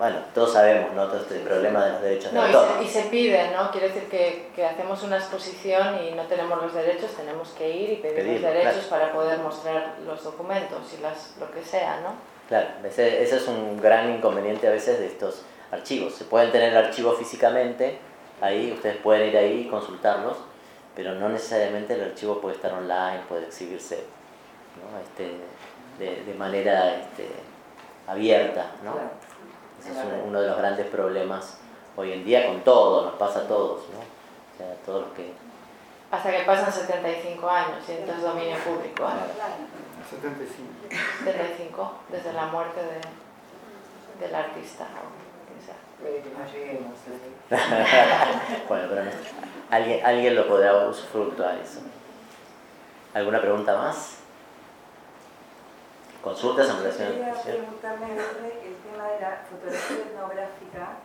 bueno, 0.00 0.16
todos 0.32 0.54
sabemos, 0.54 0.94
¿no? 0.94 1.06
Todo 1.08 1.18
este 1.18 1.40
problema 1.40 1.84
de 1.84 1.92
los 1.92 2.00
derechos 2.00 2.32
no, 2.32 2.40
de 2.40 2.54
autor. 2.54 2.82
Y 2.82 2.86
se, 2.86 3.00
y 3.00 3.02
se 3.02 3.08
piden, 3.10 3.52
¿no? 3.52 3.70
Quiere 3.70 3.88
decir 3.88 4.04
que, 4.04 4.48
que, 4.56 4.64
hacemos 4.64 5.02
una 5.02 5.18
exposición 5.18 5.98
y 6.02 6.12
no 6.12 6.22
tenemos 6.22 6.62
los 6.62 6.72
derechos, 6.72 7.10
tenemos 7.10 7.50
que 7.50 7.68
ir 7.68 7.90
y 7.90 7.96
pedir, 7.96 8.40
los 8.40 8.40
derechos 8.40 8.86
para 8.86 9.12
poder 9.12 9.38
mostrar 9.40 9.96
los 10.06 10.24
documentos 10.24 10.78
y 10.98 11.02
las, 11.02 11.34
lo 11.38 11.50
que 11.50 11.62
sea, 11.62 12.00
¿no? 12.00 12.14
Claro, 12.48 12.68
ese, 12.82 13.22
ese 13.22 13.36
es 13.36 13.46
un 13.46 13.78
gran 13.78 14.10
inconveniente 14.10 14.68
a 14.68 14.70
veces 14.70 15.00
de 15.00 15.06
estos 15.06 15.42
archivos. 15.70 16.14
Se 16.14 16.24
pueden 16.24 16.50
tener 16.50 16.74
archivos 16.74 17.18
físicamente, 17.18 17.98
ahí 18.40 18.72
ustedes 18.72 18.96
pueden 18.96 19.28
ir 19.28 19.36
ahí 19.36 19.66
y 19.66 19.68
consultarlos, 19.68 20.38
pero 20.96 21.14
no 21.14 21.28
necesariamente 21.28 21.92
el 21.92 22.04
archivo 22.04 22.40
puede 22.40 22.56
estar 22.56 22.72
online, 22.72 23.20
puede 23.28 23.44
exhibirse 23.44 24.02
¿no? 24.80 24.98
este, 24.98 25.36
de, 25.98 26.24
de 26.24 26.34
manera 26.38 26.94
este, 26.94 27.28
abierta, 28.06 28.70
¿no? 28.82 28.94
Ese 29.80 29.90
es 29.90 29.96
uno 30.24 30.40
de 30.40 30.48
los 30.48 30.58
grandes 30.58 30.86
problemas 30.88 31.58
hoy 31.96 32.12
en 32.12 32.24
día 32.24 32.46
con 32.46 32.60
todo, 32.60 33.06
nos 33.06 33.14
pasa 33.14 33.40
a 33.40 33.48
todos, 33.48 33.82
¿no? 33.90 33.98
O 33.98 34.56
sea, 34.56 34.74
todos 34.84 35.06
los 35.06 35.12
que... 35.12 35.32
Hasta 36.10 36.30
que 36.30 36.44
pasan 36.44 36.72
75 36.72 37.48
años 37.48 37.78
y 37.88 37.92
entonces 37.92 38.22
dominio 38.22 38.56
público. 38.58 39.04
¿eh? 39.04 39.10
75. 40.10 40.94
75, 41.24 41.92
desde 42.08 42.32
la 42.32 42.46
muerte 42.46 42.80
de, 42.80 44.24
del 44.24 44.34
artista. 44.34 44.86
bueno, 48.68 48.86
pero 48.88 49.04
no. 49.04 49.10
¿Alguien, 49.70 50.04
alguien 50.04 50.34
lo 50.34 50.48
podrá 50.48 50.88
usufructuar 50.88 51.58
eso. 51.58 51.80
¿Alguna 53.12 53.40
pregunta 53.40 53.76
más? 53.76 54.16
¿Consultas 56.22 56.68
en 56.70 56.78
relación 56.78 57.08
a 57.24 57.28
la 57.28 57.34
la 59.20 59.44
fotografía 59.48 60.06
etnográfica, 60.10 60.96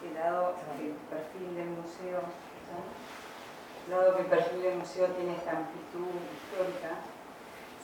que 0.00 0.14
dado 0.14 0.54
el 0.78 0.94
perfil 1.10 1.54
del 1.56 1.70
museo, 1.70 2.20
dado 3.90 4.16
que 4.16 4.22
el 4.22 4.28
perfil 4.28 4.62
del 4.62 4.78
museo 4.78 5.06
tiene 5.08 5.36
esta 5.36 5.50
amplitud 5.50 6.06
histórica, 6.32 7.02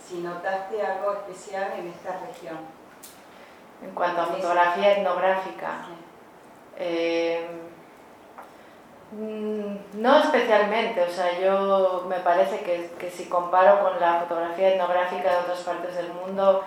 si 0.03 0.19
notaste 0.19 0.81
algo 0.81 1.12
especial 1.12 1.73
en 1.79 1.89
esta 1.89 2.21
región. 2.27 2.59
En 3.83 3.91
cuanto 3.91 4.23
a 4.23 4.27
fotografía 4.27 4.99
etnográfica, 4.99 5.87
eh, 6.79 7.47
mm, 9.11 10.01
no 10.01 10.19
especialmente, 10.21 11.03
o 11.03 11.11
sea, 11.11 11.39
yo 11.39 12.07
me 12.09 12.21
parece 12.21 12.61
que, 12.61 12.93
que, 12.99 13.11
si 13.11 13.29
comparo 13.29 13.81
con 13.81 14.01
la 14.01 14.21
fotografía 14.21 14.75
etnográfica 14.75 15.31
de 15.31 15.39
otras 15.39 15.61
partes 15.61 15.97
del 15.97 16.12
mundo, 16.12 16.64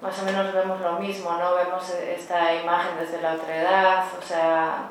más 0.00 0.18
o 0.18 0.24
menos 0.24 0.52
vemos 0.52 0.80
lo 0.80 0.92
mismo, 0.94 1.32
¿no? 1.32 1.54
Vemos 1.54 1.90
esta 1.90 2.54
imagen 2.54 2.98
desde 2.98 3.20
la 3.20 3.34
otra 3.34 3.56
edad, 3.56 4.04
o 4.18 4.22
sea, 4.22 4.88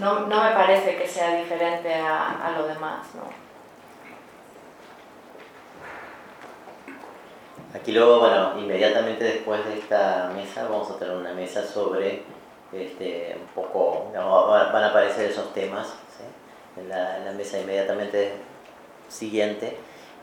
no, 0.00 0.20
no 0.20 0.44
me 0.44 0.50
parece 0.50 0.96
que 0.96 1.06
sea 1.06 1.36
diferente 1.36 1.94
a, 1.94 2.46
a 2.46 2.50
lo 2.52 2.66
demás, 2.66 3.06
¿no? 3.14 3.44
Aquí 7.74 7.90
luego, 7.90 8.20
bueno, 8.20 8.56
inmediatamente 8.56 9.24
después 9.24 9.64
de 9.66 9.78
esta 9.78 10.30
mesa 10.32 10.62
vamos 10.68 10.88
a 10.90 10.96
tener 10.96 11.16
una 11.16 11.32
mesa 11.32 11.64
sobre 11.64 12.22
este, 12.72 13.36
un 13.40 13.48
poco, 13.48 14.12
van 14.12 14.84
a 14.84 14.88
aparecer 14.88 15.30
esos 15.30 15.52
temas 15.52 15.88
¿sí? 15.88 16.80
en, 16.80 16.88
la, 16.88 17.18
en, 17.18 17.24
la, 17.24 17.32
mesa 17.32 17.58
inmediatamente 17.58 18.32
siguiente 19.08 19.76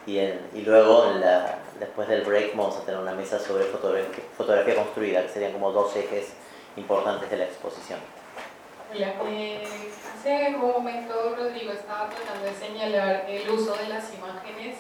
y, 0.05 0.17
y 0.19 0.61
luego 0.65 1.11
en 1.11 1.21
la, 1.21 1.59
después 1.79 2.07
del 2.07 2.21
break 2.23 2.55
vamos 2.55 2.77
a 2.77 2.85
tener 2.85 2.99
una 2.99 3.13
mesa 3.13 3.39
sobre 3.39 3.65
fotografía, 3.65 4.23
fotografía 4.37 4.75
construida, 4.75 5.21
que 5.23 5.29
serían 5.29 5.53
como 5.53 5.71
dos 5.71 5.95
ejes 5.95 6.33
importantes 6.75 7.29
de 7.29 7.37
la 7.37 7.45
exposición. 7.45 7.99
Eh, 8.93 9.63
hace 10.13 10.53
un 10.53 10.59
momento 10.59 11.35
Rodrigo 11.37 11.71
estaba 11.71 12.09
tratando 12.09 12.45
de 12.45 12.53
señalar 12.53 13.25
el 13.29 13.49
uso 13.49 13.73
de 13.75 13.87
las 13.87 14.13
imágenes 14.13 14.77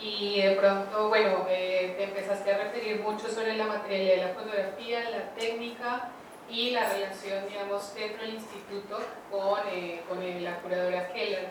y 0.00 0.40
de 0.40 0.52
pronto, 0.52 1.08
bueno, 1.08 1.44
eh, 1.48 1.94
te 1.98 2.04
empezaste 2.04 2.54
a 2.54 2.58
referir 2.58 3.00
mucho 3.00 3.28
sobre 3.28 3.56
la 3.56 3.66
materialidad 3.66 4.14
de 4.14 4.22
la 4.28 4.34
fotografía, 4.34 5.10
la 5.10 5.34
técnica 5.34 6.08
y 6.48 6.70
la 6.70 6.88
relación, 6.88 7.46
digamos, 7.48 7.94
dentro 7.94 8.22
del 8.22 8.34
instituto 8.34 8.98
con, 9.30 9.60
eh, 9.70 10.00
con 10.08 10.18
la 10.42 10.56
curadora 10.60 11.12
Keller. 11.12 11.48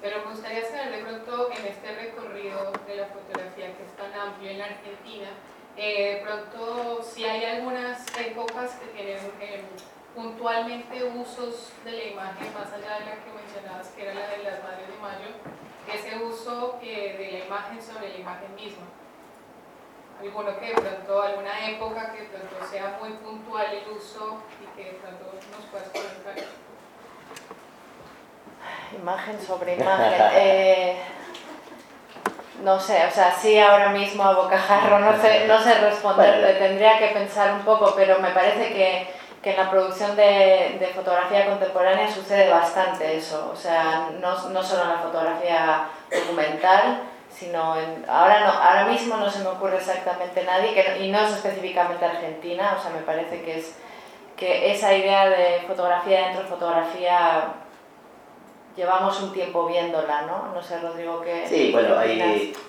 Pero 0.00 0.20
me 0.24 0.30
gustaría 0.30 0.64
saber 0.64 0.92
de 0.92 1.02
pronto 1.02 1.50
en 1.50 1.66
este 1.66 1.92
recorrido 1.94 2.72
de 2.86 2.87
la 2.98 3.06
fotografía 3.06 3.76
que 3.76 3.84
es 3.84 3.94
tan 3.96 4.12
amplio 4.12 4.50
en 4.50 4.60
Argentina, 4.60 5.28
eh, 5.76 6.14
de 6.14 6.26
pronto 6.26 7.02
si 7.02 7.24
hay 7.24 7.44
algunas 7.44 8.04
épocas 8.18 8.72
que 8.74 8.86
tienen 8.86 9.18
eh, 9.40 9.62
puntualmente 10.14 11.04
usos 11.04 11.72
de 11.84 11.92
la 11.92 12.04
imagen, 12.04 12.52
más 12.52 12.72
allá 12.72 12.98
de 12.98 13.06
la 13.06 13.14
que 13.22 13.30
mencionabas, 13.30 13.88
que 13.88 14.02
era 14.02 14.14
la 14.14 14.28
de 14.28 14.38
las 14.42 14.62
Madres 14.62 14.88
de 14.88 14.98
Mayo, 15.00 15.30
ese 15.92 16.22
uso 16.22 16.78
eh, 16.82 17.16
de 17.16 17.38
la 17.38 17.44
imagen 17.46 17.80
sobre 17.80 18.08
la 18.08 18.18
imagen 18.18 18.54
misma. 18.56 18.86
Alguno 20.20 20.58
que 20.58 20.66
de 20.66 20.74
pronto, 20.74 21.22
alguna 21.22 21.70
época 21.70 22.12
que 22.12 22.22
de 22.22 22.28
pronto 22.28 22.66
sea 22.68 22.98
muy 23.00 23.10
puntual 23.18 23.66
el 23.72 23.88
uso 23.96 24.42
y 24.60 24.76
que 24.76 24.90
de 24.90 24.98
pronto 24.98 25.26
nos 25.52 25.64
puedas 25.70 25.88
comentar. 25.90 26.34
Imagen 28.98 29.40
sobre 29.40 29.76
imagen. 29.76 31.17
No 32.62 32.80
sé, 32.80 33.06
o 33.06 33.10
sea, 33.10 33.30
sí 33.30 33.58
ahora 33.58 33.90
mismo 33.90 34.24
a 34.24 34.34
bocajarro, 34.34 34.98
no 34.98 35.16
sé, 35.20 35.46
no 35.46 35.62
sé 35.62 35.74
responderte, 35.74 36.54
tendría 36.54 36.98
que 36.98 37.08
pensar 37.08 37.52
un 37.52 37.60
poco, 37.60 37.94
pero 37.94 38.18
me 38.18 38.30
parece 38.30 38.72
que, 38.72 39.06
que 39.40 39.50
en 39.50 39.56
la 39.56 39.70
producción 39.70 40.16
de, 40.16 40.76
de, 40.80 40.86
fotografía 40.94 41.46
contemporánea 41.46 42.10
sucede 42.10 42.50
bastante 42.50 43.16
eso, 43.16 43.50
o 43.52 43.56
sea, 43.56 44.08
no, 44.20 44.48
no 44.48 44.62
solo 44.62 44.82
en 44.82 44.88
la 44.88 44.98
fotografía 44.98 45.88
documental, 46.10 47.02
sino 47.30 47.78
en, 47.78 48.04
ahora, 48.08 48.40
no, 48.40 48.50
ahora 48.50 48.86
mismo 48.86 49.16
no 49.16 49.30
se 49.30 49.38
me 49.40 49.50
ocurre 49.50 49.76
exactamente 49.76 50.42
nadie, 50.42 50.74
que, 50.74 51.04
y 51.04 51.12
no 51.12 51.20
es 51.20 51.34
específicamente 51.34 52.04
Argentina, 52.04 52.76
o 52.76 52.82
sea, 52.82 52.90
me 52.90 53.02
parece 53.02 53.42
que, 53.42 53.58
es, 53.58 53.76
que 54.36 54.72
esa 54.72 54.92
idea 54.92 55.28
de 55.28 55.62
fotografía 55.68 56.22
dentro 56.22 56.42
de 56.42 56.48
fotografía 56.48 57.52
llevamos 58.78 59.20
un 59.20 59.32
tiempo 59.32 59.66
viéndola, 59.66 60.22
¿no? 60.22 60.54
No 60.54 60.62
sé, 60.62 60.78
Rodrigo, 60.78 61.20
¿qué 61.20 61.44
Sí, 61.48 61.72
bueno, 61.72 61.96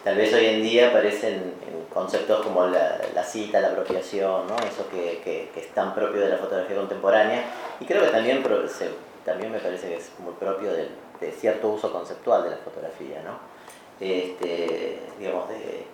tal 0.03 0.17
vez 0.17 0.33
hoy 0.33 0.45
en 0.47 0.63
día 0.63 0.89
aparecen 0.89 1.53
conceptos 1.93 2.43
como 2.43 2.65
la, 2.65 2.99
la 3.13 3.23
cita, 3.23 3.61
la 3.61 3.69
apropiación, 3.69 4.47
¿no? 4.47 4.55
Eso 4.57 4.89
que, 4.89 5.21
que, 5.23 5.51
que, 5.53 5.59
es 5.59 5.67
tan 5.73 5.93
propio 5.93 6.21
de 6.21 6.29
la 6.29 6.37
fotografía 6.37 6.75
contemporánea 6.75 7.43
y 7.79 7.85
creo 7.85 8.03
que 8.03 8.09
también, 8.09 8.43
se, 8.67 8.89
también 9.23 9.51
me 9.51 9.59
parece 9.59 9.87
que 9.87 9.97
es 9.97 10.11
muy 10.19 10.33
propio 10.33 10.73
de, 10.73 10.89
de, 11.21 11.31
cierto 11.31 11.69
uso 11.69 11.91
conceptual 11.91 12.43
de 12.43 12.49
la 12.51 12.57
fotografía, 12.57 13.21
¿no? 13.23 13.37
Este, 13.99 14.99
digamos, 15.19 15.47
de, 15.49 15.85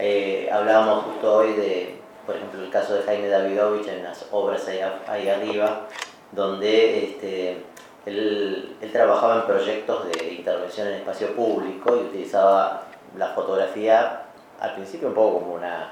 eh, 0.00 0.48
hablábamos 0.50 1.04
justo 1.04 1.32
hoy 1.32 1.52
de, 1.52 1.94
por 2.26 2.34
ejemplo, 2.34 2.60
el 2.60 2.70
caso 2.70 2.94
de 2.94 3.02
Jaime 3.02 3.28
Davidovich 3.28 3.86
en 3.86 4.02
las 4.02 4.26
obras 4.32 4.66
ahí, 4.66 4.80
ahí 5.06 5.28
arriba, 5.28 5.86
donde 6.32 7.04
este, 7.04 7.69
él, 8.10 8.76
él, 8.80 8.92
trabajaba 8.92 9.36
en 9.36 9.46
proyectos 9.46 10.08
de 10.08 10.34
intervención 10.34 10.88
en 10.88 10.94
espacio 10.94 11.34
público 11.34 11.96
y 11.96 12.00
utilizaba 12.00 12.82
la 13.16 13.28
fotografía 13.28 14.22
al 14.60 14.74
principio 14.74 15.08
un 15.08 15.14
poco 15.14 15.40
como 15.40 15.54
una, 15.54 15.90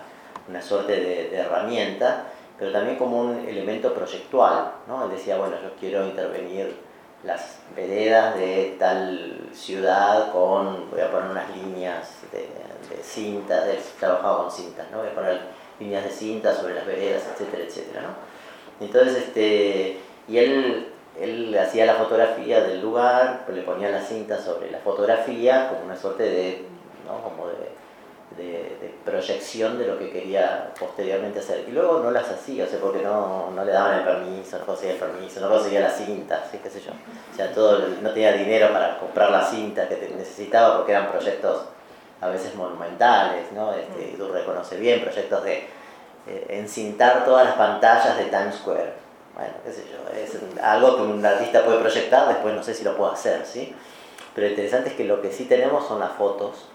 una 0.49 0.61
suerte 0.63 0.93
de, 0.93 1.29
de, 1.31 1.37
herramienta, 1.37 2.25
pero 2.59 2.73
también 2.73 2.97
como 2.97 3.21
un 3.21 3.49
elemento 3.49 3.95
proyectual. 3.95 4.73
¿no? 4.87 5.05
Él 5.05 5.11
decía, 5.11 5.39
bueno, 5.39 5.57
yo 5.63 5.71
quiero 5.79 6.05
intervenir 6.05 6.77
las 7.25 7.59
veredas 7.75 8.37
de 8.37 8.77
tal 8.79 9.51
ciudad 9.53 10.31
con, 10.33 10.91
voy 10.91 11.01
a 11.01 11.11
poner 11.11 11.31
unas 11.31 11.57
líneas 11.57 12.23
de, 12.31 12.49
de 12.95 13.03
cinta, 13.03 13.69
él 13.69 13.79
trabajaba 13.99 14.43
con 14.43 14.51
cintas, 14.51 14.87
¿no? 14.91 14.99
voy 14.99 15.09
a 15.09 15.15
poner 15.15 15.41
líneas 15.81 16.05
de 16.05 16.11
cinta 16.11 16.55
sobre 16.55 16.75
las 16.75 16.87
veredas, 16.87 17.25
etcétera, 17.33 17.65
etcétera. 17.65 18.03
¿no? 18.03 18.87
Entonces, 18.87 19.17
este, 19.17 19.99
y 20.29 20.39
él 20.39 20.88
él 21.21 21.57
hacía 21.59 21.87
la 21.87 21.95
fotografía 21.95 22.61
del 22.63 22.81
lugar, 22.81 23.45
le 23.53 23.63
ponía 23.63 23.91
la 23.91 24.01
cinta 24.01 24.39
sobre 24.39 24.71
la 24.71 24.79
fotografía 24.79 25.69
como 25.69 25.85
una 25.85 25.97
suerte 25.97 26.23
de, 26.23 26.65
¿no? 27.07 27.23
como 27.23 27.49
de, 27.49 27.69
de, 28.37 28.53
de, 28.81 28.95
proyección 29.05 29.79
de 29.79 29.87
lo 29.87 29.99
que 29.99 30.11
quería 30.11 30.73
posteriormente 30.79 31.41
hacer. 31.41 31.65
Y 31.67 31.73
luego 31.73 32.01
no 32.01 32.11
las 32.11 32.31
hacía, 32.31 32.65
o 32.65 32.67
sea, 32.67 32.79
porque 32.79 33.03
no, 33.03 33.51
no 33.51 33.65
le 33.65 33.73
daban 33.73 33.99
el 33.99 34.05
permiso, 34.05 34.59
no 34.59 34.67
conseguía 34.67 34.95
el 34.95 35.01
permiso, 35.01 35.41
no 35.41 35.49
conseguía 35.49 35.81
la 35.81 35.91
cinta, 35.91 36.45
¿sí? 36.51 36.59
qué 36.63 36.71
sé 36.71 36.81
yo. 36.81 36.93
O 36.93 37.37
sea, 37.37 37.53
todo, 37.53 37.81
no 38.01 38.11
tenía 38.11 38.33
dinero 38.33 38.73
para 38.73 38.99
comprar 38.99 39.31
la 39.31 39.43
cinta 39.45 39.89
que 39.89 39.97
necesitaba 40.17 40.77
porque 40.77 40.93
eran 40.93 41.11
proyectos 41.11 41.65
a 42.21 42.29
veces 42.29 42.55
monumentales, 42.55 43.51
¿no? 43.53 43.73
Este, 43.73 44.17
tú 44.17 44.29
reconoces 44.29 44.79
bien, 44.79 45.01
proyectos 45.01 45.45
de 45.45 45.67
eh, 46.27 46.47
encintar 46.51 47.25
todas 47.25 47.47
las 47.47 47.55
pantallas 47.55 48.19
de 48.19 48.25
Times 48.25 48.57
Square 48.57 49.08
bueno, 49.39 49.55
qué 49.65 49.73
sé 49.73 49.85
yo, 49.89 50.19
es 50.19 50.37
algo 50.61 50.97
que 50.97 51.03
un 51.03 51.25
artista 51.25 51.65
puede 51.65 51.79
proyectar, 51.79 52.27
después 52.27 52.55
no 52.55 52.63
sé 52.63 52.75
si 52.75 52.83
lo 52.83 52.97
puedo 52.97 53.13
hacer, 53.13 53.47
¿sí? 53.47 53.73
Pero 54.35 54.49
lo 54.49 54.51
interesante 54.51 54.91
es 54.91 54.97
que 54.97 55.05
lo 55.05 55.23
que 55.23 55.33
sí 55.33 55.45
tenemos 55.45 55.87
son 55.87 56.01
las 56.01 56.11
fotos 56.13 56.67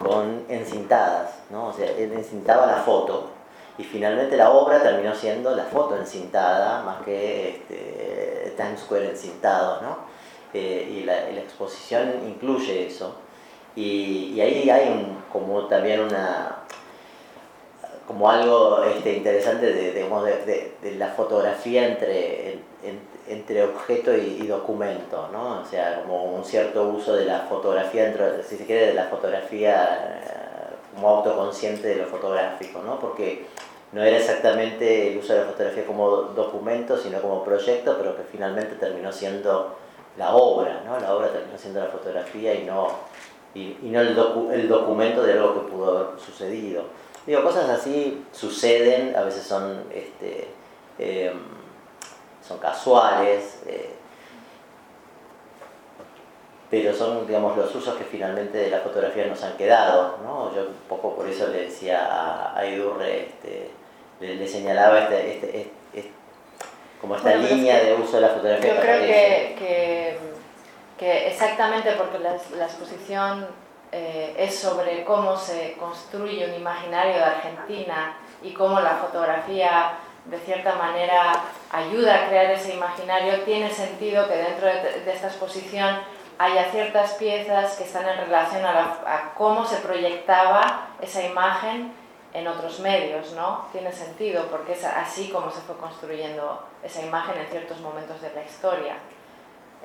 con 0.00 0.44
encintadas, 0.48 1.36
¿no? 1.50 1.68
O 1.68 1.72
sea, 1.72 1.88
él 1.88 2.12
encintaba 2.12 2.66
la 2.66 2.78
foto 2.78 3.30
y 3.78 3.84
finalmente 3.84 4.36
la 4.36 4.50
obra 4.50 4.82
terminó 4.82 5.14
siendo 5.14 5.54
la 5.54 5.64
foto 5.64 5.96
encintada 5.96 6.82
más 6.82 7.02
que 7.02 7.50
este, 7.50 8.54
Times 8.56 8.80
Square 8.80 9.10
encintado, 9.10 9.80
¿no? 9.80 9.96
Eh, 10.52 11.00
y, 11.00 11.04
la, 11.04 11.30
exposición 11.30 12.12
incluye 12.26 12.86
eso. 12.86 13.16
Y, 13.76 14.40
ahí 14.40 14.68
hay 14.68 15.16
como 15.32 15.66
también 15.66 16.00
una, 16.00 16.53
como 18.06 18.28
algo 18.30 18.82
este, 18.84 19.14
interesante 19.14 19.72
de, 19.72 19.92
de, 19.92 20.94
la 20.96 21.08
fotografía 21.08 21.86
entre, 21.88 22.52
en, 22.52 23.00
entre 23.28 23.64
objeto 23.64 24.14
y, 24.14 24.40
y, 24.42 24.46
documento, 24.46 25.28
¿no? 25.32 25.62
O 25.62 25.64
sea, 25.64 26.02
como 26.02 26.24
un 26.24 26.44
cierto 26.44 26.84
uso 26.84 27.14
de 27.14 27.24
la 27.24 27.40
fotografía, 27.48 28.04
dentro, 28.04 28.26
si 28.46 28.56
se 28.56 28.66
quiere, 28.66 28.88
de 28.88 28.94
la 28.94 29.04
fotografía 29.04 30.20
eh, 30.22 30.74
como 30.94 31.08
autoconsciente 31.08 31.88
de 31.88 31.96
lo 31.96 32.06
fotográfico, 32.06 32.82
¿no? 32.82 32.98
Porque 32.98 33.46
no 33.92 34.02
era 34.02 34.18
exactamente 34.18 35.12
el 35.12 35.18
uso 35.18 35.32
de 35.32 35.40
la 35.40 35.46
fotografía 35.46 35.86
como 35.86 36.10
documento, 36.10 36.98
sino 36.98 37.20
como 37.22 37.42
proyecto, 37.42 37.96
pero 37.96 38.16
que 38.16 38.24
finalmente 38.24 38.74
terminó 38.76 39.10
siendo 39.12 39.76
la 40.18 40.34
obra, 40.34 40.82
¿no? 40.84 41.00
La 41.00 41.14
obra 41.14 41.28
terminó 41.28 41.56
siendo 41.56 41.80
la 41.80 41.86
fotografía 41.86 42.54
y 42.54 42.64
no, 42.64 42.88
y 43.54 43.78
no 43.82 44.00
el, 44.00 44.14
docu 44.14 44.50
el 44.50 44.68
documento 44.68 45.22
de 45.22 45.32
algo 45.32 45.54
que 45.54 45.70
pudo 45.70 45.98
haber 45.98 46.20
sucedido. 46.20 46.82
Digo, 47.26 47.42
cosas 47.42 47.70
así 47.70 48.24
suceden, 48.32 49.16
a 49.16 49.22
veces 49.22 49.44
son, 49.44 49.84
este, 49.92 50.48
eh, 50.98 51.32
son 52.46 52.58
casuales, 52.58 53.62
eh, 53.66 53.90
pero 56.70 56.92
son, 56.92 57.26
digamos, 57.26 57.56
los 57.56 57.74
usos 57.74 57.94
que 57.94 58.04
finalmente 58.04 58.58
de 58.58 58.70
la 58.70 58.80
fotografía 58.80 59.26
nos 59.26 59.42
han 59.42 59.56
quedado, 59.56 60.18
¿no? 60.22 60.54
Yo 60.54 60.62
un 60.62 60.74
poco 60.88 61.14
por 61.14 61.26
eso 61.28 61.46
le 61.48 61.62
decía 61.66 62.06
a, 62.06 62.58
a 62.58 62.66
Edurre, 62.66 63.28
este, 63.28 63.70
le, 64.20 64.36
le, 64.36 64.48
señalaba 64.48 65.00
este, 65.00 65.34
este, 65.34 65.70
este 65.94 66.12
como 67.00 67.16
esta 67.16 67.30
bueno, 67.30 67.48
línea 67.48 67.82
de 67.82 67.94
uso 67.94 68.16
de 68.16 68.20
la 68.22 68.28
fotografía. 68.28 68.74
Yo 68.74 68.80
creo 68.80 69.00
que, 69.00 69.54
que, 69.58 70.18
que, 70.98 71.28
exactamente 71.28 71.92
porque 71.92 72.18
la, 72.18 72.36
la 72.56 72.64
exposición 72.64 73.46
eh, 73.92 74.34
es 74.38 74.58
sobre 74.58 75.04
cómo 75.04 75.36
se 75.36 75.76
construye 75.78 76.46
un 76.46 76.54
imaginario 76.54 77.14
de 77.14 77.24
Argentina 77.24 78.16
y 78.42 78.52
cómo 78.52 78.80
la 78.80 78.96
fotografía 78.96 79.92
de 80.24 80.38
cierta 80.38 80.74
manera 80.76 81.32
ayuda 81.70 82.14
a 82.14 82.28
crear 82.28 82.50
ese 82.50 82.74
imaginario, 82.74 83.42
tiene 83.42 83.70
sentido 83.70 84.26
que 84.26 84.36
dentro 84.36 84.66
de, 84.66 85.12
esta 85.12 85.28
exposición 85.28 85.98
haya 86.38 86.70
ciertas 86.70 87.14
piezas 87.14 87.76
que 87.76 87.84
están 87.84 88.08
en 88.08 88.18
relación 88.18 88.64
a, 88.64 88.72
la, 88.72 88.82
a, 89.06 89.34
cómo 89.34 89.64
se 89.64 89.76
proyectaba 89.76 90.88
esa 91.00 91.22
imagen 91.22 91.92
en 92.32 92.48
otros 92.48 92.80
medios, 92.80 93.32
¿no? 93.32 93.66
Tiene 93.70 93.92
sentido 93.92 94.46
porque 94.50 94.72
es 94.72 94.84
así 94.84 95.28
como 95.30 95.50
se 95.50 95.60
fue 95.60 95.76
construyendo 95.76 96.66
esa 96.82 97.02
imagen 97.02 97.38
en 97.38 97.46
ciertos 97.46 97.80
momentos 97.80 98.20
de 98.20 98.32
la 98.34 98.42
historia. 98.42 98.96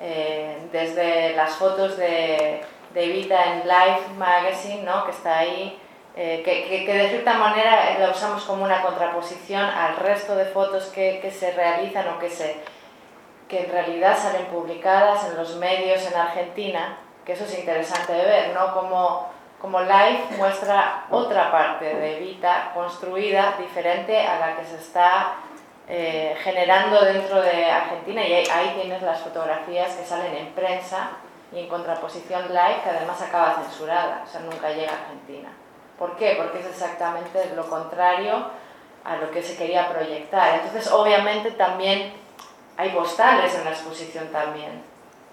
eh, 0.00 0.56
desde 0.72 1.36
las 1.36 1.52
fotos 1.56 1.98
de, 1.98 2.62
de 2.94 3.04
Evita 3.04 3.44
en 3.52 3.68
Life 3.68 4.12
Magazine, 4.16 4.82
¿no? 4.82 5.04
que 5.04 5.10
está 5.12 5.38
ahí, 5.38 5.78
eh, 6.16 6.42
que, 6.44 6.84
que, 6.84 6.92
de 6.92 7.08
cierta 7.08 7.34
manera 7.34 7.98
la 7.98 8.10
usamos 8.10 8.42
como 8.44 8.64
una 8.64 8.82
contraposición 8.82 9.62
al 9.62 9.96
resto 9.96 10.34
de 10.34 10.46
fotos 10.46 10.86
que, 10.86 11.20
que, 11.20 11.30
se 11.30 11.52
realizan 11.52 12.08
o 12.08 12.18
que, 12.18 12.28
se, 12.28 12.56
que 13.48 13.64
en 13.64 13.70
realidad 13.70 14.18
salen 14.18 14.46
publicadas 14.46 15.24
en 15.30 15.36
los 15.36 15.56
medios 15.56 16.04
en 16.06 16.16
Argentina, 16.16 16.98
que 17.24 17.34
eso 17.34 17.44
es 17.44 17.56
interesante 17.58 18.12
de 18.12 18.24
ver, 18.24 18.54
¿no? 18.54 18.74
Como, 18.74 19.30
como 19.60 19.80
Life 19.80 20.36
muestra 20.36 21.06
otra 21.10 21.52
parte 21.52 21.84
de 21.84 22.16
Evita 22.16 22.72
construida 22.74 23.54
diferente 23.58 24.20
a 24.26 24.40
la 24.40 24.56
que 24.56 24.64
se 24.64 24.76
está 24.76 25.34
eh, 25.88 26.36
generando 26.42 27.04
dentro 27.04 27.40
de 27.40 27.70
Argentina 27.70 28.26
y 28.26 28.32
ahí, 28.32 28.44
ahí, 28.52 28.80
tienes 28.80 29.00
las 29.02 29.20
fotografías 29.20 29.94
que 29.94 30.04
salen 30.04 30.34
en 30.34 30.52
prensa 30.54 31.10
y 31.52 31.60
en 31.60 31.68
contraposición 31.68 32.48
live 32.48 32.80
que 32.82 32.90
además 32.90 33.20
acaba 33.20 33.54
censurada, 33.54 34.22
o 34.26 34.30
sea, 34.30 34.40
nunca 34.40 34.70
llega 34.70 34.92
a 34.92 35.00
Argentina. 35.02 35.48
¿Por 35.98 36.16
qué? 36.16 36.34
Porque 36.38 36.60
es 36.60 36.66
exactamente 36.66 37.52
lo 37.54 37.68
contrario 37.68 38.46
a 39.04 39.16
lo 39.16 39.30
que 39.30 39.42
se 39.42 39.56
quería 39.56 39.88
proyectar. 39.88 40.54
Entonces, 40.54 40.90
obviamente 40.92 41.50
también 41.52 42.12
hay 42.76 42.90
postales 42.90 43.54
en 43.54 43.64
la 43.64 43.70
exposición 43.70 44.28
también, 44.28 44.82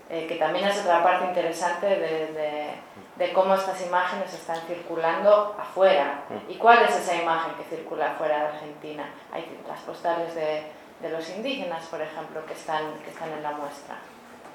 eh, 0.10 0.26
que 0.28 0.36
también 0.36 0.68
es 0.68 0.80
otra 0.80 1.04
parte 1.04 1.26
interesante 1.26 1.86
de, 1.88 2.28
de, 2.34 2.70
de, 3.16 3.34
cómo 3.34 3.56
estas 3.56 3.86
imágenes 3.86 4.34
están 4.34 4.60
circulando 4.68 5.56
afuera. 5.60 6.24
¿Y 6.50 6.56
cuál 6.56 6.84
es 6.84 6.96
esa 6.96 7.16
imagen 7.16 7.54
que 7.56 7.76
circula 7.76 8.12
afuera 8.12 8.40
de 8.40 8.48
Argentina? 8.48 9.10
Hay 9.32 9.46
las 9.68 9.80
postales 9.82 10.34
de, 10.36 10.64
de 11.02 11.10
los 11.10 11.30
indígenas, 11.30 11.86
por 11.86 12.02
ejemplo, 12.02 12.46
que 12.46 12.54
están, 12.54 12.94
que 13.04 13.12
están 13.12 13.32
en 13.32 13.44
la 13.44 13.52
muestra. 13.52 13.98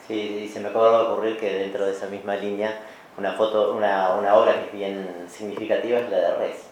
Sí, 0.06 0.44
y 0.44 0.48
se 0.48 0.58
me 0.60 0.68
acaba 0.68 0.98
de 0.98 1.04
ocurrir 1.04 1.38
que 1.38 1.58
dentro 1.58 1.86
de 1.86 1.92
esa 1.92 2.06
misma 2.06 2.34
línea, 2.34 2.80
una, 3.16 3.32
foto, 3.34 3.74
una, 3.74 4.14
una 4.14 4.34
obra 4.34 4.54
que 4.54 4.66
es 4.66 4.72
bien 4.72 5.26
significativa 5.28 6.00
es 6.00 6.10
la 6.10 6.18
de 6.18 6.34
Res, 6.36 6.66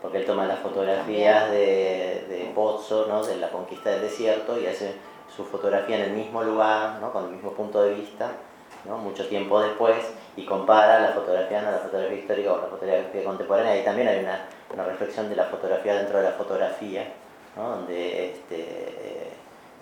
porque 0.00 0.18
él 0.18 0.26
toma 0.26 0.46
las 0.46 0.58
fotografías 0.58 1.50
de, 1.50 2.26
de 2.28 2.52
Pozzo, 2.54 3.06
¿no? 3.06 3.24
de 3.24 3.36
la 3.36 3.50
conquista 3.50 3.90
del 3.90 4.02
desierto, 4.02 4.58
y 4.60 4.66
hace 4.66 4.94
su 5.34 5.44
fotografía 5.44 5.96
en 5.96 6.02
el 6.02 6.12
mismo 6.12 6.42
lugar, 6.42 6.98
¿no? 7.00 7.12
con 7.12 7.26
el 7.26 7.30
mismo 7.30 7.52
punto 7.52 7.82
de 7.84 7.94
vista, 7.94 8.32
¿no? 8.84 8.98
mucho 8.98 9.28
tiempo 9.28 9.60
después, 9.60 10.12
y 10.36 10.44
compara 10.44 10.98
la 10.98 11.12
fotografía, 11.12 11.62
¿no? 11.62 11.70
la 11.70 11.78
fotografía 11.78 12.18
histórica 12.18 12.52
o 12.52 12.56
la 12.56 12.66
fotografía 12.66 13.24
contemporánea, 13.24 13.78
y 13.78 13.84
también 13.84 14.08
hay 14.08 14.18
una, 14.18 14.46
una 14.74 14.84
reflexión 14.84 15.28
de 15.28 15.36
la 15.36 15.44
fotografía 15.44 15.94
dentro 15.94 16.18
de 16.18 16.24
la 16.24 16.32
fotografía, 16.32 17.12
¿no? 17.56 17.76
donde 17.76 18.32
este, 18.32 18.56
eh, 18.58 19.32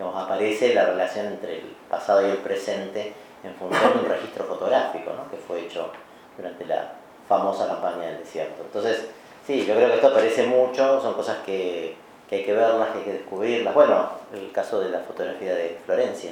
digamos, 0.01 0.25
aparece 0.25 0.75
la 0.75 0.87
relación 0.87 1.27
entre 1.27 1.59
el 1.59 1.77
pasado 1.91 2.27
y 2.27 2.31
el 2.31 2.39
presente 2.39 3.13
en 3.45 3.55
función 3.55 3.93
de 3.93 3.99
un 3.99 4.09
registro 4.09 4.45
fotográfico 4.45 5.13
¿no? 5.13 5.31
que 5.31 5.37
fue 5.37 5.61
hecho 5.61 5.91
durante 6.39 6.65
la 6.65 6.93
famosa 7.29 7.67
campaña 7.67 8.07
del 8.07 8.21
desierto. 8.21 8.63
Entonces, 8.63 9.09
sí, 9.47 9.67
yo 9.67 9.75
creo 9.75 9.89
que 9.89 9.97
esto 9.97 10.09
aparece 10.09 10.47
mucho, 10.47 11.03
son 11.03 11.13
cosas 11.13 11.37
que, 11.45 11.97
que 12.31 12.37
hay 12.37 12.45
que 12.45 12.55
verlas, 12.55 12.89
que 12.93 12.99
hay 12.99 13.05
que 13.05 13.13
descubrirlas. 13.13 13.75
Bueno, 13.75 14.09
el 14.33 14.51
caso 14.53 14.81
de 14.81 14.89
la 14.89 15.01
fotografía 15.01 15.55
de 15.55 15.79
Florencia, 15.85 16.31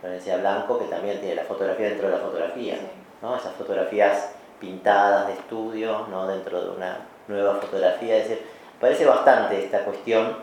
Florencia 0.00 0.36
Blanco, 0.36 0.78
que 0.78 0.84
también 0.84 1.18
tiene 1.18 1.34
la 1.34 1.44
fotografía 1.44 1.88
dentro 1.88 2.06
de 2.08 2.14
la 2.14 2.22
fotografía, 2.22 2.78
¿no? 3.22 3.36
esas 3.36 3.54
fotografías 3.54 4.30
pintadas 4.60 5.26
de 5.26 5.32
estudio 5.32 6.06
¿no? 6.08 6.28
dentro 6.28 6.62
de 6.62 6.70
una 6.76 6.98
nueva 7.26 7.56
fotografía. 7.56 8.18
Es 8.18 8.28
decir, 8.28 8.46
parece 8.80 9.04
bastante 9.04 9.64
esta 9.64 9.80
cuestión 9.80 10.36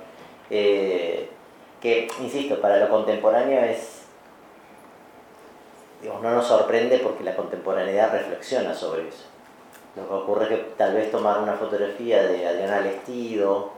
eh, 0.50 1.30
que, 1.82 2.08
insisto, 2.20 2.60
para 2.60 2.78
lo 2.78 2.90
contemporáneo 2.90 3.62
es, 3.62 4.04
digamos, 6.02 6.24
no 6.24 6.32
nos 6.32 6.48
sorprende 6.48 7.00
porque 7.00 7.24
la 7.24 7.36
contemporaneidad 7.36 8.12
reflexiona 8.12 8.74
sobre 8.74 9.08
eso. 9.08 9.26
Lo 9.96 10.08
que 10.08 10.14
ocurre 10.14 10.44
es 10.44 10.50
que 10.50 10.58
tal 10.78 10.94
vez 10.94 11.12
tomar 11.12 11.40
una 11.40 11.54
fotografía 11.54 12.24
de 12.24 12.48
Adriana 12.48 12.82
Lestido, 12.82 13.72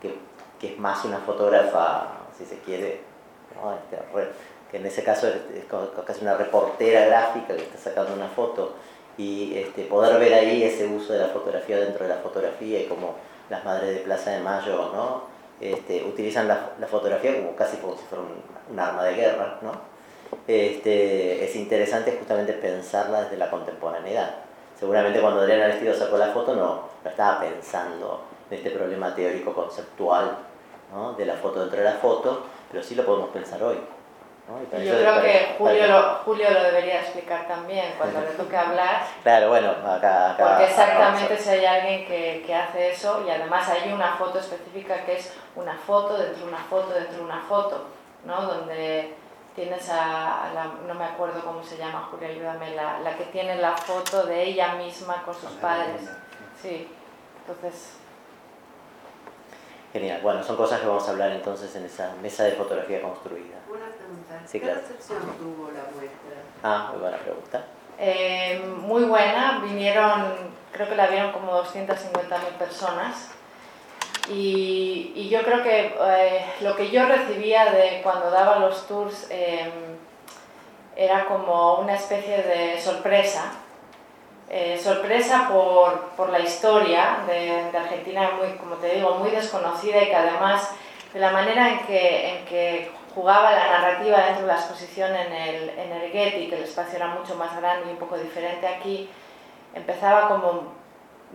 que, 0.00 0.14
que 0.60 0.74
es 0.74 0.78
más 0.78 1.04
una 1.04 1.18
fotógrafa, 1.18 2.08
si 2.36 2.44
se 2.44 2.58
quiere, 2.60 3.00
este, 3.50 4.28
que 4.70 4.76
en 4.76 4.86
ese 4.86 5.02
caso 5.02 5.26
es, 5.26 5.34
es, 5.34 5.64
casi 6.06 6.22
una 6.22 6.36
reportera 6.36 7.06
gráfica 7.06 7.56
que 7.56 7.62
está 7.62 7.78
sacando 7.78 8.14
una 8.14 8.28
foto, 8.28 8.74
y 9.18 9.58
este, 9.58 9.84
poder 9.84 10.18
ver 10.18 10.32
ahí 10.32 10.62
ese 10.62 10.86
uso 10.86 11.12
de 11.12 11.18
la 11.18 11.28
fotografía 11.28 11.78
dentro 11.78 12.06
de 12.06 12.14
la 12.14 12.20
fotografía 12.20 12.80
y 12.80 12.86
como 12.86 13.16
las 13.50 13.64
madres 13.64 13.94
de 13.94 14.00
Plaza 14.00 14.30
de 14.30 14.40
Mayo, 14.40 14.90
¿no? 14.94 15.29
Este, 15.60 16.02
utilizan 16.04 16.48
la, 16.48 16.70
la, 16.78 16.86
fotografía 16.86 17.36
como 17.36 17.54
casi 17.54 17.76
como 17.76 17.94
si 17.94 18.02
fuera 18.04 18.24
un, 18.24 18.78
arma 18.78 19.04
de 19.04 19.14
guerra, 19.14 19.58
¿no? 19.60 19.72
Este, 20.46 21.44
es 21.44 21.54
interesante 21.56 22.16
justamente 22.18 22.54
pensarla 22.54 23.24
desde 23.24 23.36
la 23.36 23.50
contemporaneidad. 23.50 24.36
Seguramente 24.78 25.20
cuando 25.20 25.40
Adriana 25.40 25.66
Vestido 25.66 25.92
sacó 25.92 26.16
la 26.16 26.28
foto 26.28 26.54
no, 26.54 26.88
no 27.04 27.10
estaba 27.10 27.40
pensando 27.40 28.22
en 28.50 28.56
este 28.56 28.70
problema 28.70 29.14
teórico 29.14 29.52
conceptual 29.52 30.38
¿no? 30.92 31.12
de 31.12 31.26
la 31.26 31.34
foto 31.34 31.60
dentro 31.60 31.78
de 31.78 31.84
la 31.84 31.96
foto, 31.96 32.44
pero 32.70 32.82
sí 32.82 32.94
lo 32.94 33.04
podemos 33.04 33.30
pensar 33.30 33.62
hoy. 33.62 33.76
¿No? 34.50 34.78
Yo 34.78 34.92
creo 34.94 35.22
que 35.22 35.54
Julio 35.56 35.86
lo, 35.86 36.02
Julio 36.24 36.50
lo 36.50 36.62
debería 36.62 37.00
explicar 37.00 37.46
también 37.46 37.94
cuando 37.96 38.20
le 38.20 38.26
toque 38.28 38.56
hablar. 38.56 39.06
Claro, 39.22 39.48
bueno, 39.48 39.70
acá... 39.70 40.32
acá 40.32 40.44
porque 40.48 40.64
exactamente 40.64 41.34
acá 41.34 41.42
si 41.42 41.50
hay 41.50 41.64
alguien 41.64 42.06
que, 42.06 42.42
que, 42.44 42.54
hace 42.54 42.90
eso 42.90 43.22
y 43.26 43.30
además 43.30 43.68
hay 43.68 43.92
una 43.92 44.16
foto 44.16 44.38
específica 44.38 45.04
que 45.04 45.16
es 45.16 45.32
una 45.54 45.74
foto 45.74 46.16
dentro 46.18 46.44
de 46.44 46.48
una 46.48 46.64
foto 46.64 46.92
dentro 46.92 47.16
de 47.18 47.22
una 47.22 47.40
foto, 47.42 47.84
¿no? 48.24 48.42
Donde 48.42 49.14
tienes 49.54 49.88
a, 49.90 50.44
a 50.44 50.54
la, 50.54 50.64
no 50.86 50.94
me 50.94 51.04
acuerdo 51.04 51.40
cómo 51.44 51.62
se 51.62 51.76
llama, 51.76 52.08
Julia, 52.10 52.28
ayúdame, 52.28 52.74
la, 52.74 53.00
la 53.00 53.16
que 53.16 53.24
tiene 53.24 53.56
la 53.56 53.76
foto 53.76 54.24
de 54.24 54.42
ella 54.42 54.74
misma 54.74 55.22
con 55.22 55.34
sus 55.34 55.50
padres. 55.52 56.02
Sí, 56.60 56.88
entonces... 57.40 57.96
Genial, 59.92 60.20
bueno, 60.22 60.42
son 60.42 60.56
cosas 60.56 60.80
que 60.80 60.86
vamos 60.86 61.06
a 61.08 61.10
hablar 61.10 61.32
entonces 61.32 61.74
en 61.74 61.84
esa 61.84 62.14
mesa 62.22 62.44
de 62.44 62.52
fotografía 62.52 63.02
construida. 63.02 63.56
Sí, 64.50 64.58
¿qué 64.58 64.66
claro. 64.66 64.80
recepción 64.80 65.20
tuvo 65.38 65.70
la 65.70 65.84
muestra? 65.94 66.42
Ah, 66.64 66.88
muy 66.90 67.02
buena 67.02 67.18
pregunta. 67.18 67.66
Eh, 68.00 68.60
muy 68.82 69.04
buena, 69.04 69.60
vinieron, 69.62 70.50
creo 70.72 70.88
que 70.88 70.96
la 70.96 71.06
vieron 71.06 71.30
como 71.30 71.52
250.000 71.62 72.58
personas. 72.58 73.30
Y, 74.28 75.12
y, 75.14 75.28
yo 75.28 75.42
creo 75.42 75.62
que 75.62 75.94
eh, 76.00 76.44
lo 76.62 76.74
que 76.74 76.90
yo 76.90 77.06
recibía 77.06 77.70
de 77.70 78.00
cuando 78.02 78.30
daba 78.30 78.58
los 78.58 78.88
tours 78.88 79.28
eh, 79.30 79.70
era 80.96 81.26
como 81.26 81.76
una 81.76 81.94
especie 81.94 82.42
de 82.42 82.80
sorpresa. 82.80 83.52
Eh, 84.48 84.80
sorpresa 84.82 85.48
por, 85.48 86.10
por, 86.16 86.30
la 86.30 86.40
historia 86.40 87.18
de, 87.28 87.70
de, 87.70 87.78
Argentina, 87.78 88.32
muy, 88.36 88.56
como 88.56 88.74
te 88.76 88.96
digo, 88.96 89.14
muy 89.14 89.30
desconocida 89.30 90.02
y 90.02 90.06
que 90.06 90.16
además 90.16 90.70
de 91.12 91.20
la 91.20 91.30
manera 91.30 91.70
en 91.70 91.86
que, 91.86 92.30
en 92.30 92.44
que 92.46 92.99
jugaba 93.14 93.52
la 93.52 93.66
narrativa 93.66 94.18
dentro 94.24 94.42
de 94.42 94.52
la 94.52 94.58
exposición 94.58 95.14
en 95.14 95.32
el, 95.32 95.70
en 95.70 95.92
el 95.92 96.10
Getty, 96.10 96.48
que 96.48 96.56
el 96.56 96.64
espacio 96.64 96.96
era 96.96 97.08
mucho 97.08 97.34
más 97.34 97.56
grande 97.56 97.88
y 97.88 97.92
un 97.92 97.98
poco 97.98 98.16
diferente 98.16 98.66
aquí, 98.66 99.10
empezaba 99.74 100.28
como 100.28 100.80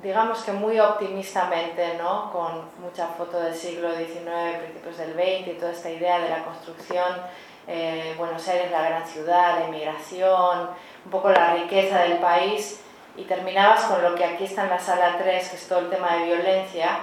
digamos 0.02 0.44
que 0.44 0.52
muy 0.52 0.80
optimistamente, 0.80 1.96
¿no? 1.98 2.32
con 2.32 2.70
mucha 2.80 3.08
foto 3.08 3.40
del 3.40 3.56
siglo 3.56 3.96
XIX, 3.96 4.58
principios 4.60 4.98
del 4.98 5.14
XX, 5.14 5.48
y 5.48 5.58
toda 5.60 5.72
esta 5.72 5.90
idea 5.90 6.20
de 6.20 6.30
la 6.30 6.44
construcción, 6.44 7.14
eh, 7.68 8.14
Buenos 8.18 8.48
Aires, 8.48 8.72
la 8.72 8.84
gran 8.84 9.08
ciudad, 9.08 9.60
la 9.60 9.68
inmigración, 9.68 10.70
un 11.06 11.12
poco 11.12 11.30
la 11.30 11.54
riqueza 11.56 12.00
del 12.00 12.18
país, 12.18 12.82
y 13.16 13.24
terminabas 13.24 13.86
con 13.86 14.04
lo 14.04 14.14
que 14.16 14.26
aquí 14.26 14.44
está 14.44 14.64
en 14.64 14.72
la 14.72 14.80
sala 14.80 15.18
3, 15.18 15.50
que 15.50 15.56
es 15.56 15.68
todo 15.68 15.80
el 15.80 15.90
tema 15.90 16.18
de 16.18 16.26
violencia, 16.26 17.00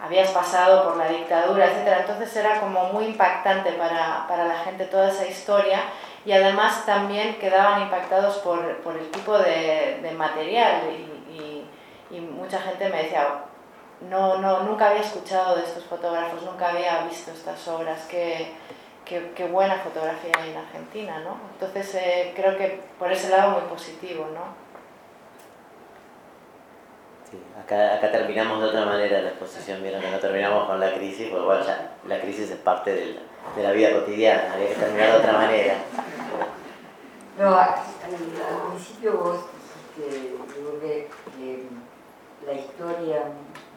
habías 0.00 0.30
pasado 0.30 0.84
por 0.84 0.96
la 0.96 1.08
dictadura, 1.08 1.66
etc. 1.66 2.00
Entonces 2.00 2.34
era 2.36 2.60
como 2.60 2.92
muy 2.92 3.06
impactante 3.06 3.72
para, 3.72 4.26
para 4.28 4.44
la 4.44 4.58
gente 4.58 4.84
toda 4.84 5.08
esa 5.08 5.26
historia, 5.26 5.80
y 6.24 6.32
además 6.32 6.86
también 6.86 7.38
quedaban 7.38 7.82
impactados 7.82 8.38
por, 8.38 8.78
por 8.78 8.96
el 8.96 9.10
tipo 9.10 9.36
de, 9.38 10.00
de 10.02 10.10
material 10.12 10.82
y, 10.90 11.14
y 12.14 12.20
mucha 12.20 12.60
gente 12.60 12.88
me 12.88 13.02
decía, 13.02 13.44
no, 14.08 14.38
no, 14.38 14.60
nunca 14.60 14.90
había 14.90 15.00
escuchado 15.00 15.56
de 15.56 15.62
estos 15.64 15.84
fotógrafos, 15.84 16.42
nunca 16.42 16.70
había 16.70 17.04
visto 17.04 17.30
estas 17.30 17.66
obras, 17.68 18.06
qué, 18.08 18.52
qué, 19.04 19.32
qué 19.34 19.46
buena 19.46 19.76
fotografía 19.76 20.32
hay 20.38 20.50
en 20.50 20.56
Argentina, 20.58 21.20
¿no? 21.20 21.36
Entonces 21.52 21.94
eh, 21.94 22.32
creo 22.36 22.56
que 22.56 22.80
por 22.98 23.10
ese 23.10 23.30
lado 23.30 23.52
muy 23.52 23.62
positivo, 23.62 24.28
¿no? 24.32 24.63
Sí, 27.34 27.60
acá, 27.60 27.94
acá 27.94 28.12
terminamos 28.12 28.60
de 28.60 28.68
otra 28.68 28.86
manera 28.86 29.20
la 29.22 29.30
exposición, 29.30 29.82
vieron 29.82 30.00
que 30.00 30.10
no 30.10 30.18
terminamos 30.18 30.68
con 30.68 30.78
la 30.78 30.94
crisis, 30.94 31.28
porque 31.30 31.44
bueno, 31.44 31.64
ya 31.64 31.96
la 32.06 32.20
crisis 32.20 32.50
es 32.50 32.58
parte 32.58 32.94
de 32.94 33.06
la, 33.14 33.20
de 33.56 33.62
la 33.62 33.72
vida 33.72 33.92
cotidiana, 33.92 34.52
había 34.52 34.68
que 34.68 34.74
terminar 34.74 35.12
de 35.12 35.18
otra 35.18 35.32
manera. 35.32 35.74
No, 37.36 37.48
al, 37.48 37.70
al 37.70 38.70
principio 38.70 39.12
vos 39.18 39.38
dijiste, 39.96 40.36
yo 40.60 40.80
que, 40.80 41.08
que 41.36 41.64
la 42.46 42.52
historia 42.52 43.22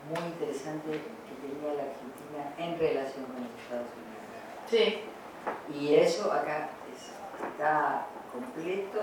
muy 0.08 0.28
interesante 0.28 0.92
que 0.92 1.34
tenía 1.42 1.74
la 1.74 1.84
Argentina 1.90 2.54
en 2.60 2.80
relación 2.80 3.26
con 3.26 3.42
los 3.42 3.52
Estados 3.64 3.88
Unidos. 3.98 4.70
Sí. 4.70 5.02
Y 5.74 5.96
eso 5.96 6.32
acá 6.32 6.70
es, 6.94 7.12
está 7.50 8.06
completo, 8.32 9.00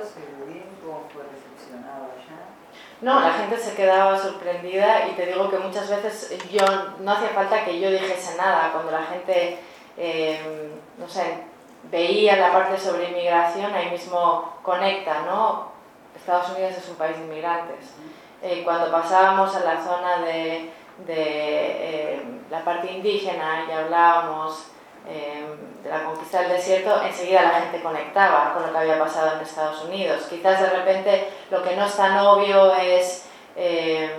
cómo 0.85 1.09
fue 1.13 1.23
recepcionado 1.25 2.05
allá. 2.05 2.55
No, 3.01 3.21
la 3.21 3.33
gente 3.33 3.57
se 3.57 3.75
quedaba 3.75 4.17
sorprendida 4.19 5.09
y 5.09 5.13
te 5.13 5.27
digo 5.27 5.51
que 5.51 5.59
muchas 5.59 5.89
veces 5.89 6.37
yo 6.51 6.65
no 7.01 7.13
hacía 7.13 7.29
falta 7.29 7.65
que 7.65 7.81
yo 7.81 7.91
dijese 7.91 8.37
nada 8.37 8.73
cuando 8.73 8.93
la 8.93 9.03
gente, 9.03 9.59
eh, 9.97 10.71
no 10.99 11.09
sé, 11.09 11.45
veía 11.91 12.37
la 12.37 12.53
parte 12.53 12.79
sobre 12.79 13.11
inmigración, 13.11 13.75
ahí 13.75 13.91
mismo 13.91 14.55
conecta, 14.63 15.23
¿no? 15.23 15.73
Estados 16.17 16.51
Unidos 16.51 16.77
es 16.79 16.89
un 16.89 16.97
país 16.97 17.19
de 17.19 17.25
inmigrantes. 17.25 17.95
Eh, 18.43 18.63
cuando 18.65 18.91
pasábamos 18.91 19.55
a 19.57 19.61
la 19.61 19.83
zona 19.83 20.19
de, 20.19 20.71
de 21.07 21.15
eh, 21.17 22.23
la 22.51 22.65
parte 22.65 22.93
indígena 22.93 23.65
y 23.69 23.73
hablábamos 23.73 24.69
eh, 25.07 25.45
de 25.83 25.91
la 25.91 26.05
conquista 26.05 26.41
del 26.41 26.53
desierto, 26.53 27.03
enseguida 27.03 27.43
la 27.43 27.61
gente 27.61 27.83
conectaba 27.83 28.55
con 28.55 28.63
lo 28.63 28.73
que 28.73 28.79
había 28.79 28.99
pasado 28.99 29.37
en 29.37 29.41
Estados 29.41 29.85
Unidos. 29.85 30.23
Quizás 30.31 30.61
de 30.61 30.71
repente 30.71 31.29
lo 31.51 31.63
que 31.63 31.77
no 31.77 31.85
es 31.85 31.95
tan 31.95 32.19
obvio 32.19 32.75
es 32.75 33.27
eh, 33.55 34.11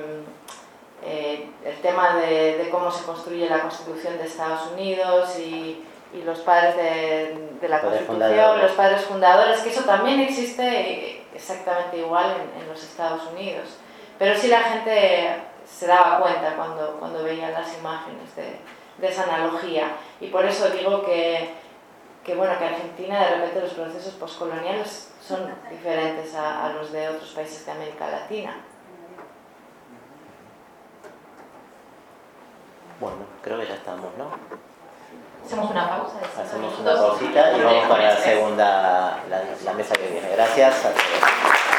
eh, 1.04 1.50
el 1.64 1.76
tema 1.82 2.16
de, 2.18 2.58
de, 2.58 2.70
cómo 2.70 2.92
se 2.92 3.04
construye 3.04 3.50
la 3.50 3.62
Constitución 3.62 4.18
de 4.18 4.26
Estados 4.26 4.72
Unidos 4.74 5.38
y, 5.40 5.84
y 6.14 6.22
los 6.24 6.40
padres 6.40 6.76
de, 6.76 7.58
de 7.60 7.68
la 7.68 7.82
Padres 7.82 8.06
Constitución, 8.06 8.06
fundadores. 8.06 8.64
los 8.64 8.72
padres 8.74 9.02
fundadores, 9.02 9.60
que 9.62 9.70
eso 9.70 9.84
también 9.86 10.20
existe 10.20 11.26
exactamente 11.34 11.98
igual 11.98 12.26
en, 12.32 12.62
en 12.62 12.70
los 12.70 12.84
Estados 12.84 13.24
Unidos. 13.34 13.78
Pero 14.20 14.38
sí 14.38 14.48
la 14.48 14.62
gente 14.62 15.36
se 15.68 15.88
daba 15.88 16.20
cuenta 16.20 16.56
cuando, 16.56 16.98
cuando 17.00 17.24
veía 17.24 17.50
las 17.50 17.76
imágenes 17.78 18.36
de, 18.36 18.60
de 18.98 19.08
esa 19.08 19.24
analogía. 19.24 19.98
Y 20.20 20.28
por 20.28 20.46
eso 20.46 20.70
digo 20.70 21.04
que, 21.06 21.54
que, 22.24 22.36
bueno, 22.36 22.58
que 22.58 22.66
Argentina 22.66 23.20
de 23.20 23.30
repente 23.36 23.62
los 23.62 23.74
procesos 23.74 24.14
postcoloniales 24.14 25.14
son 25.26 25.54
diferentes 25.70 26.34
a, 26.36 26.66
a 26.66 26.74
los 26.74 26.92
de 26.92 27.10
otros 27.10 27.30
países 27.32 27.66
de 27.66 27.72
América 27.72 28.08
Latina. 28.08 28.56
Bueno, 33.00 33.18
creo 33.42 33.60
que 33.60 33.68
ya 33.68 33.76
estamos, 33.76 34.08
¿no? 34.18 34.30
Hacemos 35.46 35.70
una 35.70 35.90
pausa. 35.90 36.16
Hacemos 36.42 36.80
una 36.80 36.96
pausita 36.96 37.58
y 37.58 37.62
vamos 37.62 37.86
para 37.88 38.04
la 38.04 38.18
segunda, 38.18 39.20
la, 39.30 39.44
la 39.64 39.74
mesa 39.74 39.94
que 39.96 40.08
viene. 40.08 40.30
Gracias 40.30 40.86
a 40.86 40.90
todos. 40.90 41.75